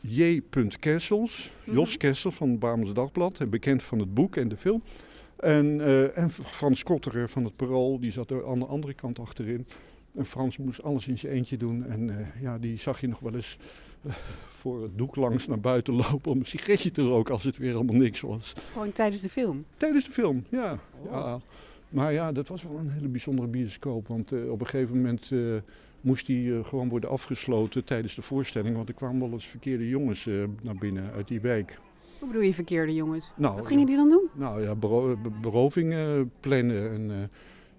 J. 0.00 0.40
Kessels. 0.78 1.52
Jos 1.64 1.96
Kessels 1.96 2.34
van 2.34 2.50
het 2.50 2.58
Brabants 2.58 2.92
Dagblad, 2.92 3.38
en 3.38 3.50
bekend 3.50 3.82
van 3.82 3.98
het 3.98 4.14
boek 4.14 4.36
en 4.36 4.48
de 4.48 4.56
film. 4.56 4.82
En, 5.36 5.80
eh, 5.80 6.18
en 6.18 6.30
Frans 6.30 6.82
Kotterer 6.82 7.28
van 7.28 7.44
het 7.44 7.56
Parool, 7.56 8.00
die 8.00 8.12
zat 8.12 8.30
er 8.30 8.46
aan 8.46 8.58
de 8.58 8.66
andere 8.66 8.94
kant 8.94 9.18
achterin. 9.18 9.66
En 10.14 10.26
Frans 10.26 10.56
moest 10.58 10.82
alles 10.82 11.08
in 11.08 11.18
zijn 11.18 11.32
eentje 11.32 11.56
doen. 11.56 11.86
En 11.86 12.10
eh, 12.18 12.42
ja, 12.42 12.58
die 12.58 12.78
zag 12.78 13.00
je 13.00 13.08
nog 13.08 13.20
wel 13.20 13.34
eens 13.34 13.58
eh, 14.06 14.12
voor 14.50 14.82
het 14.82 14.98
doek 14.98 15.16
langs 15.16 15.46
naar 15.46 15.60
buiten 15.60 15.94
lopen 15.94 16.30
om 16.30 16.38
een 16.38 16.46
sigaretje 16.46 16.90
te 16.90 17.02
roken 17.02 17.34
als 17.34 17.44
het 17.44 17.56
weer 17.56 17.74
allemaal 17.74 17.94
niks 17.96 18.20
was. 18.20 18.52
Gewoon 18.72 18.92
tijdens 18.92 19.22
de 19.22 19.28
film. 19.28 19.64
Tijdens 19.76 20.04
de 20.04 20.10
film, 20.10 20.44
ja. 20.48 20.78
ja. 21.10 21.40
Maar 21.88 22.12
ja, 22.12 22.32
dat 22.32 22.48
was 22.48 22.62
wel 22.62 22.78
een 22.78 22.90
hele 22.90 23.08
bijzondere 23.08 23.48
bioscoop. 23.48 24.08
Want 24.08 24.32
eh, 24.32 24.50
op 24.50 24.60
een 24.60 24.66
gegeven 24.66 24.96
moment 24.96 25.30
moest 26.00 26.26
die 26.26 26.64
gewoon 26.64 26.88
worden 26.88 27.10
afgesloten 27.10 27.84
tijdens 27.84 28.14
de 28.14 28.22
voorstelling. 28.22 28.76
Want 28.76 28.88
er 28.88 28.94
kwamen 28.94 29.20
wel 29.20 29.30
eens 29.32 29.46
verkeerde 29.46 29.88
jongens 29.88 30.28
naar 30.62 30.76
binnen 30.76 31.12
uit 31.12 31.28
die 31.28 31.40
wijk. 31.40 31.78
Hoe 32.18 32.28
bedoel 32.28 32.42
je 32.46 32.54
verkeerde 32.54 32.94
jongens? 32.94 33.30
Nou, 33.36 33.56
Wat 33.56 33.66
gingen 33.66 33.86
die 33.86 33.96
dan 33.96 34.08
doen? 34.08 34.28
Nou 34.34 34.62
ja, 34.62 34.74
bero 34.74 35.16
be- 35.22 35.30
berovingen 35.40 36.30
plannen. 36.40 36.92
En, 36.92 37.30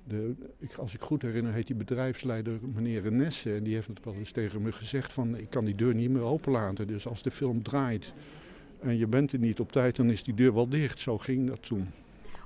de, 0.08 0.34
ik, 0.58 0.74
als 0.74 0.94
ik 0.94 1.02
goed 1.02 1.22
herinner, 1.22 1.54
heet 1.54 1.68
die 1.68 1.76
bedrijfsleider 1.76 2.60
meneer 2.74 3.02
Renesse. 3.02 3.56
En 3.56 3.63
die 3.63 3.74
heeft 3.74 3.88
het 3.88 4.04
wel 4.04 4.13
eens 4.13 4.32
tegen 4.32 4.62
me 4.62 4.72
gezegd 4.72 5.13
van 5.13 5.38
ik 5.38 5.50
kan 5.50 5.66
die 5.66 5.76
deur 5.76 5.96
niet 5.96 6.10
meer 6.10 6.22
openlaten. 6.22 6.88
Dus 6.88 7.08
als 7.08 7.24
de 7.24 7.32
film 7.32 7.63
draait 7.63 8.13
en 8.80 8.98
je 8.98 9.08
bent 9.08 9.34
er 9.34 9.39
niet 9.39 9.60
op 9.60 9.72
tijd, 9.72 9.96
dan 9.96 10.10
is 10.10 10.24
die 10.24 10.34
deur 10.34 10.54
wel 10.54 10.70
dicht. 10.70 11.00
Zo 11.00 11.18
ging 11.18 11.48
dat 11.48 11.62
toen. 11.62 11.88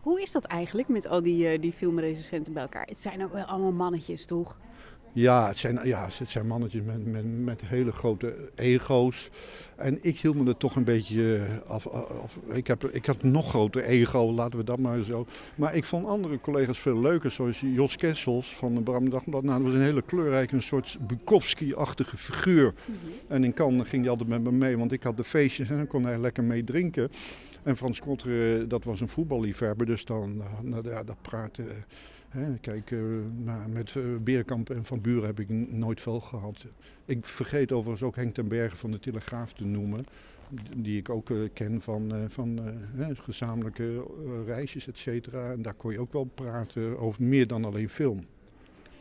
Hoe 0.01 0.21
is 0.21 0.31
dat 0.31 0.43
eigenlijk 0.43 0.87
met 0.87 1.07
al 1.07 1.21
die, 1.21 1.47
eh, 1.47 1.61
die 1.61 1.71
filmrecensenten 1.71 2.53
bij 2.53 2.61
elkaar? 2.61 2.85
Het 2.85 2.99
zijn 2.99 3.23
ook 3.23 3.33
wel 3.33 3.43
allemaal 3.43 3.71
mannetjes, 3.71 4.25
toch? 4.25 4.57
Ja, 5.17 5.47
het 5.47 5.57
zijn, 5.57 5.79
ja, 5.83 6.07
het 6.17 6.29
zijn 6.29 6.47
mannetjes 6.47 6.81
met, 6.83 7.05
met, 7.05 7.43
met 7.43 7.61
hele 7.65 7.91
grote 7.91 8.49
ego's. 8.55 9.29
En 9.75 9.97
ik 10.01 10.19
hield 10.19 10.35
me 10.35 10.49
er 10.49 10.57
toch 10.57 10.75
een 10.75 10.83
beetje 10.83 11.35
eh, 11.35 11.71
af. 11.71 11.87
af 11.87 12.39
ik, 12.51 12.67
heb, 12.67 12.83
ik 12.83 13.05
had 13.05 13.21
een 13.21 13.31
nog 13.31 13.49
groter 13.49 13.83
ego, 13.83 14.31
laten 14.31 14.59
we 14.59 14.65
dat 14.65 14.79
maar 14.79 15.03
zo. 15.03 15.25
Maar 15.55 15.75
ik 15.75 15.85
vond 15.85 16.05
andere 16.05 16.39
collega's 16.39 16.79
veel 16.79 16.99
leuker, 16.99 17.31
zoals 17.31 17.59
Jos 17.59 17.95
Kessels 17.95 18.55
van 18.55 18.75
de 18.75 18.81
Bram 18.81 19.09
Dagblad. 19.09 19.43
Nou, 19.43 19.57
dat 19.57 19.67
was 19.67 19.77
een 19.77 19.85
hele 19.85 20.01
kleurrijke, 20.01 20.55
een 20.55 20.61
soort 20.61 20.97
Bukowski-achtige 21.07 22.17
figuur. 22.17 22.73
En 23.27 23.43
in 23.43 23.53
Cannes 23.53 23.87
ging 23.87 24.01
hij 24.01 24.11
altijd 24.11 24.29
met 24.29 24.43
me 24.43 24.51
mee, 24.51 24.77
want 24.77 24.91
ik 24.91 25.03
had 25.03 25.17
de 25.17 25.23
feestjes 25.23 25.69
en 25.69 25.77
dan 25.77 25.87
kon 25.87 26.03
hij 26.03 26.17
lekker 26.17 26.43
mee 26.43 26.63
drinken. 26.63 27.09
En 27.63 27.77
Frans 27.77 27.99
Kotter, 27.99 28.61
eh, 28.61 28.63
dat 28.67 28.83
was 28.83 29.01
een 29.01 29.09
voetballiefhebber, 29.09 29.85
dus 29.85 30.05
dan, 30.05 30.41
eh, 30.41 30.59
nou, 30.61 30.89
ja, 30.89 31.03
dat 31.03 31.21
praatte... 31.21 31.63
kijk, 32.61 32.91
eh, 32.91 32.99
met 33.73 33.95
eh, 33.95 34.03
Beerkamp 34.21 34.69
en 34.69 34.85
Van 34.85 35.01
Buren 35.01 35.25
heb 35.25 35.39
ik 35.39 35.49
nooit 35.69 36.01
veel 36.01 36.19
gehad. 36.19 36.65
Ik 37.05 37.25
vergeet 37.25 37.71
overigens 37.71 38.03
ook 38.03 38.15
Henk 38.15 38.33
ten 38.33 38.47
Berge 38.47 38.75
van 38.75 38.91
de 38.91 38.99
Telegraaf 38.99 39.53
te 39.53 39.65
noemen. 39.65 40.05
Die 40.77 40.97
ik 40.97 41.09
ook 41.09 41.29
eh, 41.29 41.37
ken 41.53 41.81
van, 41.81 42.13
van 42.29 42.59
hè, 42.95 43.15
gezamenlijke 43.15 44.05
reisjes, 44.45 44.87
et 44.87 44.97
cetera. 44.97 45.51
En 45.51 45.61
daar 45.61 45.73
kon 45.73 45.91
je 45.91 45.99
ook 45.99 46.13
wel 46.13 46.29
praten 46.33 46.99
over 46.99 47.23
meer 47.23 47.47
dan 47.47 47.65
alleen 47.65 47.89
film. 47.89 48.25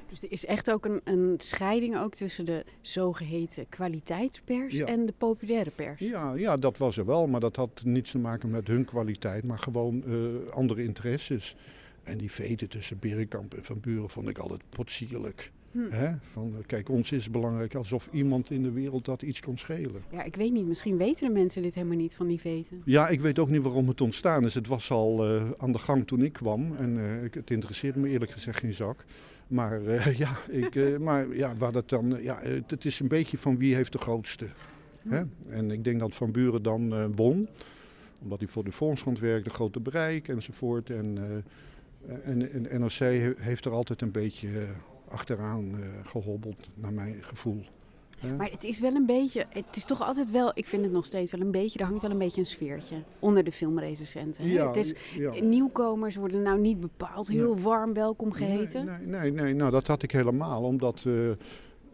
Dus 0.09 0.23
er 0.23 0.33
is 0.33 0.47
echt 0.47 0.71
ook 0.71 0.85
een, 0.85 1.01
een 1.05 1.35
scheiding 1.39 1.99
ook 1.99 2.15
tussen 2.15 2.45
de 2.45 2.65
zogeheten 2.81 3.69
kwaliteitspers 3.69 4.75
Ja. 4.75 4.87
en 4.87 5.07
de 5.07 5.13
populaire 5.19 5.71
pers. 5.71 6.01
Ja, 6.01 6.35
ja, 6.35 6.57
dat 6.57 6.79
was 6.79 6.97
er 6.97 7.07
wel, 7.07 7.27
maar 7.27 7.41
dat 7.41 7.57
had 7.57 7.81
niets 7.85 8.11
te 8.11 8.19
maken 8.19 8.51
met 8.51 8.67
hun 8.67 8.85
kwaliteit, 8.85 9.45
maar 9.45 9.59
gewoon 9.59 10.05
andere 10.51 10.83
interesses. 10.83 11.57
En 12.07 12.19
die 12.19 12.31
veten 12.31 12.69
tussen 12.69 12.99
Berenkamp 12.99 13.55
en 13.55 13.65
Van 13.65 13.81
Buren 13.81 14.11
vond 14.11 14.29
ik 14.29 14.39
altijd 14.39 14.61
potsierlijk. 14.69 15.51
Hm. 15.71 15.91
Hè? 15.91 16.13
Van, 16.21 16.55
eh, 16.59 16.67
kijk, 16.67 16.89
ons 16.89 17.13
is 17.13 17.31
belangrijk 17.31 17.75
alsof 17.75 18.09
iemand 18.13 18.51
in 18.51 18.63
de 18.63 18.71
wereld 18.71 19.05
dat 19.05 19.23
iets 19.23 19.41
kon 19.41 19.57
schelen. 19.57 20.03
Ja, 20.11 20.23
ik 20.23 20.37
weet 20.37 20.53
niet. 20.53 20.67
Misschien 20.67 20.97
weten 20.97 21.27
de 21.27 21.33
mensen 21.33 21.63
dit 21.63 21.75
helemaal 21.75 21.97
niet 21.97 22.15
van 22.15 22.27
die 22.27 22.41
veten. 22.41 22.83
Ja, 22.85 23.09
ik 23.09 23.21
weet 23.21 23.39
ook 23.39 23.49
niet 23.49 23.63
waarom 23.63 23.89
het 23.89 24.01
ontstaan 24.01 24.45
is. 24.45 24.55
Het 24.55 24.67
was 24.67 24.91
al 24.91 25.25
eh, 25.25 25.51
aan 25.57 25.73
de 25.73 25.79
gang 25.79 26.07
toen 26.07 26.23
ik 26.23 26.33
kwam. 26.33 26.77
En 26.77 26.99
eh, 26.99 27.31
het 27.31 27.51
interesseert 27.51 27.97
me 27.97 28.09
eerlijk 28.09 28.31
gezegd 28.31 28.59
geen 28.59 28.75
zak. 28.75 29.05
Maar 29.47 29.81
ja, 30.25 30.37
ik, 30.49 30.75
maar 31.01 31.37
ja, 31.37 31.57
waar 31.57 31.73
dat 31.73 31.89
dan, 31.89 32.19
ja, 32.23 32.39
het, 32.43 32.71
het 32.71 32.85
is 32.85 33.01
een 33.01 33.09
beetje 33.09 33.39
van 33.39 33.59
wie 33.59 33.75
heeft 33.75 33.93
de 33.93 33.99
grootste. 33.99 34.47
Hè? 35.09 35.23
En 35.49 35.71
ik 35.71 35.85
denk 35.85 36.01
dat 36.01 36.15
Van 36.15 36.33
Buren 36.33 36.63
dan 36.63 37.15
won. 37.15 37.49
Omdat 38.23 38.39
hij 38.39 38.49
voor 38.49 38.65
de 38.65 38.73
Volkskrant 38.73 39.19
werkte, 39.19 39.51
grote 39.51 39.81
bereik 39.81 40.29
enzovoort. 40.29 40.91
En, 40.91 41.19
en, 42.25 42.53
en 42.53 42.63
de 42.63 42.79
NOC 42.79 42.91
he- 42.93 43.33
heeft 43.39 43.65
er 43.65 43.73
altijd 43.73 44.01
een 44.03 44.11
beetje 44.11 44.49
eh, 44.49 44.69
achteraan 45.09 45.71
eh, 45.81 45.89
gehobbeld, 46.05 46.69
naar 46.75 46.93
mijn 46.93 47.17
gevoel. 47.21 47.63
Maar 48.37 48.51
het 48.51 48.65
is 48.65 48.81
wel 48.81 48.95
een 48.95 49.07
beetje, 49.07 49.45
het 49.49 49.77
is 49.77 49.85
toch 49.85 50.03
altijd 50.03 50.31
wel, 50.31 50.51
ik 50.55 50.65
vind 50.65 50.83
het 50.83 50.93
nog 50.93 51.05
steeds 51.05 51.33
wel 51.33 51.41
een 51.41 51.51
beetje, 51.51 51.79
er 51.79 51.85
hangt 51.85 52.03
wel 52.03 52.11
een 52.11 52.19
beetje 52.19 52.41
een 52.41 52.47
sfeertje 52.47 52.97
onder 53.19 53.45
de 53.45 53.53
filmrecensenten. 53.53 54.49
Ja, 54.49 54.67
het 54.67 54.77
is, 54.77 54.95
ja. 55.17 55.33
Nieuwkomers 55.41 56.17
worden 56.17 56.43
nou 56.43 56.61
niet 56.61 56.81
bepaald 56.81 57.29
heel 57.29 57.59
warm 57.59 57.93
welkom 57.95 58.33
geheten. 58.33 58.85
Nee, 58.85 58.97
nee, 59.07 59.31
nee, 59.31 59.43
nee, 59.43 59.55
nou 59.55 59.71
dat 59.71 59.87
had 59.87 60.03
ik 60.03 60.11
helemaal, 60.11 60.63
omdat 60.63 61.03
eh, 61.07 61.31
eh, 61.31 61.37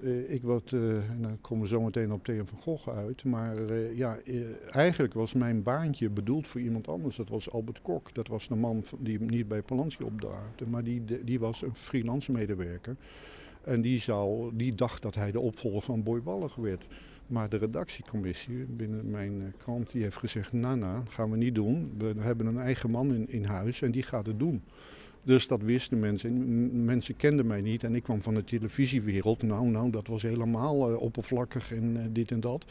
ik 0.05 0.43
wat, 0.43 0.73
eh 0.73 0.81
nou 1.19 1.35
komen 1.41 1.63
we 1.63 1.69
zo 1.69 1.81
meteen 1.81 2.13
op 2.13 2.25
Theo 2.25 2.45
van 2.45 2.59
Gogh 2.61 2.89
uit, 2.89 3.25
maar 3.25 3.57
eh, 3.57 3.97
ja, 3.97 4.19
eh, 4.25 4.41
eigenlijk 4.71 5.15
was 5.15 5.33
mijn 5.33 5.63
baantje 5.63 6.11
bedoeld 6.11 6.47
voor 6.49 6.61
iemand 6.61 6.89
anders. 6.89 7.17
Dat 7.17 7.29
was 7.29 7.51
Albert 7.51 7.83
Kok, 7.83 8.15
dat 8.15 8.29
was 8.29 8.49
de 8.49 8.55
man 8.55 8.85
die 8.99 9.21
niet 9.21 9.49
bij 9.49 9.63
Polanski 9.63 10.05
opdaagde, 10.05 10.67
maar 10.67 10.85
die, 10.85 11.25
die 11.25 11.41
was 11.41 11.63
een 11.63 11.75
freelance 11.75 12.33
medewerker. 12.33 12.97
En 13.65 13.81
die, 13.81 14.01
zou, 14.01 14.51
die 14.57 14.75
dacht 14.75 15.03
dat 15.03 15.15
hij 15.15 15.31
de 15.31 15.41
opvolger 15.41 15.83
van 15.83 16.03
Boy 16.03 16.23
Wallig 16.23 16.55
werd. 16.55 16.87
Maar 17.27 17.49
de 17.49 17.57
redactiecommissie 17.57 18.65
binnen 18.65 19.11
mijn 19.11 19.43
eh, 19.43 19.49
krant 19.59 19.93
die 19.93 20.03
heeft 20.03 20.17
gezegd, 20.17 20.53
nou 20.53 20.79
nou, 20.79 21.03
gaan 21.09 21.31
we 21.31 21.37
niet 21.37 21.55
doen. 21.55 21.95
We 21.99 22.15
hebben 22.19 22.47
een 22.47 22.59
eigen 22.59 22.91
man 22.91 23.15
in, 23.15 23.29
in 23.29 23.45
huis 23.45 23.83
en 23.83 23.91
die 23.91 24.03
gaat 24.03 24.27
het 24.27 24.39
doen. 24.39 24.63
Dus 25.23 25.47
dat 25.47 25.63
wisten 25.63 26.01
mensen. 26.01 26.85
Mensen 26.85 27.17
kenden 27.17 27.47
mij 27.47 27.61
niet 27.61 27.85
en 27.85 27.95
ik 27.95 28.03
kwam 28.03 28.23
van 28.23 28.35
de 28.35 28.45
televisiewereld. 28.45 29.43
Nou, 29.43 29.67
nou, 29.69 29.91
dat 29.91 30.07
was 30.07 30.23
helemaal 30.23 30.91
eh, 30.91 31.01
oppervlakkig 31.01 31.73
en 31.73 31.97
eh, 31.97 32.05
dit 32.11 32.31
en 32.31 32.41
dat. 32.41 32.65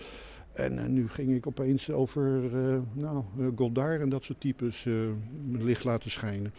En 0.54 0.80
eh, 0.80 0.86
nu 0.86 1.10
ging 1.10 1.36
ik 1.36 1.48
opeens 1.48 1.92
over 1.92 2.50
nou, 2.94 3.24
Godard 3.56 4.02
en 4.02 4.10
dat 4.10 4.24
soort 4.24 4.40
types 4.40 4.84
mijn 5.46 5.64
licht 5.64 5.84
laten 5.84 6.10
schijnen. 6.10 6.54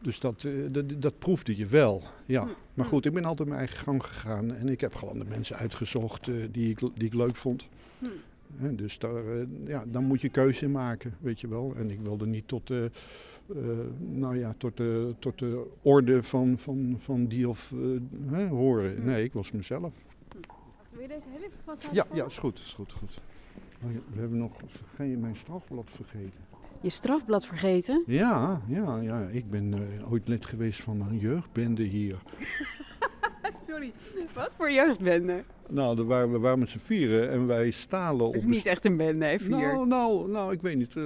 Dus 0.00 0.20
dat, 0.20 0.48
dat, 0.70 1.02
dat 1.02 1.18
proefde 1.18 1.56
je 1.56 1.66
wel, 1.66 2.02
ja. 2.26 2.48
Maar 2.74 2.86
goed, 2.86 3.04
ik 3.04 3.12
ben 3.12 3.24
altijd 3.24 3.48
mijn 3.48 3.60
eigen 3.60 3.78
gang 3.78 4.04
gegaan 4.04 4.54
en 4.54 4.68
ik 4.68 4.80
heb 4.80 4.94
gewoon 4.94 5.18
de 5.18 5.24
mensen 5.28 5.56
uitgezocht 5.56 6.28
die, 6.52 6.70
ik, 6.70 6.78
die 6.78 7.06
ik 7.06 7.14
leuk 7.14 7.36
vond. 7.36 7.68
Hè, 8.56 8.74
dus 8.74 8.98
daar, 8.98 9.22
ja, 9.66 9.84
dan 9.86 10.04
moet 10.04 10.20
je 10.20 10.28
keuze 10.28 10.64
in 10.64 10.70
maken, 10.70 11.14
weet 11.20 11.40
je 11.40 11.48
wel. 11.48 11.74
En 11.76 11.90
ik 11.90 12.00
wilde 12.00 12.26
niet 12.26 12.48
tot, 12.48 12.70
nou 13.98 14.38
ja, 14.38 14.54
tot, 14.58 14.76
de, 14.76 15.14
tot 15.18 15.38
de 15.38 15.66
orde 15.82 16.22
van, 16.22 16.58
van, 16.58 16.96
van 16.98 17.26
die 17.26 17.48
of 17.48 17.72
eh, 17.72 17.78
hè, 18.30 18.46
horen. 18.46 19.04
Nee, 19.04 19.24
ik 19.24 19.32
was 19.32 19.50
mezelf. 19.52 19.92
Wil 20.90 21.00
je 21.02 21.08
deze 21.08 21.26
heel 21.30 21.42
even 21.42 21.58
vasthouden? 21.64 22.04
Ja, 22.10 22.16
ja, 22.16 22.26
is 22.26 22.38
goed, 22.38 22.58
is 22.58 22.72
goed, 22.72 22.92
goed. 22.92 23.20
Oh 23.84 23.92
ja, 23.92 23.98
we 24.14 24.20
hebben 24.20 24.38
nog 24.38 24.52
verge- 24.66 25.16
mijn 25.16 25.36
strafblad 25.36 25.88
vergeten. 25.94 26.40
Je 26.80 26.90
strafblad 26.90 27.46
vergeten? 27.46 28.02
Ja, 28.06 28.60
ja, 28.66 29.00
ja. 29.00 29.20
Ik 29.28 29.50
ben 29.50 29.74
eh, 29.74 30.12
ooit 30.12 30.28
lid 30.28 30.46
geweest 30.46 30.82
van 30.82 31.00
een 31.00 31.18
jeugdbende 31.18 31.82
hier. 31.82 32.22
Sorry, 33.72 33.92
wat 34.34 34.50
voor 34.56 34.70
jeugdbende? 34.70 35.42
Nou, 35.68 35.96
daar 35.96 36.04
waren 36.06 36.32
we 36.32 36.38
waren 36.38 36.58
met 36.58 36.68
z'n 36.70 36.78
vieren 36.78 37.30
en 37.30 37.46
wij 37.46 37.70
stalen 37.70 38.26
op... 38.26 38.32
Het 38.32 38.42
is 38.42 38.48
niet 38.48 38.66
echt 38.66 38.84
een 38.84 38.96
bende, 38.96 39.24
hè, 39.24 39.38
vier. 39.38 39.48
Nou, 39.50 39.86
nou, 39.86 40.30
nou, 40.30 40.52
ik 40.52 40.60
weet 40.62 40.76
niet. 40.76 40.96
eh, 40.96 41.02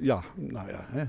ja, 0.00 0.22
nou 0.34 0.68
ja, 0.68 0.84
hè, 0.88 1.04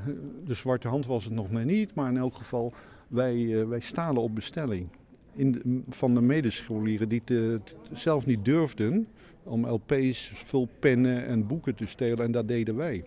de 0.45 0.53
zwarte 0.53 0.87
hand 0.87 1.05
was 1.05 1.23
het 1.23 1.33
nog 1.33 1.51
net 1.51 1.65
niet, 1.65 1.93
maar 1.95 2.09
in 2.11 2.17
elk 2.17 2.35
geval, 2.35 2.73
wij, 3.07 3.59
eh, 3.61 3.67
wij 3.67 3.79
stalen 3.79 4.21
op 4.21 4.35
bestelling. 4.35 4.87
In 5.35 5.51
de- 5.51 5.81
van 5.89 6.13
de 6.13 6.21
medescholieren 6.21 7.09
die 7.09 7.21
het 7.25 7.75
zelf 7.91 8.25
niet 8.25 8.45
durfden 8.45 9.07
om 9.43 9.65
LP's, 9.67 10.31
vulpennen 10.45 11.25
en 11.25 11.47
boeken 11.47 11.75
te 11.75 11.85
stelen 11.85 12.25
en 12.25 12.31
dat 12.31 12.47
deden 12.47 12.75
wij. 12.75 13.03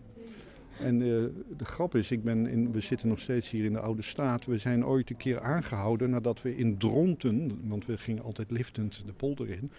En 0.83 1.03
eh, 1.03 1.09
de 1.57 1.65
grap 1.65 1.95
is, 1.95 2.11
ik 2.11 2.25
ben 2.25 2.47
in, 2.47 2.73
we 2.73 2.81
zitten 2.81 3.09
nog 3.09 3.21
steeds 3.21 3.51
hier 3.51 3.65
in 3.65 3.73
de 3.73 3.81
Oude 3.81 4.03
Staat. 4.03 4.45
We 4.45 4.59
zijn 4.59 4.87
ooit 4.87 5.11
een 5.11 5.17
keer 5.17 5.41
aangehouden 5.41 6.11
nadat 6.11 6.43
we 6.43 6.57
in 6.57 6.79
Dronten, 6.79 7.61
want 7.65 7.87
we 7.87 7.99
gingen 7.99 8.23
altijd 8.23 8.51
liftend 8.51 9.03
de 9.07 9.13
polder 9.13 9.51
in, 9.51 9.71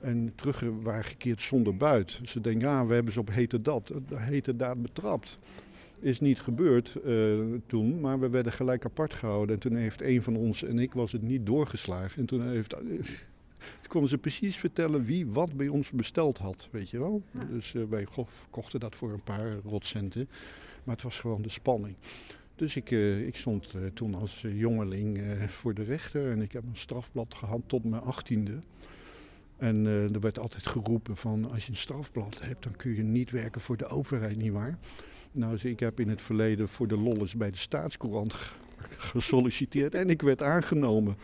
en 0.00 0.32
terug 0.34 0.64
waren 0.82 1.04
gekeerd 1.04 1.42
zonder 1.42 1.76
buit. 1.76 2.20
Ze 2.24 2.40
denken, 2.40 2.68
ja, 2.68 2.86
we 2.86 2.94
hebben 2.94 3.12
ze 3.12 3.20
op 3.20 3.30
hete, 3.30 3.62
dat, 3.62 3.92
hete 4.14 4.56
daad 4.56 4.82
betrapt. 4.82 5.38
Is 6.00 6.20
niet 6.20 6.40
gebeurd 6.40 6.96
eh, 7.04 7.14
toen, 7.66 8.00
maar 8.00 8.20
we 8.20 8.28
werden 8.28 8.52
gelijk 8.52 8.84
apart 8.84 9.14
gehouden. 9.14 9.54
En 9.54 9.60
toen 9.60 9.76
heeft 9.76 10.02
een 10.02 10.22
van 10.22 10.36
ons 10.36 10.64
en 10.64 10.78
ik 10.78 10.92
was 10.92 11.12
het 11.12 11.22
niet 11.22 11.46
doorgeslagen. 11.46 12.20
En 12.20 12.26
toen 12.26 12.48
heeft, 12.48 12.76
toen 13.58 13.88
konden 13.88 14.10
ze 14.10 14.18
precies 14.18 14.56
vertellen 14.56 15.04
wie 15.04 15.26
wat 15.26 15.52
bij 15.52 15.68
ons 15.68 15.90
besteld 15.90 16.38
had, 16.38 16.68
weet 16.70 16.90
je 16.90 16.98
wel. 16.98 17.22
Dus 17.50 17.74
eh, 17.74 17.82
wij 17.88 18.06
kochten 18.50 18.80
dat 18.80 18.96
voor 18.96 19.12
een 19.12 19.22
paar 19.24 19.56
rotcenten. 19.64 20.28
Maar 20.84 20.94
het 20.94 21.04
was 21.04 21.20
gewoon 21.20 21.42
de 21.42 21.48
spanning. 21.48 21.96
Dus 22.54 22.76
ik, 22.76 22.90
eh, 22.90 23.26
ik 23.26 23.36
stond 23.36 23.74
eh, 23.74 23.80
toen 23.94 24.14
als 24.14 24.44
jongeling 24.54 25.20
voor 25.46 25.74
de 25.74 25.82
rechter 25.82 26.30
en 26.30 26.42
ik 26.42 26.52
heb 26.52 26.62
een 26.62 26.76
strafblad 26.76 27.34
gehad 27.34 27.60
tot 27.66 27.84
mijn 27.84 28.02
achttiende. 28.02 28.58
En 29.56 29.86
er 29.86 30.20
werd 30.20 30.38
altijd 30.38 30.66
geroepen 30.66 31.16
van 31.16 31.50
als 31.50 31.64
je 31.64 31.70
een 31.70 31.76
strafblad 31.76 32.40
hebt, 32.40 32.62
dan 32.62 32.76
kun 32.76 32.94
je 32.94 33.02
niet 33.02 33.30
werken 33.30 33.60
voor 33.60 33.76
de 33.76 33.86
overheid, 33.86 34.36
nietwaar? 34.36 34.78
Nou, 35.32 35.52
dus 35.52 35.64
ik 35.64 35.80
heb 35.80 36.00
in 36.00 36.08
het 36.08 36.22
verleden 36.22 36.68
voor 36.68 36.88
de 36.88 36.96
lolles 36.96 37.34
bij 37.34 37.50
de 37.50 37.56
staatscourant 37.56 38.34
gesolliciteerd 38.96 39.94
en 39.94 40.10
ik 40.10 40.22
werd 40.22 40.42
aangenomen. 40.42 41.16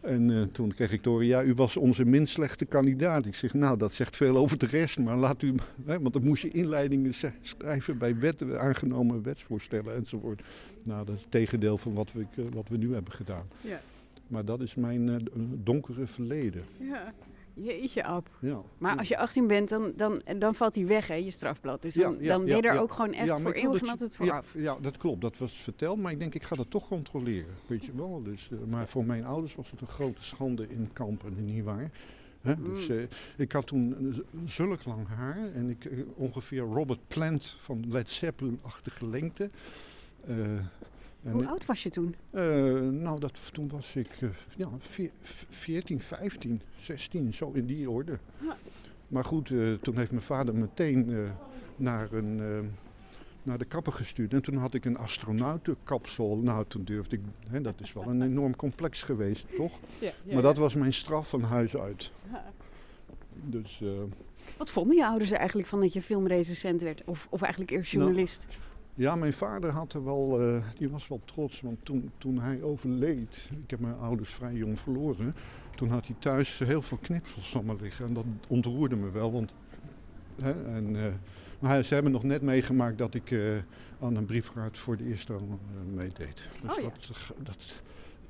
En 0.00 0.30
eh, 0.30 0.42
toen 0.42 0.74
kreeg 0.74 0.92
ik 0.92 1.04
horen, 1.04 1.26
ja, 1.26 1.42
u 1.42 1.54
was 1.54 1.76
onze 1.76 2.04
minst 2.04 2.34
slechte 2.34 2.64
kandidaat. 2.64 3.26
Ik 3.26 3.34
zeg, 3.34 3.54
nou, 3.54 3.76
dat 3.76 3.92
zegt 3.92 4.16
veel 4.16 4.36
over 4.36 4.58
de 4.58 4.66
rest, 4.66 4.98
maar 4.98 5.16
laat 5.16 5.42
u... 5.42 5.54
Hè, 5.84 6.00
want 6.00 6.12
dan 6.12 6.24
moest 6.24 6.42
je 6.42 6.50
inleidingen 6.50 7.14
schrijven 7.40 7.98
bij 7.98 8.18
wet, 8.18 8.56
aangenomen 8.56 9.22
wetsvoorstellen 9.22 9.94
enzovoort. 9.94 10.42
Nou, 10.84 11.06
dat 11.06 11.14
is 11.14 11.20
het 11.20 11.30
tegendeel 11.30 11.78
van 11.78 11.94
wat 11.94 12.12
we, 12.12 12.26
wat 12.52 12.68
we 12.68 12.76
nu 12.76 12.92
hebben 12.92 13.12
gedaan. 13.12 13.46
Ja. 13.60 13.80
Maar 14.26 14.44
dat 14.44 14.60
is 14.60 14.74
mijn 14.74 15.08
eh, 15.08 15.16
donkere 15.54 16.06
verleden. 16.06 16.62
Ja. 16.78 17.14
Jeetje, 17.62 18.04
Ab. 18.04 18.28
Ja. 18.40 18.60
Maar 18.78 18.96
als 18.98 19.08
je 19.08 19.18
18 19.18 19.46
bent, 19.46 19.68
dan, 19.68 19.92
dan, 19.96 20.22
dan 20.38 20.54
valt 20.54 20.74
hij 20.74 20.86
weg, 20.86 21.06
hè, 21.06 21.14
je 21.14 21.30
strafblad. 21.30 21.82
Dus 21.82 21.94
dan, 21.94 22.12
Ja, 22.12 22.18
ja, 22.20 22.28
dan 22.28 22.44
ben 22.44 22.56
je 22.56 22.62
er 22.62 22.78
ook 22.80 22.92
gewoon 22.92 23.12
echt 23.12 23.40
voor 23.40 23.52
eeuwig 23.52 23.82
en 23.82 23.88
altijd 23.88 24.16
vooraf. 24.16 24.54
Ja, 24.54 24.60
ja, 24.60 24.76
dat 24.80 24.96
klopt. 24.96 25.20
Dat 25.20 25.38
was 25.38 25.52
verteld, 25.52 25.98
maar 25.98 26.12
ik 26.12 26.18
denk 26.18 26.34
ik 26.34 26.42
ga 26.42 26.56
dat 26.56 26.70
toch 26.70 26.88
controleren. 26.88 27.54
Weet 27.66 27.84
je 27.84 27.92
wel. 27.94 28.22
Dus, 28.22 28.48
eh, 28.52 28.58
maar 28.68 28.88
voor 28.88 29.04
mijn 29.04 29.24
ouders 29.24 29.54
was 29.54 29.70
het 29.70 29.80
een 29.80 29.86
grote 29.86 30.22
schande 30.22 30.66
in 30.68 30.90
Kampen, 30.92 31.44
niet 31.44 31.64
waar. 31.64 31.90
Hè? 32.40 32.54
Dus, 32.62 32.88
Mm. 32.88 32.96
eh, 32.98 33.04
ik 33.36 33.52
had 33.52 33.66
toen 33.66 33.96
eh, 34.14 34.18
zulk 34.44 34.84
lang 34.84 35.06
haar 35.08 35.52
en 35.54 35.70
ik, 35.70 35.90
ongeveer 36.14 36.60
Robert 36.62 37.00
Plant 37.08 37.56
van 37.60 37.84
Led 37.88 38.10
Zeppelin-achtige 38.10 39.08
lengte. 39.08 39.50
En 41.22 41.32
Hoe 41.32 41.46
oud 41.46 41.66
was 41.66 41.82
je 41.82 41.90
toen? 41.90 42.14
eh, 42.32 42.42
nou, 42.80 43.20
dat, 43.20 43.52
toen 43.52 43.68
was 43.68 43.96
ik 43.96 44.08
eh, 44.20 44.28
ja, 44.56 44.68
veer- 44.78 45.10
v- 45.20 45.44
14, 45.48 46.00
15, 46.00 46.60
16, 46.78 47.34
zo 47.34 47.50
in 47.54 47.66
die 47.66 47.90
orde. 47.90 48.18
Ja. 48.42 48.56
Maar 49.08 49.24
goed, 49.24 49.50
eh, 49.50 49.72
toen 49.72 49.96
heeft 49.96 50.10
mijn 50.10 50.22
vader 50.22 50.54
meteen 50.54 51.28
naar, 51.76 52.12
een, 52.12 52.40
naar 53.42 53.58
de 53.58 53.64
kapper 53.64 53.92
gestuurd. 53.92 54.32
En 54.32 54.42
toen 54.42 54.56
had 54.56 54.74
ik 54.74 54.84
een 54.84 54.96
astronautenkapsel. 54.96 56.36
Nou, 56.36 56.64
toen 56.68 56.84
durfde 56.84 57.16
ik, 57.16 57.22
hè, 57.48 57.60
dat 57.60 57.80
is 57.80 57.92
wel 57.92 58.04
een 58.06 58.22
enorm 58.22 58.56
complex 58.56 59.02
geweest, 59.02 59.46
toch? 59.56 59.78
maar 60.32 60.42
dat 60.42 60.56
was 60.56 60.74
mijn 60.74 60.92
straf 60.92 61.28
van 61.28 61.42
huis 61.42 61.76
uit. 61.76 62.12
Dus, 63.44 63.82
Wat 64.56 64.70
vonden 64.70 64.96
je 64.96 65.06
ouders 65.06 65.30
er 65.30 65.36
eigenlijk 65.38 65.68
van 65.68 65.80
dat 65.80 65.92
je 65.92 66.02
filmrecensent 66.02 66.82
werd? 66.82 67.02
Of, 67.04 67.26
of 67.30 67.42
eigenlijk 67.42 67.72
eerst 67.72 67.92
Nou, 67.92 68.04
journalist? 68.04 68.40
Ja, 69.00 69.16
mijn 69.16 69.32
vader 69.32 69.70
had 69.70 69.92
er 69.92 70.04
wel, 70.04 70.40
eh, 70.40 70.62
die 70.78 70.88
was 70.88 71.08
wel 71.08 71.20
trots, 71.24 71.60
want 71.60 71.84
toen, 71.84 72.10
toen 72.18 72.40
hij 72.40 72.62
overleed, 72.62 73.50
ik 73.64 73.70
heb 73.70 73.80
mijn 73.80 73.94
ouders 73.98 74.30
vrij 74.30 74.52
jong 74.54 74.78
verloren, 74.78 75.34
toen 75.76 75.88
had 75.90 76.06
hij 76.06 76.16
thuis 76.18 76.58
heel 76.58 76.82
veel 76.82 76.96
knipsels 76.96 77.50
van 77.50 77.64
me 77.64 77.76
liggen 77.80 78.06
en 78.06 78.14
dat 78.14 78.24
ontroerde 78.48 78.96
me 78.96 79.10
wel, 79.10 79.32
want, 79.32 79.54
hè, 80.40 80.64
en, 80.74 80.96
eh, 80.96 81.12
maar 81.58 81.70
hij- 81.70 81.82
ze 81.82 81.94
hebben 81.94 82.12
nog 82.12 82.22
net 82.22 82.42
meegemaakt 82.42 82.98
dat 82.98 83.14
ik 83.14 83.30
eh, 83.30 83.38
aan 84.00 84.16
een 84.16 84.24
briefkaart 84.26 84.78
voor 84.78 84.96
de 84.96 85.04
eerste 85.04 85.36
meedeed. 85.94 86.48
Dus 86.62 86.76
Oh 86.76 86.82
ja. 86.82 86.90
dat, 87.06 87.34
dat 87.42 87.82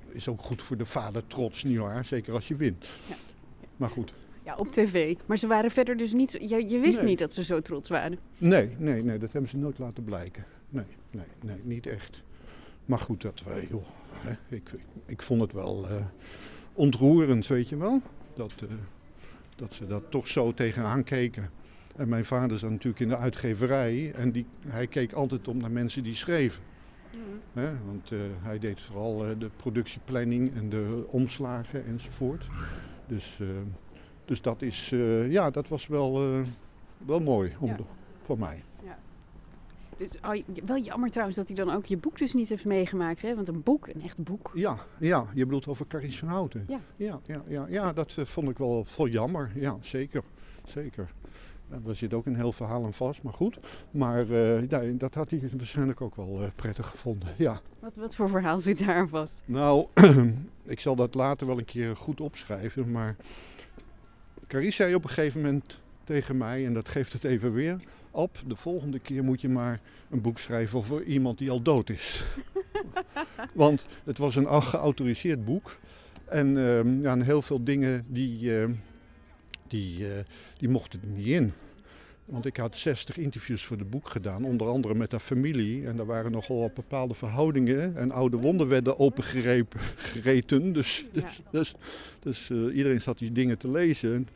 is 0.09 0.29
ook 0.29 0.41
goed 0.41 0.63
voor 0.63 0.77
de 0.77 0.87
vader 0.87 1.27
trots, 1.27 1.65
nietwaar? 1.65 2.05
Zeker 2.05 2.35
als 2.35 2.49
je 2.49 2.57
wint. 2.57 2.89
Ja. 3.09 3.15
Maar 3.77 3.91
goed. 3.91 4.13
Ja, 4.51 4.57
op 4.57 4.73
tv. 4.73 5.17
Maar 5.27 5.39
ze 5.39 5.47
waren 5.47 5.71
verder 5.71 5.97
dus 5.97 6.13
niet... 6.13 6.33
Je, 6.33 6.69
je 6.69 6.79
wist 6.79 6.99
Nee. 6.99 7.09
niet 7.09 7.19
dat 7.19 7.33
ze 7.33 7.45
zo 7.45 7.61
trots 7.61 7.89
waren. 7.89 8.19
Nee, 8.39 8.71
nee, 8.79 9.03
nee, 9.03 9.19
dat 9.19 9.33
hebben 9.33 9.51
ze 9.51 9.57
nooit 9.57 9.79
laten 9.79 10.05
blijken. 10.05 10.45
Nee, 10.69 10.85
nee, 11.11 11.25
nee, 11.41 11.61
niet 11.63 11.87
echt. 11.87 12.23
Maar 12.85 12.99
goed, 12.99 13.23
dat 13.23 13.43
wij, 13.47 13.67
joh, 13.71 13.85
hè, 14.13 14.31
ik, 14.31 14.71
ik, 14.73 14.81
ik 15.07 15.23
vond 15.23 15.41
het 15.41 15.53
wel 15.53 15.89
eh, 15.89 16.05
ontroerend, 16.73 17.47
weet 17.47 17.69
je 17.69 17.77
wel. 17.77 18.03
Dat, 18.35 18.53
eh, 18.63 18.69
dat 19.57 19.75
ze 19.75 19.87
dat 19.87 20.03
toch 20.09 20.29
zo 20.29 20.53
tegenaan 20.55 21.05
keken. 21.05 21.51
En 21.97 22.09
mijn 22.09 22.25
vader 22.25 22.59
zat 22.59 22.71
natuurlijk 22.71 23.01
in 23.03 23.09
de 23.09 23.17
uitgeverij 23.17 24.13
en 24.15 24.33
die, 24.33 24.47
hij 24.69 24.87
keek 24.87 25.13
altijd 25.13 25.49
om 25.49 25.57
naar 25.57 25.71
mensen 25.71 26.03
die 26.03 26.15
schreven. 26.15 26.63
Hè, 27.53 27.71
want 27.87 28.13
eh, 28.13 28.19
hij 28.43 28.59
deed 28.59 28.81
vooral 28.81 29.27
eh, 29.27 29.31
de 29.39 29.51
productieplanning 29.57 30.55
en 30.55 30.69
de 30.69 31.05
omslagen 31.11 31.87
enzovoort. 31.87 32.47
Dus, 33.07 33.39
eh, 33.41 33.47
dus 34.31 34.43
dat, 34.43 34.63
is, 34.63 34.93
eh, 34.93 35.31
ja, 35.31 35.51
dat 35.51 35.69
was 35.69 35.87
wel, 35.87 36.23
eh, 36.23 36.41
wel 37.07 37.21
mooi 37.21 37.53
om 37.61 37.69
Ja. 37.69 37.77
voor 38.23 38.39
mij. 38.39 38.63
Dus 39.97 40.11
oh, 40.25 40.43
wel 40.67 40.79
jammer 40.79 41.11
trouwens 41.11 41.37
dat 41.39 41.47
hij 41.47 41.57
dan 41.57 41.71
ook 41.71 41.85
je 41.85 41.97
boek 41.97 42.19
dus 42.19 42.33
niet 42.35 42.49
heeft 42.49 42.65
meegemaakt. 42.65 43.23
Hè? 43.23 43.35
Want 43.35 43.49
een 43.49 43.63
boek, 43.63 43.87
een 43.87 44.03
echt 44.03 44.25
boek. 44.25 44.51
Ja, 44.55 44.79
ja, 44.99 45.27
je 45.35 45.45
bedoelt 45.45 45.67
over 45.67 45.87
Carice 45.87 46.19
van 46.19 46.29
Houten. 46.29 46.65
Ja. 46.69 46.81
Ja, 46.97 47.21
ja, 47.27 47.43
ja, 47.49 47.67
ja 47.69 47.93
dat 47.93 48.15
eh, 48.17 48.25
vond 48.25 48.49
ik 48.51 48.59
wel 48.59 48.85
vol 48.85 49.09
jammer. 49.09 49.51
Ja, 49.55 49.77
zeker. 49.81 50.23
Zeker. 50.65 51.13
Ja, 51.71 51.79
daar 51.85 51.97
zit 51.97 52.15
ook 52.15 52.27
een 52.27 52.37
heel 52.37 52.53
verhaal 52.53 52.85
aan 52.85 52.95
vast, 52.95 53.23
maar 53.23 53.33
goed. 53.33 53.59
Maar 53.91 54.33
ja, 54.69 54.81
dat 54.93 55.15
had 55.15 55.31
hij 55.31 55.51
waarschijnlijk 55.57 56.01
ook 56.01 56.15
wel 56.15 56.51
prettig 56.55 56.87
gevonden. 56.87 57.29
Ja. 57.37 57.61
Wat, 57.79 57.97
wat 57.97 58.15
voor 58.15 58.29
verhaal 58.29 58.61
zit 58.61 58.79
daar 58.87 58.97
aan 58.97 59.09
vast? 59.09 59.43
Nou, 59.45 59.87
ik 60.67 60.81
zal 60.81 60.97
dat 60.97 61.15
later 61.15 61.47
wel 61.47 61.59
een 61.59 61.65
keer 61.65 61.97
goed 61.97 62.21
opschrijven. 62.21 62.91
Maar 62.91 63.17
Carice 64.51 64.77
zei 64.77 64.95
op 64.95 65.05
een 65.05 65.11
gegeven 65.11 65.41
moment 65.41 65.81
tegen 66.05 66.37
mij, 66.37 66.67
en 66.67 66.75
dat 66.75 66.89
geeft 66.89 67.13
het 67.13 67.25
even 67.25 67.53
weer. 67.53 67.81
Op, 68.11 68.43
de 68.47 68.57
volgende 68.57 68.99
keer 68.99 69.25
moet 69.25 69.41
je 69.41 69.49
maar 69.49 69.81
een 70.11 70.21
boek 70.21 70.39
schrijven 70.39 70.79
over 70.79 71.03
iemand 71.03 71.39
die 71.39 71.51
al 71.51 71.63
dood 71.63 71.91
is. 71.91 72.25
Want 73.53 73.87
het 74.05 74.19
was 74.19 74.37
een 74.37 74.63
geautoriseerd 74.63 75.45
boek. 75.45 75.79
En 76.25 76.49
ja, 77.03 77.13
en 77.13 77.23
heel 77.23 77.43
veel 77.43 77.65
dingen 77.65 78.05
die, 78.09 78.59
ehm, 78.59 78.73
die, 79.69 80.13
eh, 80.13 80.25
die 80.59 80.69
mochten 80.69 81.01
er 81.03 81.09
niet 81.09 81.27
in. 81.27 81.53
Want 82.31 82.47
ik 82.47 82.57
had 82.57 82.77
60 82.77 83.17
interviews 83.17 83.65
voor 83.65 83.77
het 83.77 83.91
boek 83.91 84.09
gedaan, 84.09 84.45
onder 84.45 84.69
andere 84.69 84.95
met 84.95 85.11
haar 85.11 85.21
familie. 85.21 85.87
En 85.87 85.97
daar 85.97 86.07
waren 86.07 86.33
nogal 86.33 86.61
wat 86.61 86.75
bepaalde 86.75 87.15
verhoudingen. 87.15 87.97
En 87.97 88.11
oude 88.11 88.37
wonden 88.37 88.69
werden 88.69 88.99
opengereten. 88.99 90.73
Dus, 90.73 91.07
dus, 91.13 91.43
dus, 91.51 91.75
dus 92.21 92.51
eh, 92.51 92.77
iedereen 92.77 93.01
zat 93.01 93.19
die 93.19 93.33
dingen 93.33 93.59
te 93.59 93.71
lezen. 93.71 94.29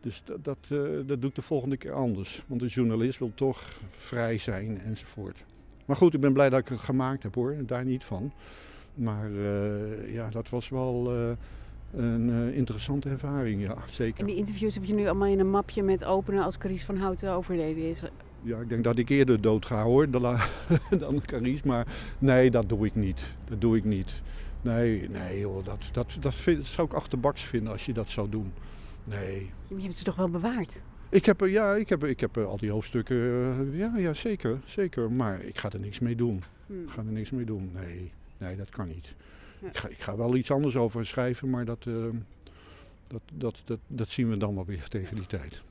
Dus 0.00 0.22
dat, 0.24 0.44
dat, 0.44 0.58
eh, 0.68 0.78
dat 1.06 1.20
doe 1.20 1.30
ik 1.30 1.34
de 1.34 1.42
volgende 1.42 1.76
keer 1.76 1.92
anders. 1.92 2.42
Want 2.46 2.60
de 2.60 2.66
journalist 2.66 3.18
wil 3.18 3.32
toch 3.34 3.78
vrij 3.90 4.38
zijn 4.38 4.80
enzovoort. 4.80 5.44
Maar 5.84 5.96
goed, 5.96 6.14
ik 6.14 6.20
ben 6.20 6.32
blij 6.32 6.50
dat 6.50 6.60
ik 6.60 6.68
het 6.68 6.80
gemaakt 6.80 7.22
heb 7.22 7.34
hoor, 7.34 7.56
daar 7.66 7.84
niet 7.84 8.04
van. 8.04 8.32
Maar 8.94 9.30
eh, 9.30 10.14
ja, 10.14 10.28
dat 10.28 10.48
was 10.48 10.68
wel 10.68 11.12
een 11.92 12.30
eh, 12.30 12.56
interessante 12.56 13.08
ervaring, 13.08 13.62
ja, 13.62 13.76
zeker. 14.00 14.20
En 14.20 14.26
die 14.26 14.36
interviews 14.36 14.74
heb 14.74 14.84
je 14.84 14.94
nu 14.94 15.04
allemaal 15.06 15.28
in 15.28 15.38
een 15.40 15.50
mapje 15.50 15.82
met 15.82 16.04
openen 16.04 16.44
als 16.44 16.58
Carice 16.58 16.84
van 16.84 16.96
Houten 16.96 17.32
overleden 17.32 17.82
is. 17.90 18.02
Ja, 18.42 18.60
ik 18.60 18.68
denk 18.68 18.84
dat 18.84 18.98
ik 18.98 19.08
eerder 19.08 19.40
dood 19.40 19.66
ga 19.66 19.82
hoor, 19.82 20.10
dan, 20.98 21.22
Carice. 21.26 21.66
Maar 21.66 21.86
nee, 22.18 22.50
dat 22.50 22.68
doe 22.68 22.86
ik 22.86 22.94
niet. 22.94 23.34
Dat 23.48 23.60
doe 23.60 23.76
ik 23.76 23.84
niet. 23.84 24.22
Nee, 24.62 25.08
nee 25.08 25.38
joh, 25.40 25.64
dat, 25.64 25.88
dat, 25.92 26.16
dat, 26.20 26.34
vind- 26.34 26.56
dat 26.56 26.66
zou 26.66 26.86
ik 26.86 26.92
achterbaks 26.94 27.42
vinden 27.44 27.72
als 27.72 27.86
je 27.86 27.92
dat 27.92 28.10
zou 28.10 28.28
doen. 28.28 28.52
Nee. 29.04 29.50
Je 29.68 29.82
hebt 29.82 29.96
ze 29.96 30.04
toch 30.04 30.16
wel 30.16 30.28
bewaard? 30.30 30.82
Ik 31.08 31.26
heb, 31.26 31.40
er- 31.40 31.48
ja, 31.48 31.74
ik 31.74 31.88
heb, 31.88 32.04
ik 32.04 32.20
heb 32.20 32.36
er 32.36 32.44
al 32.46 32.56
die 32.56 32.70
hoofdstukken, 32.70 33.16
eh, 33.72 33.78
ja, 33.78 33.92
ja, 33.96 34.14
zeker, 34.14 34.58
zeker. 34.64 35.12
Maar 35.12 35.42
ik 35.42 35.58
ga 35.58 35.70
er 35.70 35.80
niks 35.80 35.98
mee 35.98 36.16
doen. 36.16 36.42
Hmm. 36.66 36.82
Ik 36.82 36.90
ga 36.90 36.98
er 36.98 37.12
niks 37.12 37.30
mee 37.30 37.44
doen, 37.44 37.70
nee. 37.74 38.12
Nee, 38.38 38.56
dat 38.56 38.68
kan 38.68 38.88
niet. 38.88 39.14
Ja. 39.62 39.68
Ik, 39.68 39.76
ga, 39.76 39.88
ik 39.88 40.00
ga 40.00 40.16
wel 40.16 40.36
iets 40.36 40.50
anders 40.50 40.76
over 40.76 41.06
schrijven, 41.06 41.50
maar 41.50 41.64
dat, 41.64 41.86
eh, 41.86 41.94
dat, 43.06 43.22
dat, 43.32 43.62
dat, 43.64 43.78
dat 43.86 44.08
zien 44.08 44.30
we 44.30 44.36
dan 44.36 44.54
wel 44.54 44.64
weer 44.64 44.88
tegen 44.88 45.16
die 45.16 45.26
tijd. 45.26 45.62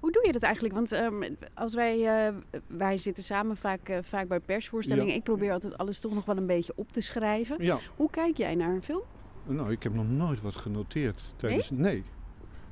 Hoe 0.00 0.12
doe 0.12 0.26
je 0.26 0.32
dat 0.32 0.42
eigenlijk? 0.42 0.74
Want 0.74 0.92
ehm, 0.92 1.22
als 1.54 1.74
wij, 1.74 2.26
eh, 2.26 2.34
wij 2.66 2.98
zitten 2.98 3.24
samen 3.24 3.56
vaak, 3.56 3.88
eh, 3.88 3.98
vaak 4.02 4.28
bij 4.28 4.40
persvoorstellingen. 4.40 5.10
Ja. 5.10 5.16
Ik 5.16 5.22
probeer 5.22 5.52
altijd 5.52 5.78
alles 5.78 6.00
toch 6.00 6.14
nog 6.14 6.24
wel 6.24 6.36
een 6.36 6.46
beetje 6.46 6.72
op 6.76 6.92
te 6.92 7.00
schrijven. 7.00 7.64
Ja, 7.64 7.78
Hoe 7.96 8.10
kijk 8.10 8.36
jij 8.36 8.54
naar 8.54 8.74
een 8.74 8.82
film? 8.82 9.02
nou, 9.46 9.72
ik 9.72 9.82
heb 9.82 9.94
nog 9.94 10.08
nooit 10.08 10.40
wat 10.40 10.56
genoteerd 10.56 11.34
tijdens. 11.36 11.70
Nee? 11.70 12.04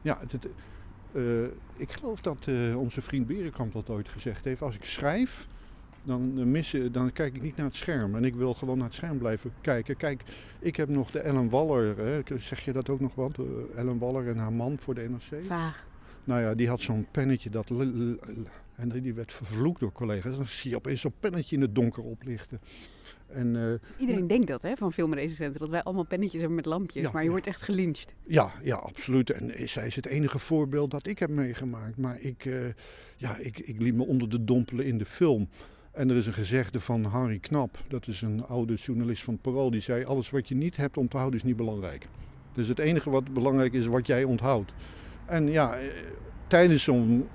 Ja, 0.02 0.18
het, 0.20 0.32
het, 0.32 0.48
ik 1.76 1.92
geloof 1.92 2.20
dat 2.20 2.48
onze 2.76 3.02
vriend 3.02 3.26
Berenkamp 3.26 3.72
dat 3.72 3.90
ooit 3.90 4.08
gezegd 4.08 4.44
heeft. 4.44 4.62
Als 4.62 4.74
ik 4.74 4.84
schrijf, 4.84 5.46
dan, 6.08 6.32
eh, 6.38 6.44
missen, 6.44 6.92
dan 6.92 7.12
kijk 7.12 7.34
ik 7.34 7.42
niet 7.42 7.56
naar 7.56 7.66
het 7.66 7.74
scherm. 7.74 8.14
En 8.14 8.24
ik 8.24 8.34
wil 8.34 8.54
gewoon 8.54 8.78
naar 8.78 8.86
het 8.86 8.96
scherm 8.96 9.18
blijven 9.18 9.52
kijken. 9.60 9.96
Kijk, 9.96 10.22
ik 10.58 10.76
heb 10.76 10.88
nog 10.88 11.10
de 11.10 11.18
Ellen 11.18 11.48
Waller, 11.48 11.98
hè, 11.98 12.38
zeg 12.38 12.60
je 12.60 12.72
dat 12.72 12.88
ook 12.88 13.00
nog 13.00 13.14
wat? 13.14 13.38
Eh, 13.38 13.78
Ellen 13.78 13.98
Waller 13.98 14.28
en 14.28 14.36
haar 14.36 14.52
man 14.52 14.76
voor 14.78 14.94
de 14.94 15.08
NRC. 15.08 15.44
Vaag. 15.44 15.86
Nou 16.24 16.40
ja, 16.40 16.54
die 16.54 16.68
had 16.68 16.80
zo'n 16.80 17.06
pennetje 17.10 17.50
dat. 17.50 17.70
En 18.74 18.88
die 18.88 19.14
werd 19.14 19.32
vervloekt 19.32 19.80
door 19.80 19.92
collega's. 19.92 20.36
Dan 20.36 20.46
zie 20.46 20.70
je 20.70 20.76
opeens 20.76 21.00
zo'n 21.00 21.14
pennetje 21.20 21.56
in 21.56 21.62
het 21.62 21.74
donker 21.74 22.02
oplichten. 22.02 22.60
En 23.26 23.56
eh, 23.56 24.00
Iedereen 24.00 24.26
denkt 24.26 24.46
dat, 24.46 24.62
hè, 24.62 24.76
van 24.76 24.92
filmrecensenten. 24.92 25.60
Dat 25.60 25.70
wij 25.70 25.82
allemaal 25.82 26.04
pennetjes 26.04 26.40
hebben 26.40 26.56
met 26.56 26.66
lampjes. 26.66 27.02
Ja, 27.02 27.10
maar 27.10 27.20
je 27.20 27.26
ja. 27.26 27.32
wordt 27.32 27.46
echt 27.46 27.62
gelyncht. 27.62 28.14
ja, 28.26 28.52
ja, 28.62 28.76
absoluut. 28.76 29.30
En 29.30 29.68
zij 29.68 29.86
is 29.86 29.96
het 29.96 30.06
enige 30.06 30.38
voorbeeld 30.38 30.90
dat 30.90 31.06
ik 31.06 31.18
heb 31.18 31.30
meegemaakt. 31.30 31.96
Maar 31.96 32.20
ik, 32.20 32.44
eh, 32.44 32.66
ja, 33.16 33.36
ik, 33.36 33.58
ik 33.58 33.80
liet 33.80 33.94
me 33.94 34.06
onder 34.06 34.28
de 34.28 34.44
dompelen 34.44 34.84
in 34.84 34.98
de 34.98 35.06
film. 35.06 35.48
En 35.98 36.10
er 36.10 36.16
is 36.16 36.26
een 36.26 36.32
gezegde 36.32 36.80
van 36.80 37.04
Harry 37.04 37.38
Knap, 37.38 37.78
dat 37.88 38.06
is 38.06 38.22
een 38.22 38.46
oude 38.46 38.74
journalist 38.74 39.22
van 39.22 39.34
het 39.34 39.42
Parool, 39.42 39.70
die 39.70 39.80
zei: 39.80 40.04
Alles 40.04 40.30
wat 40.30 40.48
je 40.48 40.54
niet 40.54 40.76
hebt 40.76 40.96
onthouden 40.96 41.38
is 41.38 41.44
niet 41.44 41.56
belangrijk. 41.56 42.08
Dus 42.52 42.68
het 42.68 42.78
enige 42.78 43.10
wat 43.10 43.32
belangrijk 43.32 43.72
is, 43.72 43.86
wat 43.86 44.06
jij 44.06 44.24
onthoudt. 44.24 44.72
En 45.26 45.50
ja, 45.50 45.76
eh, 45.76 45.86
tijdens 46.46 46.82
zo'n 46.82 47.28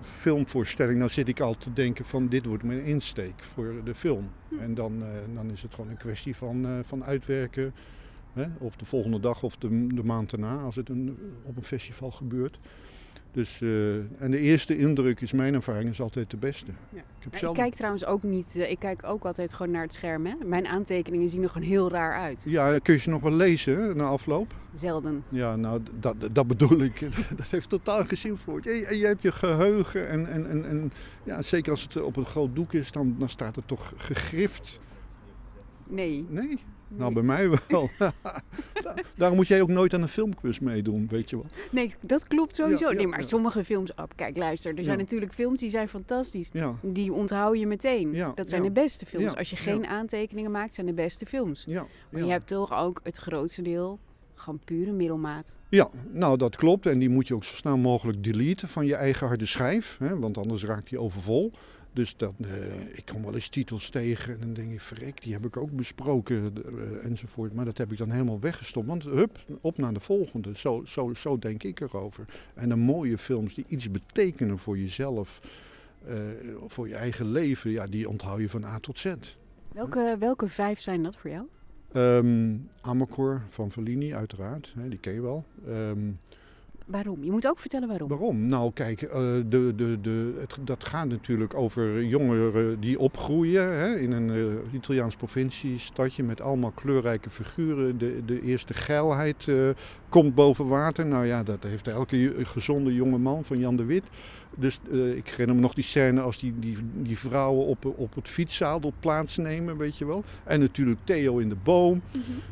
filmvoorstelling, 0.00 0.98
dan 0.98 1.10
zit 1.10 1.28
ik 1.28 1.40
al 1.40 1.56
te 1.56 1.72
denken: 1.72 2.04
van 2.04 2.28
dit 2.28 2.46
wordt 2.46 2.62
mijn 2.62 2.84
insteek 2.84 3.42
voor 3.42 3.74
de 3.84 3.94
film. 3.94 4.30
En 4.58 4.74
dan, 4.74 5.02
eh, 5.02 5.08
dan 5.34 5.50
is 5.50 5.62
het 5.62 5.74
gewoon 5.74 5.90
een 5.90 5.96
kwestie 5.96 6.36
van, 6.36 6.66
eh, 6.66 6.72
van 6.82 7.04
uitwerken. 7.04 7.74
Hè? 8.32 8.46
Of 8.58 8.76
de 8.76 8.84
volgende 8.84 9.20
dag 9.20 9.42
of 9.42 9.56
de, 9.56 9.86
de 9.86 10.04
maand 10.04 10.30
daarna, 10.30 10.56
als 10.58 10.76
het 10.76 10.88
een, 10.88 11.18
op 11.42 11.56
een 11.56 11.64
festival 11.64 12.10
gebeurt. 12.10 12.58
Dus, 13.34 13.60
eh, 13.60 13.94
en 13.96 14.30
de 14.30 14.38
eerste 14.38 14.78
indruk 14.78 15.20
is 15.20 15.32
mijn 15.32 15.54
ervaring 15.54 15.90
is 15.90 16.00
altijd 16.00 16.30
de 16.30 16.36
beste. 16.36 16.70
Ja. 16.90 16.98
Ik 16.98 17.04
heb 17.30 17.36
zelf... 17.36 17.56
ik 17.56 17.62
kijk 17.62 17.74
trouwens 17.74 18.04
ook 18.04 18.22
niet... 18.22 18.56
eh, 18.56 18.70
ik 18.70 18.78
kijk 18.78 19.04
ook 19.04 19.24
altijd 19.24 19.52
gewoon 19.52 19.72
naar 19.72 19.82
het 19.82 19.92
scherm, 19.92 20.26
hè. 20.26 20.34
Mijn 20.44 20.66
aantekeningen 20.66 21.28
zien 21.28 21.42
er 21.42 21.50
gewoon 21.50 21.68
heel 21.68 21.90
raar 21.90 22.12
uit. 22.12 22.42
Ja, 22.46 22.78
kun 22.78 22.94
je 22.94 23.00
ze 23.00 23.10
nog 23.10 23.22
wel 23.22 23.32
lezen 23.32 23.96
na 23.96 24.04
afloop? 24.04 24.54
Zelden. 24.74 25.24
Ja, 25.28 25.56
nou, 25.56 25.80
dat, 26.00 26.16
dat 26.32 26.46
bedoel 26.46 26.80
ik. 26.80 27.00
Dat 27.36 27.46
heeft 27.50 27.68
totaal 27.68 28.04
geen 28.04 28.36
voor 28.36 28.60
je. 28.62 28.70
Je, 28.70 28.98
je 28.98 29.06
hebt 29.06 29.22
je 29.22 29.32
geheugen 29.32 30.08
en, 30.08 30.26
en, 30.26 30.48
en, 30.48 30.68
en 30.68 30.92
ja, 31.24 31.42
zeker 31.42 31.70
als 31.70 31.82
het 31.82 32.02
op 32.02 32.16
een 32.16 32.26
groot 32.26 32.54
doek 32.54 32.72
is, 32.72 32.92
dan, 32.92 33.14
dan 33.18 33.28
staat 33.28 33.56
het 33.56 33.68
toch 33.68 33.92
gegrift. 33.96 34.80
Nee. 35.86 36.26
Nee? 36.28 36.58
Nou, 36.96 37.12
bij 37.12 37.22
mij 37.22 37.50
wel. 37.68 37.90
Da- 38.82 38.94
Daarom 39.14 39.36
moet 39.36 39.48
jij 39.48 39.62
ook 39.62 39.68
nooit 39.68 39.94
aan 39.94 40.02
een 40.02 40.08
filmquiz 40.08 40.58
meedoen, 40.58 41.06
weet 41.10 41.30
je 41.30 41.36
wel. 41.36 41.46
Nee, 41.70 41.94
dat 42.00 42.26
klopt 42.26 42.54
sowieso. 42.54 42.84
Ja, 42.84 42.90
ja, 42.90 42.96
nee, 42.96 43.06
maar 43.06 43.20
ja. 43.20 43.26
sommige 43.26 43.64
films... 43.64 43.94
Oh, 43.94 44.04
kijk, 44.16 44.36
luister. 44.36 44.74
Er 44.76 44.84
zijn 44.84 44.96
Ja. 44.96 45.02
natuurlijk 45.02 45.32
films 45.32 45.60
die 45.60 45.70
zijn 45.70 45.88
fantastisch. 45.88 46.48
Ja, 46.52 46.74
Die 46.82 47.12
onthoud 47.12 47.58
je 47.58 47.66
meteen. 47.66 48.12
Ja, 48.12 48.32
dat 48.34 48.48
zijn 48.48 48.62
ja. 48.62 48.68
de 48.68 48.74
beste 48.74 49.06
films. 49.06 49.32
Ja, 49.32 49.38
Als 49.38 49.50
je 49.50 49.56
ja. 49.56 49.62
geen 49.62 49.86
aantekeningen 49.86 50.50
maakt, 50.50 50.74
zijn 50.74 50.86
de 50.86 50.92
beste 50.92 51.26
films. 51.26 51.64
ja. 51.66 51.86
Maar 52.10 52.20
ja. 52.20 52.26
je 52.26 52.32
hebt 52.32 52.46
toch 52.46 52.72
ook 52.78 53.00
het 53.02 53.16
grootste 53.16 53.62
deel 53.62 53.98
gewoon 54.34 54.60
pure 54.64 54.92
middelmaat. 54.92 55.54
Ja, 55.68 55.88
nou 56.12 56.36
dat 56.38 56.56
klopt. 56.56 56.86
En 56.86 56.98
die 56.98 57.08
moet 57.08 57.28
je 57.28 57.34
ook 57.34 57.44
zo 57.44 57.54
snel 57.54 57.76
mogelijk 57.78 58.24
deleten 58.24 58.68
van 58.68 58.86
je 58.86 58.94
eigen 58.94 59.26
harde 59.26 59.46
schijf. 59.46 59.96
Hè, 59.98 60.18
want 60.18 60.38
anders 60.38 60.64
raakt 60.64 60.88
die 60.88 60.98
overvol. 61.00 61.52
Dus 61.94 62.16
dat, 62.16 62.32
eh, 62.40 62.48
ik 62.92 63.04
kom 63.04 63.24
wel 63.24 63.34
eens 63.34 63.48
titels 63.48 63.90
tegen 63.90 64.32
en 64.32 64.40
dan 64.40 64.52
denk 64.52 64.72
ik, 64.72 64.80
verrek, 64.80 65.22
die 65.22 65.32
heb 65.32 65.44
ik 65.44 65.56
ook 65.56 65.70
besproken 65.70 66.52
eh, 66.56 67.04
enzovoort. 67.04 67.54
Maar 67.54 67.64
dat 67.64 67.78
heb 67.78 67.92
ik 67.92 67.98
dan 67.98 68.10
helemaal 68.10 68.40
weggestopt. 68.40 68.86
Want 68.86 69.02
hup, 69.02 69.38
op 69.60 69.78
naar 69.78 69.94
de 69.94 70.00
volgende. 70.00 70.56
Zo, 70.56 70.82
zo, 70.86 71.14
zo 71.14 71.38
denk 71.38 71.62
ik 71.62 71.80
erover. 71.80 72.24
En 72.54 72.68
de 72.68 72.76
mooie 72.76 73.18
films 73.18 73.54
die 73.54 73.64
iets 73.68 73.90
betekenen 73.90 74.58
voor 74.58 74.78
jezelf, 74.78 75.40
eh, 76.06 76.16
voor 76.66 76.88
je 76.88 76.94
eigen 76.94 77.30
leven, 77.30 77.70
ja, 77.70 77.86
die 77.86 78.08
onthoud 78.08 78.40
je 78.40 78.48
van 78.48 78.64
A 78.64 78.78
tot 78.78 78.98
Z. 78.98 79.14
Welke, 79.72 80.16
welke 80.18 80.48
vijf 80.48 80.80
zijn 80.80 81.02
dat 81.02 81.16
voor 81.16 81.30
jou? 81.30 81.46
Ehm 81.92 82.56
Amarcord 82.80 83.42
van 83.48 83.70
Fellini, 83.70 84.14
uiteraard. 84.14 84.72
Hè, 84.76 84.88
die 84.88 84.98
ken 84.98 85.12
je 85.12 85.20
wel. 85.22 85.44
Ehm, 85.66 86.10
Waarom? 86.84 87.24
Je 87.24 87.30
moet 87.30 87.46
ook 87.46 87.58
vertellen 87.58 87.88
waarom. 87.88 88.08
Waarom? 88.08 88.46
Nou, 88.46 88.72
kijk, 88.72 89.02
eh, 89.02 89.20
de, 89.46 89.72
de, 89.76 89.98
de, 90.00 90.34
het, 90.40 90.56
dat 90.60 90.88
gaat 90.88 91.08
natuurlijk 91.08 91.54
over 91.54 92.04
jongeren 92.04 92.80
die 92.80 92.98
opgroeien 92.98 93.78
hè, 93.78 93.96
in 93.96 94.12
een 94.12 94.30
eh, 94.30 94.74
Italiaans 94.74 95.16
provinciestadje 95.16 96.22
met 96.22 96.40
allemaal 96.40 96.70
kleurrijke 96.70 97.30
figuren. 97.30 97.98
De, 97.98 98.24
de 98.24 98.42
eerste 98.42 98.74
geilheid 98.74 99.48
eh, 99.48 99.68
komt 100.08 100.34
boven 100.34 100.66
water. 100.66 101.06
Nou 101.06 101.26
ja, 101.26 101.42
dat 101.42 101.62
heeft 101.62 101.88
elke 101.88 102.34
gezonde 102.42 102.94
jonge 102.94 103.18
man 103.18 103.44
van 103.44 103.58
Jan 103.58 103.76
de 103.76 103.84
Wit. 103.84 104.04
Dus 104.56 104.80
eh, 104.92 105.16
ik 105.16 105.28
herinner 105.28 105.54
me 105.54 105.60
nog 105.60 105.74
die 105.74 105.84
scène 105.84 106.20
als 106.20 106.38
die, 106.38 106.54
die, 106.58 106.76
die 106.94 107.18
vrouwen 107.18 107.66
op, 107.66 107.84
op 107.96 108.14
het 108.14 108.28
fietszadel 108.28 108.92
plaatsnemen, 109.00 109.76
weet 109.76 109.98
je 109.98 110.06
wel. 110.06 110.24
En 110.44 110.60
natuurlijk 110.60 111.00
Theo 111.04 111.38
in 111.38 111.48
de 111.48 111.56
boom. 111.62 112.02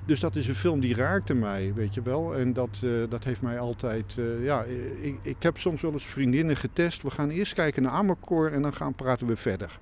Dus 0.07 0.21
dat 0.21 0.37
is 0.37 0.49
een 0.49 0.55
film 0.55 0.81
die 0.81 0.95
raakte 0.95 1.35
mij, 1.35 1.73
weet 1.75 1.95
je 1.95 2.03
wel. 2.03 2.35
En 2.37 2.53
dat, 2.53 2.69
eh, 2.83 2.91
dat 3.09 3.25
heeft 3.25 3.43
mij 3.43 3.59
altijd... 3.59 4.15
eh, 4.19 4.45
ja, 4.45 4.65
ik, 5.01 5.19
ik 5.23 5.37
heb 5.39 5.59
soms 5.59 5.83
wel 5.83 5.93
eens 5.93 6.05
vriendinnen 6.07 6.57
getest. 6.57 7.03
We 7.03 7.11
gaan 7.11 7.31
eerst 7.31 7.55
kijken 7.55 7.83
naar 7.83 7.93
Amarcord 7.93 8.53
en 8.53 8.63
dan 8.63 8.75
gaan 8.75 8.95
praten 8.95 9.27
we 9.27 9.37
verder. 9.37 9.79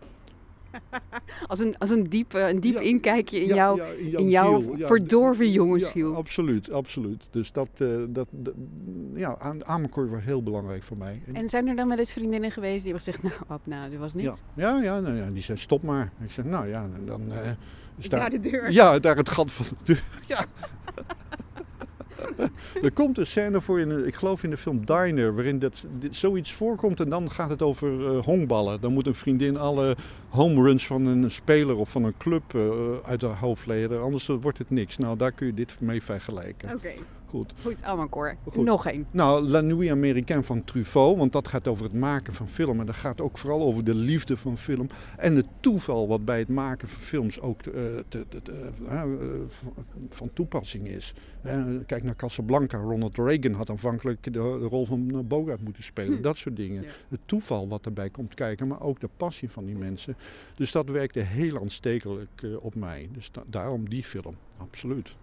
Als 1.46 1.58
een, 1.58 1.78
als 1.78 1.90
een 1.90 2.08
diep, 2.08 2.34
eh, 2.34 2.48
een 2.48 2.60
diep 2.60 2.74
Ja. 2.74 2.80
inkijkje 2.80 3.40
in, 3.40 3.46
Ja, 3.48 3.54
jouw, 3.54 3.76
ja, 3.76 3.84
in 4.18 4.28
jouw 4.28 4.60
ziel, 4.60 4.76
ja. 4.76 4.86
verdorven 4.86 5.46
Ja, 5.46 5.52
jongensziel. 5.52 6.14
absoluut, 6.16 6.70
absoluut. 6.70 7.24
Dus 7.30 7.52
dat, 7.52 7.68
eh, 7.78 7.88
dat, 8.08 8.26
dat 8.30 8.54
ja, 9.14 9.30
Am- 9.38 9.62
Amarcord 9.62 10.10
was 10.10 10.22
heel 10.24 10.42
belangrijk 10.42 10.82
voor 10.82 10.96
mij. 10.96 11.22
En 11.32 11.48
zijn 11.48 11.68
er 11.68 11.76
dan 11.76 11.88
wel 11.88 11.98
eens 11.98 12.12
vriendinnen 12.12 12.50
geweest 12.50 12.84
die 12.84 12.92
hebben 12.92 13.12
gezegd, 13.12 13.22
nou, 13.22 13.34
Ab, 13.48 13.60
nou, 13.64 13.90
dit 13.90 13.98
was 13.98 14.12
ja, 14.12 14.18
niks. 14.22 14.42
ja, 14.54 14.80
ja, 14.82 15.00
nou 15.00 15.16
ja, 15.16 15.30
die 15.30 15.42
zei 15.42 15.58
stop 15.58 15.82
maar. 15.82 16.12
Ik 16.24 16.30
zeg, 16.30 16.44
nou 16.44 16.68
ja, 16.68 16.82
en 16.94 17.06
dan... 17.06 17.32
eh, 17.32 17.50
Ik 17.98 18.10
daar- 18.10 18.20
ga 18.20 18.28
de 18.28 18.40
deur. 18.40 18.70
Ja, 18.70 18.98
daar 18.98 19.16
het 19.16 19.28
gat 19.28 19.52
van 19.52 19.66
de 19.78 19.84
deur. 19.84 20.02
Ja. 20.28 20.44
er 22.82 22.92
komt 22.92 23.18
een 23.18 23.26
scène 23.26 23.60
voor, 23.60 23.80
in, 23.80 24.06
ik 24.06 24.14
geloof 24.14 24.42
in 24.42 24.50
de 24.50 24.56
film 24.56 24.84
Diner, 24.84 25.34
waarin 25.34 25.58
dat, 25.58 25.86
zoiets 26.10 26.52
voorkomt 26.52 27.00
en 27.00 27.08
dan 27.08 27.30
gaat 27.30 27.50
het 27.50 27.62
over 27.62 28.16
eh 28.16 28.24
honkballen. 28.24 28.80
Dan 28.80 28.92
moet 28.92 29.06
een 29.06 29.14
vriendin 29.14 29.56
alle 29.56 29.96
home 30.28 30.62
runs 30.62 30.86
van 30.86 31.06
een 31.06 31.30
speler 31.30 31.76
of 31.76 31.90
van 31.90 32.04
een 32.04 32.16
club 32.18 32.54
eh, 32.54 32.60
uit 33.04 33.22
haar 33.22 33.38
hoofd 33.38 33.66
leren, 33.66 34.02
anders 34.02 34.26
wordt 34.26 34.58
het 34.58 34.70
niks. 34.70 34.98
Nou, 34.98 35.16
daar 35.16 35.32
kun 35.32 35.46
je 35.46 35.54
dit 35.54 35.76
mee 35.80 36.02
vergelijken. 36.02 36.74
Oké, 36.74 36.92
Goed. 37.30 37.52
goed, 37.62 37.82
Amarcord. 37.82 38.34
Goed. 38.52 38.64
Nog 38.64 38.86
één. 38.86 39.06
Nou, 39.10 39.42
La 39.48 39.60
Nuit 39.60 39.90
Américaine 39.90 40.44
van 40.44 40.64
Truffaut, 40.64 41.16
want 41.16 41.32
dat 41.32 41.48
gaat 41.48 41.68
over 41.68 41.84
het 41.84 41.92
maken 41.94 42.34
van 42.34 42.48
film. 42.48 42.80
En 42.80 42.86
dat 42.86 42.94
gaat 42.94 43.20
ook 43.20 43.38
vooral 43.38 43.62
over 43.62 43.84
de 43.84 43.94
liefde 43.94 44.36
van 44.36 44.58
film. 44.58 44.88
En 45.16 45.36
het 45.36 45.46
toeval 45.60 46.08
wat 46.08 46.24
bij 46.24 46.38
het 46.38 46.48
maken 46.48 46.88
van 46.88 47.00
films 47.00 47.40
ook 47.40 47.62
eh, 47.62 47.72
te- 48.08 48.24
te- 48.28 48.42
te- 48.42 48.70
eh, 48.88 49.00
eh, 49.02 49.08
van- 50.10 50.30
toepassing 50.32 50.88
is. 50.88 51.14
Kijk 51.86 52.02
naar 52.02 52.16
Casablanca. 52.16 52.78
Ronald 52.78 53.16
Reagan 53.16 53.52
had 53.52 53.70
aanvankelijk 53.70 54.22
de, 54.24 54.30
de 54.30 54.38
rol 54.70 54.86
van 54.86 55.26
Bogart 55.28 55.62
moeten 55.62 55.82
spelen. 55.82 56.16
Hm. 56.16 56.22
Dat 56.22 56.36
soort 56.38 56.56
dingen. 56.56 56.82
Ja. 56.82 56.88
Het 57.08 57.20
toeval 57.26 57.68
wat 57.68 57.84
erbij 57.84 58.10
komt 58.10 58.34
kijken, 58.34 58.66
maar 58.68 58.80
ook 58.80 59.00
de 59.00 59.08
passie 59.16 59.50
van 59.50 59.64
die 59.64 59.76
mensen. 59.76 60.16
Dus 60.54 60.72
dat 60.72 60.88
werkte 60.88 61.20
heel 61.20 61.60
aanstekelijk 61.60 62.46
op 62.60 62.74
mij. 62.74 63.08
Dus 63.12 63.30
da- 63.32 63.44
daarom 63.46 63.88
die 63.88 64.04
film. 64.04 64.34
Absoluut. 64.56 65.14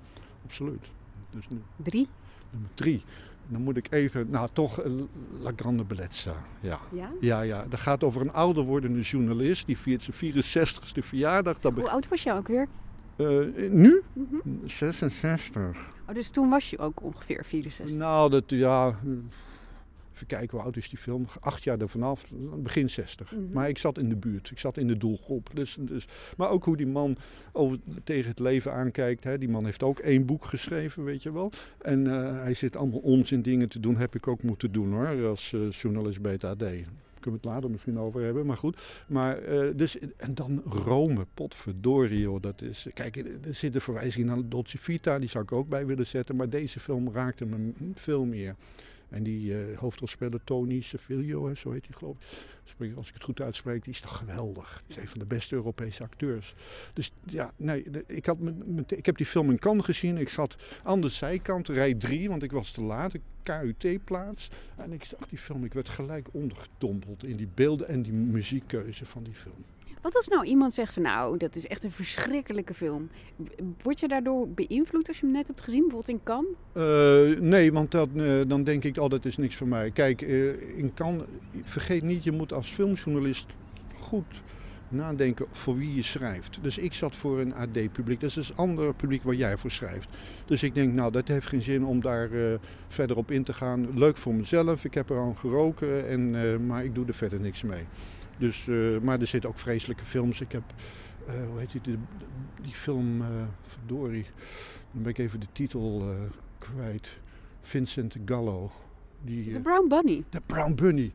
Absoluut. 0.45 0.85
Dus 1.29 1.47
nu. 1.49 1.61
Drie. 1.75 2.07
Nummer 2.49 2.69
drie. 2.73 3.03
Dan 3.47 3.61
moet 3.61 3.77
ik 3.77 3.91
even, 3.91 4.29
nou 4.29 4.49
toch 4.53 4.79
eh, 4.81 4.91
La 5.39 5.51
Grande 5.55 5.83
Bellezza. 5.83 6.35
Ja. 6.59 6.79
Ja? 6.93 7.11
Ja, 7.21 7.41
ja. 7.41 7.65
Dat 7.69 7.79
gaat 7.79 8.03
over 8.03 8.21
een 8.21 8.33
ouder 8.33 8.63
wordende 8.63 9.01
journalist 9.01 9.65
die 9.65 9.77
viert 9.77 10.03
zijn 10.03 10.33
64ste 10.33 11.03
verjaardag. 11.03 11.59
Dat 11.59 11.73
Hoe 11.73 11.89
oud 11.89 12.07
was 12.07 12.23
je 12.23 12.33
ook 12.33 12.47
weer? 12.47 12.67
Eh, 13.15 13.27
nu? 13.69 14.01
Mhm. 14.13 14.37
66. 14.65 15.77
Oh, 16.07 16.15
dus 16.15 16.29
toen 16.29 16.49
was 16.49 16.69
je 16.69 16.77
ook 16.77 17.03
ongeveer 17.03 17.45
64. 17.45 17.97
Nou, 17.97 18.29
dat, 18.29 18.43
ja. 18.47 18.99
Even 20.17 20.29
kijken, 20.29 20.57
hoe 20.57 20.65
oud 20.65 20.77
is 20.77 20.89
die 20.89 20.97
film? 20.97 21.25
Acht 21.39 21.63
jaar 21.63 21.79
er 21.79 21.89
vanaf, 21.89 22.25
begin 22.57 22.89
60. 22.89 23.31
Mhm. 23.31 23.41
Maar 23.51 23.69
ik 23.69 23.77
zat 23.77 23.97
in 23.97 24.09
de 24.09 24.15
buurt, 24.15 24.51
ik 24.51 24.59
zat 24.59 24.77
in 24.77 24.87
de 24.87 24.97
doelgroep. 24.97 25.49
Dus, 25.53 25.77
dus, 25.79 26.07
maar 26.37 26.49
ook 26.49 26.63
hoe 26.63 26.77
die 26.77 26.87
man 26.87 27.17
over, 27.51 27.79
tegen 28.03 28.29
het 28.29 28.39
leven 28.39 28.73
aankijkt. 28.73 29.23
Hè. 29.23 29.37
Die 29.37 29.49
man 29.49 29.65
heeft 29.65 29.83
ook 29.83 29.99
één 29.99 30.25
boek 30.25 30.45
geschreven, 30.45 31.03
weet 31.03 31.23
je 31.23 31.31
wel. 31.31 31.51
En 31.81 32.07
eh, 32.07 32.41
hij 32.41 32.53
zit 32.53 32.75
allemaal 32.75 32.99
onzin 32.99 33.41
dingen 33.41 33.69
te 33.69 33.79
doen, 33.79 33.97
heb 33.97 34.15
ik 34.15 34.27
ook 34.27 34.43
moeten 34.43 34.71
doen 34.71 34.93
hoor, 34.93 35.27
als 35.27 35.53
eh, 35.53 35.69
journalist 35.69 36.21
bij 36.21 36.31
het 36.31 36.43
AD. 36.43 36.57
kunnen 36.57 36.87
we 37.21 37.31
het 37.31 37.45
later 37.45 37.69
misschien 37.69 37.99
over 37.99 38.21
hebben, 38.21 38.45
maar 38.45 38.57
goed. 38.57 39.03
Maar, 39.07 39.37
eh, 39.37 39.69
dus, 39.75 39.99
en 39.99 40.35
dan 40.35 40.61
Rome, 40.65 41.25
potverdorie 41.33 42.19
joh. 42.19 42.41
Dat 42.41 42.61
is, 42.61 42.87
kijk, 42.93 43.15
er 43.15 43.53
zitten 43.53 43.81
verwijzingen 43.81 44.27
naar 44.27 44.49
Dolce 44.49 44.77
Vita, 44.77 45.19
die 45.19 45.29
zou 45.29 45.43
ik 45.43 45.51
ook 45.51 45.69
bij 45.69 45.85
willen 45.85 46.07
zetten. 46.07 46.35
Maar 46.35 46.49
deze 46.49 46.79
film 46.79 47.11
raakte 47.13 47.45
me 47.45 47.71
veel 47.95 48.25
meer. 48.25 48.55
En 49.09 49.23
die 49.23 49.51
uh, 49.51 49.77
hoofdrolspeler 49.77 50.39
Tony 50.43 50.81
Servilio, 50.81 51.55
zo 51.55 51.71
heet 51.71 51.85
hij 51.85 51.97
geloof 51.97 52.17
ik. 52.17 52.95
Als 52.95 53.07
ik 53.07 53.13
het 53.13 53.23
goed 53.23 53.41
uitspreek, 53.41 53.83
die 53.83 53.93
is 53.93 53.99
toch 53.99 54.17
geweldig. 54.17 54.83
Die 54.87 54.97
is 54.97 55.01
een 55.01 55.09
van 55.09 55.19
de 55.19 55.25
beste 55.25 55.55
Europese 55.55 56.03
acteurs. 56.03 56.55
Dus 56.93 57.11
ja, 57.23 57.53
nee, 57.55 57.85
ik, 58.07 58.25
had 58.25 58.37
ik 58.87 59.05
heb 59.05 59.17
die 59.17 59.25
film 59.25 59.49
in 59.49 59.59
Cannes 59.59 59.85
gezien. 59.85 60.17
Ik 60.17 60.29
zat 60.29 60.55
aan 60.83 61.01
de 61.01 61.09
zijkant, 61.09 61.67
rij 61.67 61.93
3, 61.93 62.29
want 62.29 62.43
ik 62.43 62.51
was 62.51 62.71
te 62.71 62.81
laat. 62.81 63.13
KUT-plaats. 63.43 64.49
En 64.75 64.91
ik 64.91 65.03
zag 65.03 65.27
die 65.29 65.37
film, 65.37 65.63
ik 65.63 65.73
werd 65.73 65.89
gelijk 65.89 66.27
ondergedompeld 66.31 67.23
in 67.23 67.35
die 67.35 67.49
beelden 67.53 67.87
en 67.87 68.01
die 68.01 68.13
muziekkeuze 68.13 69.05
van 69.05 69.23
die 69.23 69.35
film. 69.35 69.65
Wat 70.01 70.15
als 70.15 70.27
nou 70.27 70.45
iemand 70.45 70.73
zegt 70.73 70.93
van 70.93 71.03
nou, 71.03 71.37
dat 71.37 71.55
is 71.55 71.67
echt 71.67 71.83
een 71.83 71.91
verschrikkelijke 71.91 72.73
film. 72.73 73.09
Word 73.83 73.99
je 73.99 74.07
daardoor 74.07 74.49
beïnvloed 74.49 75.07
als 75.07 75.19
je 75.19 75.25
hem 75.25 75.35
net 75.35 75.47
hebt 75.47 75.61
gezien, 75.61 75.81
bijvoorbeeld 75.81 76.09
in 76.09 76.23
Cannes? 76.23 76.51
Uh, 76.73 77.39
nee, 77.39 77.73
want 77.73 77.91
dat, 77.91 78.09
uh, 78.13 78.41
dan 78.47 78.63
denk 78.63 78.83
ik, 78.83 78.97
oh 78.97 79.09
dat 79.09 79.25
is 79.25 79.37
niks 79.37 79.55
voor 79.55 79.67
mij. 79.67 79.91
Kijk, 79.91 80.21
uh, 80.21 80.77
in 80.77 80.93
Cannes, 80.93 81.23
vergeet 81.63 82.03
niet, 82.03 82.23
je 82.23 82.31
moet 82.31 82.53
als 82.53 82.71
filmjournalist 82.71 83.45
goed 83.99 84.41
nadenken 84.89 85.45
voor 85.51 85.77
wie 85.77 85.95
je 85.95 86.01
schrijft. 86.01 86.59
Dus 86.61 86.77
ik 86.77 86.93
zat 86.93 87.15
voor 87.15 87.39
een 87.39 87.53
AD-publiek. 87.53 88.19
Dat 88.19 88.29
is 88.29 88.35
dus 88.35 88.49
een 88.49 88.55
ander 88.55 88.93
publiek 88.93 89.23
waar 89.23 89.35
jij 89.35 89.57
voor 89.57 89.71
schrijft. 89.71 90.09
Dus 90.45 90.63
ik 90.63 90.73
denk, 90.73 90.93
nou, 90.93 91.11
dat 91.11 91.27
heeft 91.27 91.47
geen 91.47 91.63
zin 91.63 91.85
om 91.85 92.01
daar 92.01 92.29
verder 92.87 93.17
op 93.17 93.31
in 93.31 93.43
te 93.43 93.53
gaan. 93.53 93.97
Leuk 93.99 94.17
voor 94.17 94.33
mezelf, 94.33 94.85
ik 94.85 94.93
heb 94.93 95.09
er 95.09 95.19
aan 95.19 95.37
geroken, 95.37 96.07
en, 96.07 96.65
maar 96.65 96.83
ik 96.83 96.95
doe 96.95 97.05
er 97.05 97.13
verder 97.13 97.39
niks 97.39 97.63
mee. 97.63 97.83
Dus, 98.37 98.67
uh, 98.67 98.99
maar 98.99 99.19
er 99.19 99.27
zitten 99.27 99.49
ook 99.49 99.59
vreselijke 99.59 100.05
films. 100.05 100.41
Ik 100.41 100.51
heb, 100.51 100.63
hoe 101.25 101.59
heet 101.59 101.71
die, 101.71 101.81
die, 101.81 101.97
die 102.61 102.73
film, 102.73 103.23
verdorie, 103.61 104.25
dan 104.91 105.01
ben 105.01 105.11
ik 105.11 105.17
even 105.17 105.39
de 105.39 105.47
titel 105.51 106.15
kwijt. 106.57 107.19
Vincent 107.61 108.15
Gallo. 108.25 108.71
The 109.25 109.59
Brown 109.63 109.87
Bunny. 109.87 110.23
De 110.29 110.41
Brown 110.45 110.75
Bunny. 110.75 111.11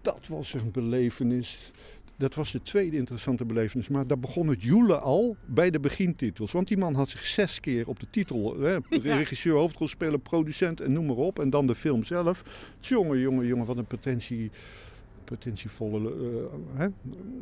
Dat 0.00 0.26
was 0.28 0.54
een 0.54 0.70
belevenis. 0.70 1.72
Dat 2.16 2.34
was 2.34 2.52
de 2.52 2.62
tweede 2.62 2.96
interessante 2.96 3.44
belevenis. 3.44 3.88
Maar 3.88 4.06
daar 4.06 4.18
begon 4.18 4.48
het 4.48 4.62
joelen 4.62 5.02
al 5.02 5.36
bij 5.44 5.70
de 5.70 5.80
begintitels. 5.80 6.52
Want 6.52 6.68
die 6.68 6.76
man 6.76 6.94
had 6.94 7.08
zich 7.08 7.24
zes 7.24 7.60
keer 7.60 7.88
op 7.88 8.00
de 8.00 8.06
titel, 8.10 8.60
hè, 8.60 8.78
regisseur, 8.90 9.54
hoofdrolspeler, 9.54 10.18
producent 10.18 10.80
en 10.80 10.92
noem 10.92 11.06
maar 11.06 11.16
op. 11.16 11.38
En 11.38 11.50
dan 11.50 11.66
de 11.66 11.74
film 11.74 12.04
zelf. 12.04 12.42
Jongen, 12.80 13.18
jongen, 13.18 13.46
jongen, 13.46 13.66
wat 13.66 13.76
een 13.76 13.86
potentie 13.86 14.50
potentievolle. 15.26 16.14
Uh, 16.14 16.78
hè? 16.78 16.86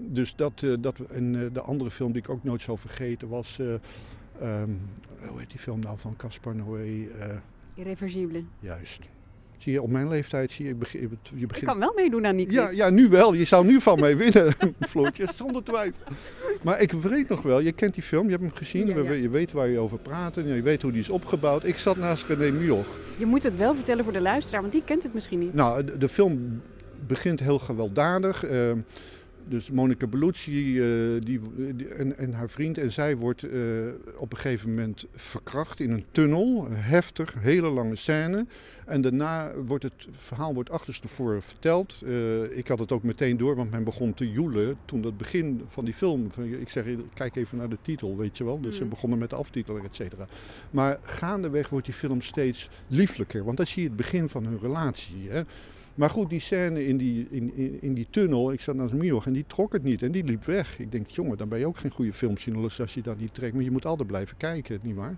Dus 0.08 0.36
dat, 0.36 0.62
uh, 0.64 0.74
dat. 0.80 1.00
En 1.00 1.34
uh, 1.34 1.46
de 1.52 1.60
andere 1.60 1.90
film 1.90 2.12
die 2.12 2.22
ik 2.22 2.28
ook 2.28 2.44
nooit 2.44 2.62
zou 2.62 2.78
vergeten 2.78 3.28
was. 3.28 3.58
Um, 3.58 4.80
hoe 5.28 5.38
heet 5.38 5.50
die 5.50 5.58
film 5.58 5.80
nou 5.80 5.98
van 5.98 6.16
Caspar 6.16 6.54
Noé? 6.54 7.08
Irreversibele. 7.74 8.44
Juist. 8.60 9.08
Zie 9.64 9.72
je, 9.72 9.82
op 9.82 9.90
mijn 9.90 10.08
leeftijd 10.08 10.50
zie 10.50 10.64
je, 10.64 10.70
je 10.70 10.76
begint... 10.76 11.02
Je 11.34 11.46
begint... 11.46 11.66
kan 11.66 11.78
wel 11.78 11.92
meedoen 11.96 12.26
aan 12.26 12.36
die 12.36 12.46
quiz. 12.46 12.56
Ja, 12.56 12.70
ja, 12.70 12.90
nu 12.90 13.08
wel. 13.08 13.34
Je 13.34 13.44
zou 13.44 13.66
nu 13.66 13.80
van 13.80 14.00
mij 14.00 14.16
winnen, 14.16 14.54
Floortje, 14.88 15.26
zonder 15.34 15.62
twijfel. 15.62 16.02
Maar 16.62 16.80
ik 16.80 16.92
weet 16.92 17.28
nog 17.28 17.42
wel, 17.42 17.60
je 17.60 17.72
kent 17.72 17.94
die 17.94 18.02
film, 18.02 18.24
je 18.24 18.30
hebt 18.30 18.42
hem 18.42 18.52
gezien, 18.52 18.86
ja, 18.86 18.98
ja. 18.98 19.12
Je 19.12 19.28
weet 19.28 19.52
waar 19.52 19.68
je 19.68 19.78
over 19.78 19.98
praat 19.98 20.36
en 20.36 20.46
je 20.46 20.62
weet 20.62 20.82
hoe 20.82 20.92
die 20.92 21.00
is 21.00 21.10
opgebouwd. 21.10 21.64
Ik 21.64 21.76
zat 21.76 21.96
naast 21.96 22.26
René 22.26 22.50
Mioch. 22.50 22.86
Je 23.18 23.26
moet 23.26 23.42
het 23.42 23.56
wel 23.56 23.74
vertellen 23.74 24.04
voor 24.04 24.12
de 24.12 24.20
luisteraar, 24.20 24.60
want 24.60 24.72
die 24.72 24.84
kent 24.84 25.02
het 25.02 25.14
misschien 25.14 25.38
niet. 25.38 25.54
Nou, 25.54 25.84
de, 25.84 25.98
de 25.98 26.08
film 26.08 26.60
begint 27.06 27.40
heel 27.40 27.58
gewelddadig. 27.58 28.50
Uh, 28.50 28.72
dus 29.48 29.70
Monica 29.70 30.06
Bellucci 30.06 30.78
uh, 30.78 31.20
die, 31.24 31.40
die, 31.74 31.88
en, 31.88 32.18
en, 32.18 32.32
haar 32.32 32.50
vriend 32.50 32.78
en 32.78 32.92
zij 32.92 33.16
wordt 33.16 33.42
uh, 33.42 33.52
op 34.16 34.32
een 34.32 34.38
gegeven 34.38 34.68
moment 34.68 35.06
verkracht 35.12 35.80
in 35.80 35.90
een 35.90 36.04
tunnel. 36.10 36.66
Heftig, 36.70 37.34
hele 37.38 37.68
lange 37.68 37.96
scène. 37.96 38.46
En 38.86 39.00
daarna 39.00 39.52
wordt 39.66 39.84
het 39.84 40.08
verhaal 40.16 40.54
wordt 40.54 40.70
achterstevoren 40.70 41.42
verteld. 41.42 42.02
Uh, 42.04 42.56
ik 42.56 42.68
had 42.68 42.78
het 42.78 42.92
ook 42.92 43.02
meteen 43.02 43.36
door, 43.36 43.56
want 43.56 43.70
men 43.70 43.84
begon 43.84 44.14
te 44.14 44.30
joelen 44.30 44.76
toen 44.84 45.02
het 45.02 45.16
begin 45.16 45.62
van 45.68 45.84
die 45.84 45.94
film. 45.94 46.30
Ik 46.60 46.68
zeg, 46.68 46.84
kijk 47.14 47.36
even 47.36 47.58
naar 47.58 47.68
de 47.68 47.78
titel, 47.82 48.16
weet 48.16 48.36
je 48.36 48.44
wel. 48.44 48.60
Dus 48.60 48.72
mm. 48.72 48.78
ze 48.78 48.84
begonnen 48.84 49.18
met 49.18 49.30
de 49.30 49.36
aftiteling, 49.36 49.84
et 49.84 49.94
cetera. 49.94 50.26
Maar 50.70 50.98
gaandeweg 51.02 51.68
wordt 51.68 51.86
die 51.86 51.94
film 51.94 52.20
steeds 52.20 52.68
lieflijker. 52.86 53.44
Want 53.44 53.56
dan 53.56 53.66
zie 53.66 53.82
je 53.82 53.88
het 53.88 53.96
begin 53.96 54.28
van 54.28 54.44
hun 54.44 54.58
relatie. 54.60 55.28
Hè. 55.28 55.42
Maar 55.94 56.10
goed, 56.10 56.30
die 56.30 56.40
scène 56.40 56.86
in 56.86 56.96
die, 56.96 57.26
in, 57.30 57.52
in, 57.56 57.78
in 57.80 57.94
die 57.94 58.06
tunnel, 58.10 58.52
ik 58.52 58.60
zat 58.60 58.74
naast 58.74 58.92
Mioch 58.92 59.26
en 59.26 59.32
die 59.32 59.44
trok 59.46 59.72
het 59.72 59.82
niet 59.82 60.02
en 60.02 60.12
die 60.12 60.24
liep 60.24 60.44
weg. 60.44 60.78
Ik 60.78 60.92
denk, 60.92 61.08
jongen, 61.08 61.36
dan 61.36 61.48
ben 61.48 61.58
je 61.58 61.66
ook 61.66 61.78
geen 61.78 61.90
goede 61.90 62.12
filmjournalist 62.12 62.80
als 62.80 62.94
je 62.94 63.02
dat 63.02 63.18
niet 63.18 63.34
trekt. 63.34 63.54
Maar 63.54 63.62
je 63.62 63.70
moet 63.70 63.86
altijd 63.86 64.08
blijven 64.08 64.36
kijken, 64.36 64.78
nietwaar? 64.82 65.16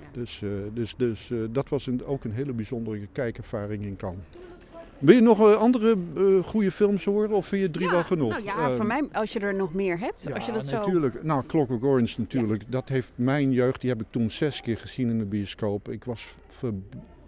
Ja. 0.00 0.06
Dus, 0.12 0.40
uh, 0.40 0.50
dus, 0.74 0.94
dus 0.96 1.30
uh, 1.30 1.46
dat 1.50 1.68
was 1.68 1.86
een, 1.86 2.04
ook 2.04 2.24
een 2.24 2.32
hele 2.32 2.52
bijzondere 2.52 3.08
kijkervaring 3.12 3.84
in 3.84 3.96
Cannes. 3.96 4.24
Wil 4.98 5.14
je 5.14 5.20
nog 5.20 5.40
uh, 5.40 5.56
andere 5.56 5.96
uh, 6.16 6.44
goede 6.44 6.70
films 6.70 7.04
horen 7.04 7.30
of 7.30 7.46
vind 7.46 7.62
je 7.62 7.70
drie 7.70 7.86
ja, 7.86 7.92
wel 7.92 8.04
genoeg? 8.04 8.30
Nou 8.30 8.44
ja, 8.44 8.70
uh, 8.70 8.76
voor 8.76 8.86
mij, 8.86 9.08
als 9.12 9.32
je 9.32 9.40
er 9.40 9.54
nog 9.54 9.74
meer 9.74 9.98
hebt. 9.98 10.22
Ja, 10.22 10.34
als 10.34 10.46
je 10.46 10.52
dat 10.52 10.66
zo... 10.66 10.78
natuurlijk. 10.78 11.22
Nou, 11.22 11.46
Clockwork 11.46 11.84
Orange 11.84 12.20
natuurlijk. 12.20 12.62
Ja. 12.62 12.68
Dat 12.70 12.88
heeft 12.88 13.12
mijn 13.14 13.52
jeugd, 13.52 13.80
die 13.80 13.90
heb 13.90 14.00
ik 14.00 14.06
toen 14.10 14.30
zes 14.30 14.60
keer 14.60 14.76
gezien 14.76 15.08
in 15.08 15.18
de 15.18 15.24
bioscoop. 15.24 15.88
Ik 15.88 16.04
was 16.04 16.28
ver, 16.48 16.72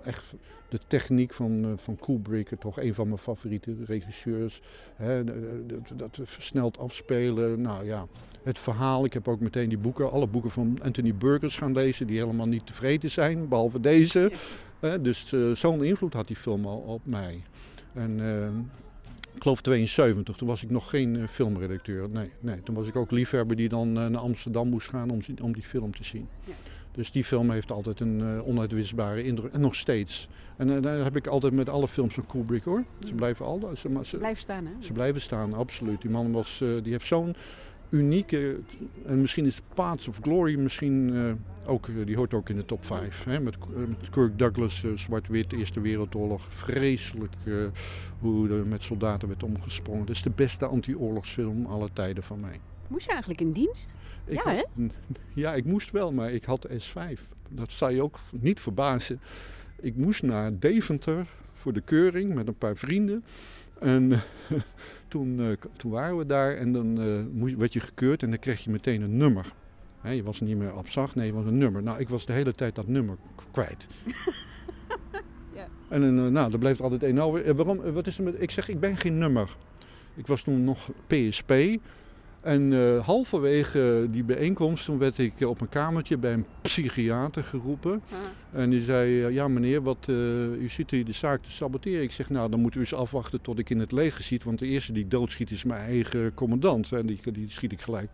echt 0.05 0.35
de 0.71 0.81
techniek 0.87 1.35
van, 1.35 1.65
uh, 1.65 1.71
van 1.77 1.97
Kubrick, 1.97 2.51
toch 2.59 2.81
een 2.81 2.95
van 2.95 3.07
mijn 3.07 3.19
favoriete 3.19 3.77
regisseurs. 3.85 4.61
Hè, 4.97 5.25
dat, 5.67 5.99
dat 5.99 6.19
versneld 6.23 6.79
afspelen. 6.79 7.61
Nou 7.61 7.85
ja, 7.85 8.07
het 8.43 8.59
verhaal. 8.59 9.05
Ik 9.05 9.13
heb 9.13 9.29
ook 9.29 9.41
meteen 9.41 9.69
die 9.69 9.79
boeken, 9.79 10.11
alle 10.11 10.27
boeken 10.27 10.51
van 10.51 10.79
Anthony 10.83 11.15
Burgers 11.15 11.57
gaan 11.57 11.73
lezen, 11.73 12.07
die 12.07 12.19
helemaal 12.19 12.47
niet 12.47 12.67
tevreden 12.67 13.11
zijn, 13.11 13.49
behalve 13.49 13.81
deze. 13.81 14.33
Dus 15.01 15.33
uh, 15.33 15.55
zo'n 15.55 15.85
invloed 15.85 16.13
had 16.13 16.27
die 16.27 16.37
film 16.37 16.67
al 16.67 16.79
op 16.79 17.01
mij. 17.05 17.43
En 17.93 18.19
uh, 18.19 18.45
ik 19.35 19.43
geloof 19.43 19.61
72, 19.61 20.37
toen 20.37 20.49
was 20.49 20.63
ik 20.63 20.71
nog 20.71 20.91
geen 20.91 21.15
uh, 21.15 21.29
filmredacteur. 21.29 22.09
Nee, 22.09 22.31
nee, 22.41 22.63
toen 22.63 22.75
was 22.75 22.87
ik 22.87 22.97
ook 22.97 23.11
liefhebber 23.11 23.57
die 23.57 23.69
dan 23.69 23.93
naar 23.93 24.17
Amsterdam 24.17 24.69
moest 24.69 24.89
gaan 24.89 25.11
om, 25.11 25.21
om 25.43 25.53
die 25.53 25.63
film 25.63 25.95
te 25.95 26.05
zien. 26.05 26.29
Ja. 26.45 26.53
Dus 26.93 27.13
die 27.13 27.25
film 27.25 27.51
heeft 27.51 27.73
altijd 27.73 28.01
een 28.01 28.21
uh, 28.21 28.47
onuitwisbare 28.47 29.23
indruk. 29.23 29.53
En 29.53 29.61
nog 29.61 29.75
steeds. 29.75 30.29
En 30.57 30.69
uh, 30.69 30.83
daar 30.83 31.05
heb 31.05 31.17
ik 31.17 31.27
altijd 31.27 31.53
met 31.53 31.69
alle 31.69 31.89
films 31.89 32.15
van 32.15 32.27
Kubrick 32.27 32.65
hoor. 32.65 32.85
Ze 33.07 33.15
blijven 33.15 33.47
al. 33.47 33.71
Ze, 33.77 34.01
ze 34.03 34.17
blijven 34.17 34.43
staan 34.43 34.67
hè? 34.67 34.73
Ze 34.79 34.93
blijven 34.93 35.21
staan, 35.21 35.55
absoluut. 35.55 36.01
Die 36.01 36.11
man 36.11 36.33
was, 36.33 36.61
uh, 36.61 36.83
die 36.83 36.93
heeft 36.93 37.07
zo'n 37.07 37.35
unieke. 37.91 38.59
En 39.07 39.21
misschien 39.21 39.47
is 39.47 39.63
Paths 39.75 40.09
of 40.09 40.19
Glory 40.23 40.59
misschien 40.59 41.39
ook. 41.67 41.89
die 42.05 42.17
hoort 42.17 42.35
ook 42.35 42.49
in 42.49 42.57
de 42.57 42.65
top 42.65 42.85
5. 42.85 43.25
Hè? 43.25 43.41
Met, 43.41 43.57
met 43.89 44.11
Kirk 44.11 44.39
Douglas, 44.39 44.85
zwart-wit, 44.95 45.53
Eerste 45.53 45.81
Wereldoorlog. 45.81 46.47
Vreselijk 46.49 47.35
hoe 48.19 48.51
er 48.51 48.67
met 48.67 48.83
soldaten 48.83 49.29
werd 49.29 49.43
omgesprongen. 49.43 50.07
Dat 50.07 50.15
is 50.15 50.23
de 50.23 50.31
beste 50.31 50.67
anti-oorlogsfilm 50.67 51.67
aller 51.67 51.93
tijden 51.93 52.23
van 52.23 52.41
mij. 52.41 52.61
Moest 52.91 53.05
je 53.05 53.11
eigenlijk 53.11 53.41
in 53.41 53.53
dienst? 53.53 53.95
Ik 54.25 54.45
ja, 54.45 54.51
hè? 54.51 54.65
Ja, 55.35 55.55
ik 55.55 55.65
moest 55.65 55.91
wel, 55.91 56.13
maar 56.13 56.33
ik 56.33 56.45
had 56.45 56.69
S5. 56.69 57.21
Dat 57.49 57.71
zou 57.71 57.93
je 57.93 58.03
ook 58.03 58.19
niet 58.31 58.61
verbazen. 58.61 59.21
Ik 59.81 59.97
moest 59.97 60.23
naar 60.23 60.59
Deventer 60.59 61.27
voor 61.53 61.73
de 61.73 61.81
keuring 61.81 62.35
met 62.35 62.47
een 62.47 62.59
paar 62.59 62.77
vrienden. 62.77 63.25
En 63.79 64.13
toen, 65.09 65.41
uh, 65.41 65.57
toen 65.77 65.91
waren 65.91 66.17
we 66.17 66.27
daar 66.27 66.57
en 66.57 66.73
dan 66.73 67.01
uh, 67.41 67.55
werd 67.57 67.73
je 67.73 67.81
gekeurd 67.81 68.23
en 68.23 68.31
dan 68.31 68.39
kreeg 68.39 68.65
je 68.65 68.71
meteen 68.71 69.03
een 69.03 69.17
nummer. 69.17 69.53
He, 70.01 70.11
je 70.11 70.23
was 70.23 70.41
niet 70.41 70.57
meer 70.57 70.75
op 70.75 70.89
zag, 70.89 71.15
nee, 71.15 71.27
je 71.27 71.33
was 71.33 71.47
een 71.47 71.59
nummer. 71.59 71.83
Nou, 71.83 72.01
ik 72.01 72.09
was 72.09 72.27
de 72.27 72.33
hele 72.33 72.53
tijd 72.53 72.75
dat 72.75 72.87
nummer 72.87 73.17
kwijt. 73.51 73.87
ja. 75.59 75.67
En 75.89 76.03
uh, 76.03 76.27
nou, 76.27 76.53
er 76.53 76.59
bleef 76.59 76.81
altijd 76.81 77.03
één 77.03 77.19
over. 77.19 77.55
waarom? 77.55 77.93
Wat 77.93 78.07
is 78.07 78.19
er 78.19 78.25
met, 78.25 78.43
ik 78.43 78.51
zeg, 78.51 78.69
ik 78.69 78.81
ben 78.81 78.97
geen 78.97 79.19
nummer. 79.19 79.57
Ik 80.15 80.27
was 80.27 80.43
toen 80.43 80.65
nog 80.65 80.91
PSP. 81.07 81.53
En 82.41 82.73
uh, 82.73 83.07
halverwege 83.07 84.07
die 84.11 84.25
bijeenkomst 84.25 84.85
toen 84.85 84.99
werd 84.99 85.19
ik 85.19 85.41
op 85.41 85.59
mijn 85.59 85.71
kamertje 85.71 86.17
bij 86.17 86.33
een 86.33 86.47
psychiater 86.63 87.45
geroepen. 87.45 88.03
Ah. 88.11 88.61
En 88.61 88.71
die 88.71 88.83
zei, 88.83 89.27
uh, 89.27 89.35
ja 89.35 89.49
meneer, 89.49 89.83
wat, 89.83 90.07
uh, 90.11 90.17
u 90.63 90.69
zit 90.69 90.91
hier 90.91 91.05
de 91.05 91.13
zaak 91.13 91.43
te 91.43 91.51
saboteren. 91.51 92.03
Ik 92.03 92.13
zeg, 92.13 92.31
nou 92.31 92.51
dan 92.51 92.61
moet 92.61 92.75
u 92.75 92.81
eens 92.81 92.95
afwachten 92.95 93.41
tot 93.41 93.59
ik 93.59 93.71
in 93.71 93.79
het 93.79 93.93
leger 93.93 94.25
zit. 94.25 94.45
Want 94.45 94.59
de 94.59 94.67
eerste 94.67 94.93
die 94.93 95.09
doodschiet 95.09 95.51
is 95.51 95.65
mijn 95.65 95.81
eigen 95.81 96.35
commandant. 96.35 96.93
En 96.93 97.07
die, 97.07 97.21
die 97.33 97.51
schiet 97.51 97.73
ik 97.73 97.81
gelijk. 97.81 98.11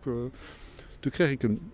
toen 0.99 1.11
kreeg 1.11 1.29
ik 1.29 1.43
een 1.43 1.71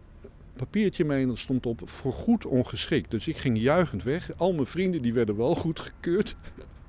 papiertje 0.55 1.05
mee 1.05 1.23
en 1.23 1.29
er 1.29 1.37
stond 1.37 1.65
op 1.65 1.81
voorgoed 1.89 2.45
ongeschikt. 2.45 3.11
Dus 3.11 3.27
ik 3.27 3.37
ging 3.37 3.59
juichend 3.59 4.03
weg. 4.03 4.31
Al 4.37 4.53
mijn 4.53 4.67
vrienden 4.67 5.01
die 5.01 5.13
werden 5.13 5.37
wel 5.37 5.55
goedgekeurd. 5.55 6.35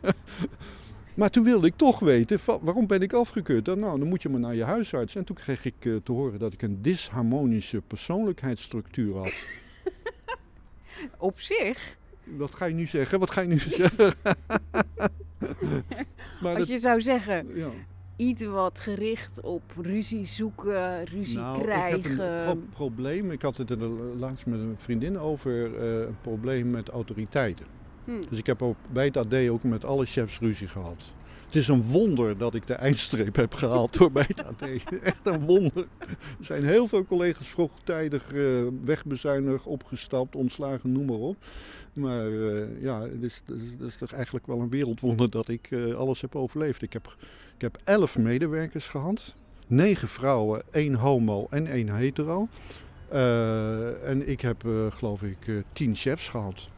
Maar 1.15 1.31
toen 1.31 1.45
wilde 1.45 1.67
ik 1.67 1.77
toch 1.77 1.99
weten, 1.99 2.39
waarom 2.61 2.87
ben 2.87 3.03
ik 3.03 3.13
afgekeurd? 3.13 3.65
Dan, 3.65 3.79
nou, 3.79 3.99
dan 3.99 4.09
moet 4.09 4.23
je 4.23 4.29
maar 4.29 4.41
naar 4.41 4.55
je 4.55 4.65
huisarts. 4.65 5.15
En 5.15 5.25
toen 5.25 5.37
kreeg 5.37 5.65
ik 5.65 5.75
uh, 5.85 5.97
te 6.03 6.13
horen 6.13 6.39
dat 6.39 6.53
ik 6.53 6.63
een 6.63 6.83
disharmonische 6.83 7.81
persoonlijkheidsstructuur 7.87 9.17
had. 9.17 9.33
Op 11.19 11.41
zich? 11.41 11.97
Wat 12.25 12.55
ga 12.55 12.65
je 12.65 12.75
nu 12.75 12.87
zeggen? 12.87 13.19
Wat 13.19 13.31
ga 13.31 13.41
je 13.41 13.49
nu 13.49 13.59
zeggen? 13.79 14.13
maar 16.43 16.51
Als 16.51 16.59
dat, 16.59 16.69
je 16.69 16.79
zou 16.79 17.03
zeggen, 17.03 17.47
ja. 17.55 17.69
iets 18.17 18.45
wat 18.45 18.81
gericht 18.81 19.41
op 19.41 19.63
ruzie 19.83 20.25
zoeken, 20.25 21.05
ruzie 21.05 21.39
nou, 21.39 21.63
krijgen? 21.63 21.99
ik 21.99 22.05
heb 22.05 22.19
een 22.19 22.45
pro- 22.45 22.59
probleem. 22.71 23.31
Ik 23.31 23.43
had 23.43 23.57
het 23.57 23.71
er 23.71 23.79
laatst 24.19 24.47
met 24.47 24.59
een 24.61 24.75
vriendin 24.79 25.19
over. 25.19 25.79
eh, 25.79 26.01
een 26.01 26.17
probleem 26.21 26.71
met 26.71 26.89
autoriteiten. 26.89 27.67
Hm. 28.05 28.21
Dus 28.29 28.39
ik 28.39 28.47
heb 28.47 28.63
ook 28.63 28.77
bij 28.93 29.05
het 29.05 29.17
AD 29.17 29.35
ook 29.49 29.63
met 29.63 29.85
alle 29.85 30.05
chefs 30.05 30.39
ruzie 30.39 30.69
gehad. 30.69 31.15
Het 31.55 31.63
is 31.63 31.69
een 31.69 31.83
wonder 31.83 32.39
dat 32.39 32.55
ik 32.55 32.67
de 32.67 32.75
eindstreep 32.75 33.37
heb 33.37 33.55
gehaald 33.55 33.99
door 33.99 34.13
bij 34.13 34.25
het 34.29 34.45
AD. 34.45 34.63
Echt 35.03 35.21
een 35.23 35.45
wonder. 35.45 35.87
Er 36.39 36.45
zijn 36.45 36.65
heel 36.65 36.89
veel 36.89 37.05
collega's 37.05 37.49
vroegtijdig 37.49 38.33
eh, 38.33 38.43
wegbezuinigd, 38.85 39.67
opgestapt, 39.67 40.37
ontslagen, 40.37 40.93
noem 40.93 41.07
maar 41.07 41.17
op. 41.17 41.37
Maar 41.93 42.27
eh, 42.27 42.83
ja, 42.83 43.03
het 43.03 43.23
is, 43.23 43.43
het, 43.47 43.81
is, 43.81 43.97
toch 43.97 44.13
eigenlijk 44.13 44.47
wel 44.47 44.61
een 44.61 44.69
wereldwonder 44.69 45.31
dat 45.31 45.49
ik 45.49 45.69
eh, 45.71 45.95
alles 45.95 46.21
heb 46.21 46.37
overleefd. 46.37 46.83
Ik 46.83 46.93
heb, 46.93 47.17
ik 47.55 47.61
heb 47.61 47.79
elf 47.85 48.19
medewerkers 48.19 48.89
gehad. 48.89 49.35
Negen 49.67 50.09
vrouwen, 50.09 50.63
één 50.71 50.95
homo 50.95 51.47
en 51.51 51.67
één 51.67 51.95
hetero. 51.95 52.49
En 54.05 54.29
ik 54.29 54.41
heb, 54.41 54.65
geloof 54.91 55.23
ik, 55.23 55.65
tien 55.73 55.95
chefs 55.95 56.29
gehad. 56.29 56.69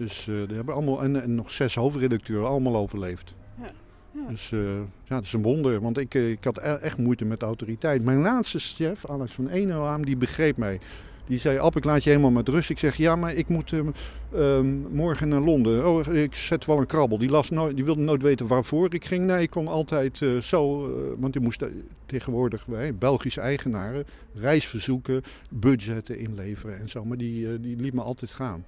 Dus 0.00 0.28
eh 0.28 0.34
die 0.46 0.56
hebben 0.56 0.74
allemaal, 0.74 1.02
en, 1.02 1.22
en 1.22 1.34
nog 1.34 1.50
zes 1.50 1.74
hoofdredacteuren, 1.74 2.48
allemaal 2.48 2.76
overleefd. 2.76 3.34
Ja, 3.60 3.70
ja. 4.10 4.28
Dus 4.28 4.52
eh, 4.52 4.60
ja, 5.04 5.16
het 5.16 5.24
is 5.24 5.32
een 5.32 5.42
wonder, 5.42 5.80
want 5.80 5.98
ik, 5.98 6.14
eh, 6.14 6.30
ik 6.30 6.44
had 6.44 6.58
e- 6.58 6.60
echt 6.60 6.98
moeite 6.98 7.24
met 7.24 7.40
de 7.40 7.46
autoriteit. 7.46 8.04
Mijn 8.04 8.20
laatste 8.20 8.58
chef, 8.58 9.06
Alex 9.06 9.32
van 9.32 9.48
Eenhoam, 9.48 10.04
die 10.04 10.16
begreep 10.16 10.56
mij. 10.56 10.80
Die 11.26 11.38
zei, 11.38 11.58
Ab, 11.58 11.76
ik 11.76 11.84
laat 11.84 12.04
je 12.04 12.10
helemaal 12.10 12.30
met 12.30 12.48
rust. 12.48 12.70
Ik 12.70 12.78
zeg, 12.78 12.96
ja, 12.96 13.16
maar 13.16 13.34
ik 13.34 13.48
moet 13.48 13.72
ehm, 13.72 13.90
ehm, 14.34 14.76
morgen 14.90 15.28
naar 15.28 15.40
Londen. 15.40 15.86
Oh, 15.86 16.14
ik 16.14 16.34
zet 16.34 16.64
wel 16.64 16.78
een 16.78 16.86
krabbel. 16.86 17.18
Die, 17.18 17.30
las 17.30 17.50
nooit, 17.50 17.76
die 17.76 17.84
wilde 17.84 18.00
nooit 18.00 18.22
weten 18.22 18.46
waarvoor 18.46 18.94
ik 18.94 19.04
ging. 19.04 19.26
Nee, 19.26 19.42
ik 19.42 19.50
kon 19.50 19.68
altijd 19.68 20.24
zo, 20.42 20.90
want 21.18 21.34
je 21.34 21.40
moest 21.40 21.64
tegenwoordig 22.06 22.66
bij 22.66 22.94
Belgische 22.94 23.40
eigenaren 23.40 24.06
reisverzoeken, 24.34 25.22
budgetten 25.50 26.18
inleveren 26.18 26.78
en 26.78 26.88
zo. 26.88 27.04
Maar 27.04 27.16
die, 27.16 27.60
die 27.60 27.76
liet 27.76 27.94
me 27.94 28.02
altijd 28.02 28.30
gaan. 28.30 28.64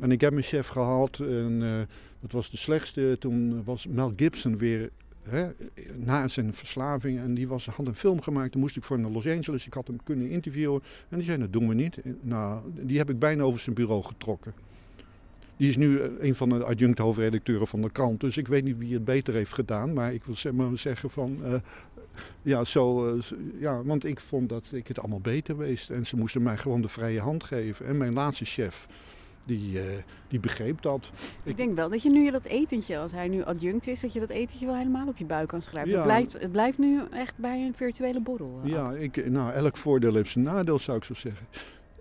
En 0.00 0.10
ik 0.12 0.20
heb 0.20 0.32
mijn 0.32 0.44
chef 0.44 0.68
gehad 0.68 1.18
en 1.18 1.62
eh, 1.62 1.78
dat 2.20 2.32
was 2.32 2.50
de 2.50 2.56
slechtste. 2.56 3.16
Toen 3.20 3.64
was 3.64 3.86
Mel 3.86 4.12
Gibson 4.16 4.58
weer 4.58 4.90
hè, 5.22 5.48
na 5.96 6.28
zijn 6.28 6.54
verslaving 6.54 7.18
en 7.18 7.34
die 7.34 7.48
was, 7.48 7.66
had 7.66 7.86
een 7.86 7.94
film 7.94 8.20
gemaakt. 8.20 8.52
Toen 8.52 8.60
moest 8.60 8.76
ik 8.76 8.84
voor 8.84 8.98
naar 9.00 9.10
Los 9.10 9.26
Angeles. 9.26 9.66
Ik 9.66 9.74
had 9.74 9.86
hem 9.86 10.02
kunnen 10.04 10.28
interviewen 10.30 10.82
en 11.08 11.16
die 11.16 11.26
zei 11.26 11.38
dat 11.38 11.52
doen 11.52 11.68
we 11.68 11.74
niet. 11.74 11.98
Nou, 12.20 12.60
die 12.80 12.98
heb 12.98 13.10
ik 13.10 13.18
bijna 13.18 13.42
over 13.42 13.60
zijn 13.60 13.74
bureau 13.74 14.02
getrokken. 14.02 14.52
Die 15.56 15.68
is 15.68 15.76
nu 15.76 16.00
eh, 16.00 16.08
een 16.20 16.34
van 16.34 16.48
de 16.48 16.64
adjunct 16.64 16.98
hoofdredacteuren 16.98 17.66
van 17.66 17.82
de 17.82 17.90
krant. 17.90 18.20
Dus 18.20 18.36
ik 18.36 18.48
weet 18.48 18.64
niet 18.64 18.78
wie 18.78 18.94
het 18.94 19.04
beter 19.04 19.34
heeft 19.34 19.54
gedaan. 19.54 19.92
Maar 19.92 20.14
ik 20.14 20.22
wil 20.24 20.36
zeggen 20.76 21.10
van... 21.10 21.38
eh, 21.44 21.54
ja, 22.42 22.64
zo, 22.64 23.16
zo- 23.22 23.36
ja, 23.58 23.82
want 23.84 24.04
ik 24.04 24.20
vond 24.20 24.48
dat 24.48 24.64
ik 24.72 24.88
het 24.88 24.98
allemaal 24.98 25.20
beter 25.20 25.56
wist. 25.56 25.90
En 25.90 26.06
ze 26.06 26.16
moesten 26.16 26.42
mij 26.42 26.56
gewoon 26.56 26.80
de 26.82 26.88
vrije 26.88 27.20
hand 27.20 27.44
geven. 27.44 27.86
En 27.86 27.96
mijn 27.96 28.12
laatste 28.12 28.44
chef, 28.44 28.86
die, 29.46 29.80
eh, 29.80 29.84
die 30.28 30.40
begreep 30.40 30.82
dat. 30.82 31.10
Ik 31.42 31.56
denk 31.56 31.74
wel 31.76 31.90
dat 31.90 32.02
je 32.02 32.10
nu 32.10 32.30
dat 32.30 32.44
etentje, 32.44 32.98
als 32.98 33.12
hij 33.12 33.28
nu 33.28 33.42
adjunct 33.44 33.86
is, 33.86 34.00
dat 34.00 34.12
je 34.12 34.20
dat 34.20 34.30
etentje 34.30 34.66
wel 34.66 34.76
helemaal 34.76 35.06
op 35.08 35.16
je 35.16 35.24
buik 35.24 35.48
kan 35.48 35.62
schrijven. 35.62 35.90
Ja. 35.90 35.96
Het, 35.96 36.04
blijft, 36.06 36.32
het 36.32 36.52
blijft 36.52 36.78
nu 36.78 37.00
echt 37.10 37.36
bij 37.38 37.66
een 37.66 37.74
virtuele 37.74 38.20
borrel. 38.20 38.60
eh, 38.64 38.70
Ja, 38.70 38.92
ik, 38.92 39.30
nou, 39.30 39.52
elk 39.52 39.76
voordeel 39.76 40.14
heeft 40.14 40.30
zijn 40.30 40.44
nadeel, 40.44 40.78
zou 40.78 40.96
ik 40.96 41.04
zo 41.04 41.14
zeggen. 41.14 41.46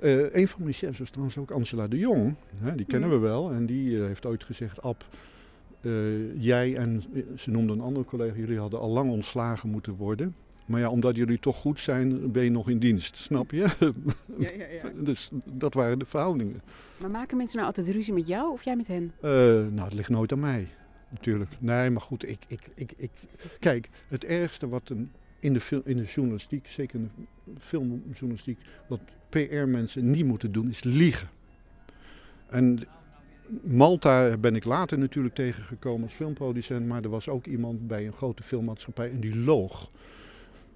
Eh, 0.02 0.36
een 0.36 0.48
van 0.48 0.62
mijn 0.62 0.74
chefs 0.74 1.00
was 1.00 1.10
trouwens 1.10 1.38
ook 1.38 1.52
Angela 1.52 1.88
de 1.88 1.98
Jong. 1.98 2.36
Hè, 2.58 2.76
die 2.76 2.86
kennen 2.86 3.10
we 3.10 3.18
wel. 3.18 3.52
En 3.52 3.66
die 3.66 4.00
eh, 4.00 4.06
heeft 4.06 4.26
ooit 4.26 4.44
gezegd, 4.44 4.82
Ab, 4.82 5.06
eh, 5.82 5.92
jij 6.42 6.76
en 6.76 7.04
eh, 7.14 7.22
ze 7.38 7.52
noemde 7.52 7.74
een 7.74 7.82
andere 7.82 8.06
collega, 8.06 8.36
jullie 8.36 8.60
hadden 8.60 8.80
al 8.80 8.90
lang 8.90 9.10
ontslagen 9.12 9.70
moeten 9.70 9.96
worden. 9.96 10.36
Maar 10.72 10.80
ja, 10.80 10.90
omdat 10.90 11.16
jullie 11.16 11.40
toch 11.40 11.58
goed 11.58 11.80
zijn, 11.80 12.32
ben 12.32 12.44
je 12.44 12.50
nog 12.50 12.70
in 12.70 12.80
dienst, 12.80 13.16
snap 13.16 13.52
je? 13.52 13.58
Ja, 14.38 14.50
ja, 14.58 14.66
ja. 14.84 14.92
dus 15.10 15.30
dat 15.46 15.74
waren 15.74 16.00
de 16.00 16.06
verhoudingen. 16.06 16.62
Maar 16.98 17.10
maken 17.10 17.38
mensen 17.38 17.56
nou 17.58 17.68
altijd 17.68 17.96
ruzie 17.96 18.14
met 18.14 18.28
jou 18.28 18.52
of 18.52 18.64
jij 18.64 18.76
met 18.76 18.88
hen? 18.88 19.14
Eh, 19.22 19.32
nou, 19.72 19.82
het 19.82 19.94
ligt 19.94 20.10
nooit 20.10 20.32
aan 20.32 20.40
mij, 20.40 20.68
natuurlijk. 21.10 21.52
Nee, 21.60 21.90
maar 21.90 22.02
goed, 22.02 22.30
ik, 22.30 22.40
ik, 22.48 22.62
ik, 22.76 22.94
ik... 22.98 23.12
Kijk, 23.60 23.90
het 24.08 24.26
ergste 24.26 24.68
wat 24.70 24.90
een, 24.90 25.12
in, 25.40 25.54
de 25.54 25.82
in 25.84 25.98
de 25.98 26.04
journalistiek, 26.04 26.68
zeker 26.68 27.00
in 27.00 27.12
de 27.44 27.52
filmjournalistiek, 27.60 28.60
wat 28.88 29.00
PR-mensen 29.30 30.12
niet 30.12 30.26
moeten 30.26 30.52
doen, 30.52 30.70
is 30.70 30.84
liegen. 30.84 31.30
En 32.50 32.80
Malta 33.64 34.38
ben 34.38 34.56
ik 34.56 34.64
later 34.64 34.98
natuurlijk 34.98 35.36
tegengekomen 35.36 36.04
als 36.04 36.14
filmproducent, 36.14 36.88
maar 36.88 37.04
er 37.04 37.10
was 37.10 37.30
ook 37.30 37.46
iemand 37.46 37.88
bij 37.88 38.06
een 38.06 38.14
grote 38.14 38.44
filmmaatschappij 38.44 39.12
en 39.12 39.20
die 39.20 39.38
loog. 39.38 39.92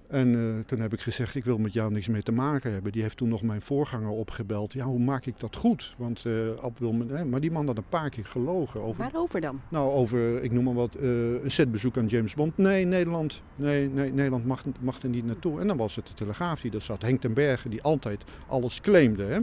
En 0.08 0.34
eh, 0.34 0.66
toen 0.66 0.80
heb 0.80 0.92
ik 0.92 1.00
gezegd, 1.00 1.34
ik 1.34 1.44
wil 1.44 1.58
met 1.58 1.72
jou 1.72 1.92
niks 1.92 2.08
meer 2.08 2.22
te 2.22 2.32
maken 2.32 2.72
hebben. 2.72 2.92
Die 2.92 3.02
heeft 3.02 3.16
toen 3.16 3.28
nog 3.28 3.42
mijn 3.42 3.62
voorganger 3.62 4.10
opgebeld. 4.10 4.72
Ja, 4.72 4.84
hoe 4.84 4.98
maak 4.98 5.26
ik 5.26 5.40
dat 5.40 5.56
goed? 5.56 5.94
Want 5.98 6.24
eh 6.24 6.34
Ab 6.60 6.78
wil 6.78 6.92
me... 6.92 7.14
Hè, 7.14 7.24
maar 7.24 7.40
die 7.40 7.50
man 7.50 7.66
had 7.66 7.76
een 7.76 7.88
paar 7.88 8.10
keer 8.10 8.24
gelogen 8.24 8.82
over... 8.82 9.02
Waarover 9.02 9.40
dan? 9.40 9.60
Nou, 9.68 9.90
over, 9.90 10.42
ik 10.42 10.52
noem 10.52 10.64
maar 10.64 10.74
wat, 10.74 10.94
eh, 10.94 11.08
een 11.42 11.50
setbezoek 11.50 11.96
aan 11.96 12.06
James 12.06 12.34
Bond. 12.34 12.56
Nee, 12.56 12.84
Nederland, 12.84 13.42
nee, 13.56 13.88
nee, 13.88 14.12
Nederland 14.12 14.46
mag, 14.46 14.64
mag 14.80 15.02
er 15.02 15.08
niet 15.08 15.26
naartoe. 15.26 15.60
En 15.60 15.66
dan 15.66 15.76
was 15.76 15.96
het 15.96 16.06
de 16.06 16.14
Telegraaf 16.14 16.60
die 16.60 16.70
dat 16.70 16.82
zat. 16.82 17.02
Henk 17.02 17.20
ten 17.20 17.34
Berge, 17.34 17.68
die 17.68 17.82
altijd 17.82 18.24
alles 18.46 18.80
claimde. 18.80 19.22
Hè. 19.22 19.40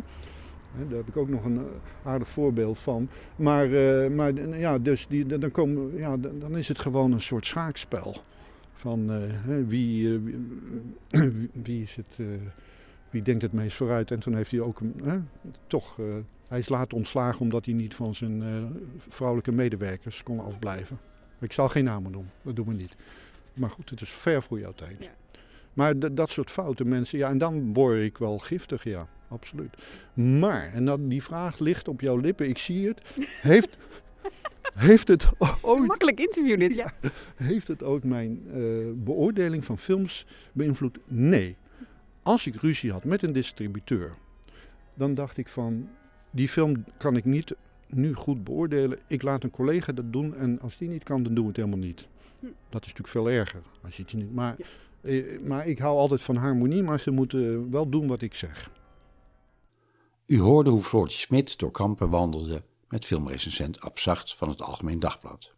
Daar 0.88 0.98
heb 0.98 1.08
ik 1.08 1.18
ook 1.18 1.30
nog 1.30 1.46
een 1.46 1.62
aardig 2.04 2.30
voorbeeld 2.30 2.80
van. 2.80 3.10
Maar, 3.36 3.70
maar 4.12 4.34
ja, 4.58 4.80
dus 4.80 5.08
die, 5.08 5.26
dan, 5.26 5.52
komen, 5.52 5.98
ja, 5.98 6.18
dan 6.18 6.58
is 6.58 6.68
het 6.68 6.80
gewoon 6.80 7.12
een 7.12 7.22
soort 7.22 7.46
schaakspel. 7.46 8.16
Van 8.74 9.12
eh, 9.12 9.20
wie, 9.68 10.14
eh, 10.14 10.20
wie, 11.10 11.50
wie 11.64 11.82
is 11.82 11.96
het, 11.96 12.18
eh, 12.18 12.26
wie 13.10 13.22
denkt 13.22 13.42
het 13.42 13.54
meest 13.54 13.78
vooruit. 13.78 14.12
En 14.12 14.20
toen 14.20 14.36
heeft 14.36 14.52
hij 14.52 14.60
ook 14.60 14.80
een, 14.80 15.28
toch, 15.68 16.00
hij 16.48 16.60
is 16.60 16.70
later 16.70 16.98
ontslagen 16.98 17.42
omdat 17.42 17.66
hij 17.66 17.74
niet 17.74 17.96
van 17.96 18.16
zijn 18.16 18.44
vrouwelijke 18.98 19.52
medewerkers 19.52 20.24
kon 20.24 20.40
afblijven. 20.40 20.98
Ik 21.40 21.54
zal 21.54 21.70
geen 21.70 21.84
namen 21.84 22.12
noemen, 22.12 22.32
dat 22.42 22.56
doen 22.56 22.68
we 22.68 22.74
niet. 22.74 22.96
Maar 23.54 23.70
goed, 23.70 23.90
het 23.90 24.02
is 24.02 24.10
ver 24.10 24.44
voor 24.44 24.60
jouw 24.60 24.74
tijd. 24.74 25.04
Ja. 25.04 25.10
Maar 25.74 26.14
dat 26.14 26.32
soort 26.32 26.52
foute 26.52 26.86
mensen, 26.86 27.18
ja, 27.18 27.30
en 27.30 27.38
dan 27.38 27.74
word 27.74 28.02
ik 28.02 28.18
wel 28.18 28.40
giftig, 28.40 28.84
ja, 28.84 29.08
absoluut. 29.28 29.76
Maar, 30.14 30.74
en 30.74 30.86
dat, 30.86 31.10
die 31.10 31.24
vraag 31.24 31.60
ligt 31.60 31.88
op 31.88 32.02
jouw 32.02 32.18
lippen, 32.18 32.50
ik 32.50 32.58
zie 32.58 32.88
het. 32.88 33.02
Heeft, 33.42 33.78
heeft, 34.76 35.08
het, 35.08 35.28
ooit, 35.62 35.88
Makkelijk 35.88 36.20
interview 36.20 36.60
dit, 36.60 36.74
ja. 36.74 36.94
heeft 37.36 37.68
het 37.68 37.84
ook 37.84 38.04
mijn 38.04 38.42
eh, 38.54 38.62
beoordeling 38.96 39.66
van 39.66 39.78
films 39.78 40.26
beïnvloed? 40.52 40.98
Nee. 41.08 41.56
Als 42.24 42.48
ik 42.48 42.56
ruzie 42.56 42.92
had 42.92 43.04
met 43.04 43.24
een 43.24 43.34
distributeur, 43.34 44.16
dan 44.94 45.14
dacht 45.14 45.38
ik 45.38 45.48
van, 45.48 45.90
die 46.32 46.50
film 46.50 46.84
kan 46.98 47.16
ik 47.16 47.26
niet 47.26 47.56
nu 47.88 48.14
goed 48.14 48.44
beoordelen. 48.44 49.00
Ik 49.08 49.22
laat 49.22 49.44
een 49.44 49.52
collega 49.52 49.92
dat 49.92 50.14
doen 50.14 50.36
en 50.36 50.60
als 50.62 50.78
die 50.78 50.90
niet 50.90 51.04
kan, 51.04 51.24
dan 51.24 51.34
doen 51.34 51.44
we 51.44 51.50
het 51.50 51.58
helemaal 51.58 51.80
niet. 51.80 52.08
Hm. 52.40 52.46
Dat 52.46 52.82
is 52.82 52.94
natuurlijk 52.94 53.08
veel 53.08 53.30
erger. 53.30 53.62
Als 53.84 53.98
je 53.98 54.04
het 54.04 54.14
niet, 54.14 54.34
maar, 54.34 54.56
eh, 55.02 55.40
maar 55.40 55.68
ik 55.68 55.80
hou 55.80 55.98
altijd 55.98 56.22
van 56.22 56.36
harmonie, 56.36 56.84
maar 56.84 57.00
ze 57.00 57.12
moeten 57.12 57.72
wel 57.72 57.90
doen 57.90 58.08
wat 58.08 58.22
ik 58.22 58.34
zeg. 58.34 58.72
U 60.26 60.40
hoorde 60.40 60.70
hoe 60.70 60.82
Floortje 60.82 61.18
Smit 61.18 61.60
door 61.60 61.72
Kampen 61.72 62.10
wandelde 62.10 62.64
met 62.94 63.06
filmrecensent 63.06 63.82
Ab 63.82 64.00
Zacht 64.00 64.36
van 64.36 64.50
het 64.50 64.62
Algemeen 64.62 65.00
Dagblad. 65.00 65.54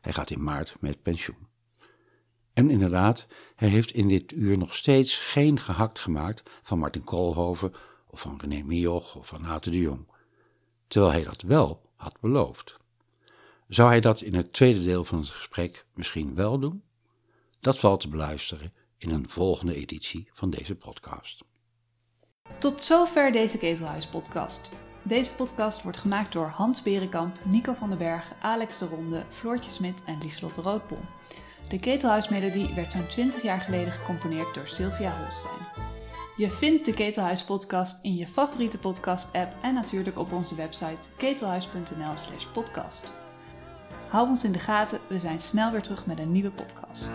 Hij 0.00 0.12
gaat 0.12 0.30
in 0.30 0.42
maart 0.42 0.76
met 0.80 1.02
pensioen. 1.02 1.48
En 2.52 2.70
inderdaad, 2.70 3.26
hij 3.54 3.68
heeft 3.68 3.90
in 3.90 4.08
dit 4.08 4.32
uur 4.32 4.58
nog 4.58 4.74
steeds 4.74 5.18
geen 5.18 5.58
gehakt 5.58 5.98
gemaakt 5.98 6.42
van 6.62 6.78
Martin 6.78 7.04
Koolhoven 7.04 7.72
of 8.06 8.20
van 8.20 8.40
René 8.40 8.62
Mioch 8.62 9.14
of 9.14 9.26
van 9.26 9.42
Houter 9.42 9.70
de 9.70 9.78
Jong. 9.78 10.06
Terwijl 10.86 11.12
hij 11.12 11.24
dat 11.24 11.42
wel 11.42 11.90
had 11.96 12.20
beloofd. 12.20 12.76
Zou 13.68 13.88
hij 13.88 14.00
dat 14.00 14.20
in 14.20 14.34
het 14.34 14.52
tweede 14.52 14.82
deel 14.82 15.04
van 15.04 15.18
het 15.18 15.28
gesprek 15.28 15.86
misschien 15.94 16.34
wel 16.34 16.58
doen? 16.58 16.82
Dat 17.60 17.78
valt 17.78 18.00
te 18.00 18.08
beluisteren 18.08 18.72
in 18.98 19.10
een 19.10 19.28
volgende 19.28 19.74
editie 19.74 20.28
van 20.32 20.50
deze 20.50 20.74
podcast. 20.74 21.44
Tot 22.58 22.84
zover 22.84 23.32
deze 23.32 23.58
Ketelhuis-podcast. 23.58 24.70
Deze 25.08 25.34
podcast 25.34 25.82
wordt 25.82 25.98
gemaakt 25.98 26.32
door 26.32 26.46
Hans 26.46 26.82
Berenkamp, 26.82 27.36
Nico 27.42 27.74
van 27.74 27.88
den 27.88 27.98
Berg, 27.98 28.32
Alex 28.40 28.78
de 28.78 28.86
Ronde, 28.86 29.22
Floortje 29.30 29.70
Smit 29.70 30.02
en 30.04 30.18
Lieselotte 30.18 30.60
Roodbol. 30.60 30.98
De 31.68 31.78
Ketelhuismelodie 31.78 32.74
werd 32.74 32.92
zo'n 32.92 33.06
20 33.06 33.42
jaar 33.42 33.60
geleden 33.60 33.92
gecomponeerd 33.92 34.54
door 34.54 34.68
Sylvia 34.68 35.12
Holstein. 35.20 35.66
Je 36.36 36.50
vindt 36.50 36.84
de 36.84 36.92
Ketelhuis-podcast 36.92 38.04
in 38.04 38.16
je 38.16 38.26
favoriete 38.26 38.78
podcast-app 38.78 39.54
en 39.62 39.74
natuurlijk 39.74 40.18
op 40.18 40.32
onze 40.32 40.54
website 40.54 41.08
ketelhuis.nl/podcast. 41.16 43.12
Hou 44.08 44.28
ons 44.28 44.44
in 44.44 44.52
de 44.52 44.58
gaten, 44.58 45.00
we 45.08 45.18
zijn 45.18 45.40
snel 45.40 45.70
weer 45.70 45.82
terug 45.82 46.06
met 46.06 46.18
een 46.18 46.32
nieuwe 46.32 46.50
podcast. 46.50 47.10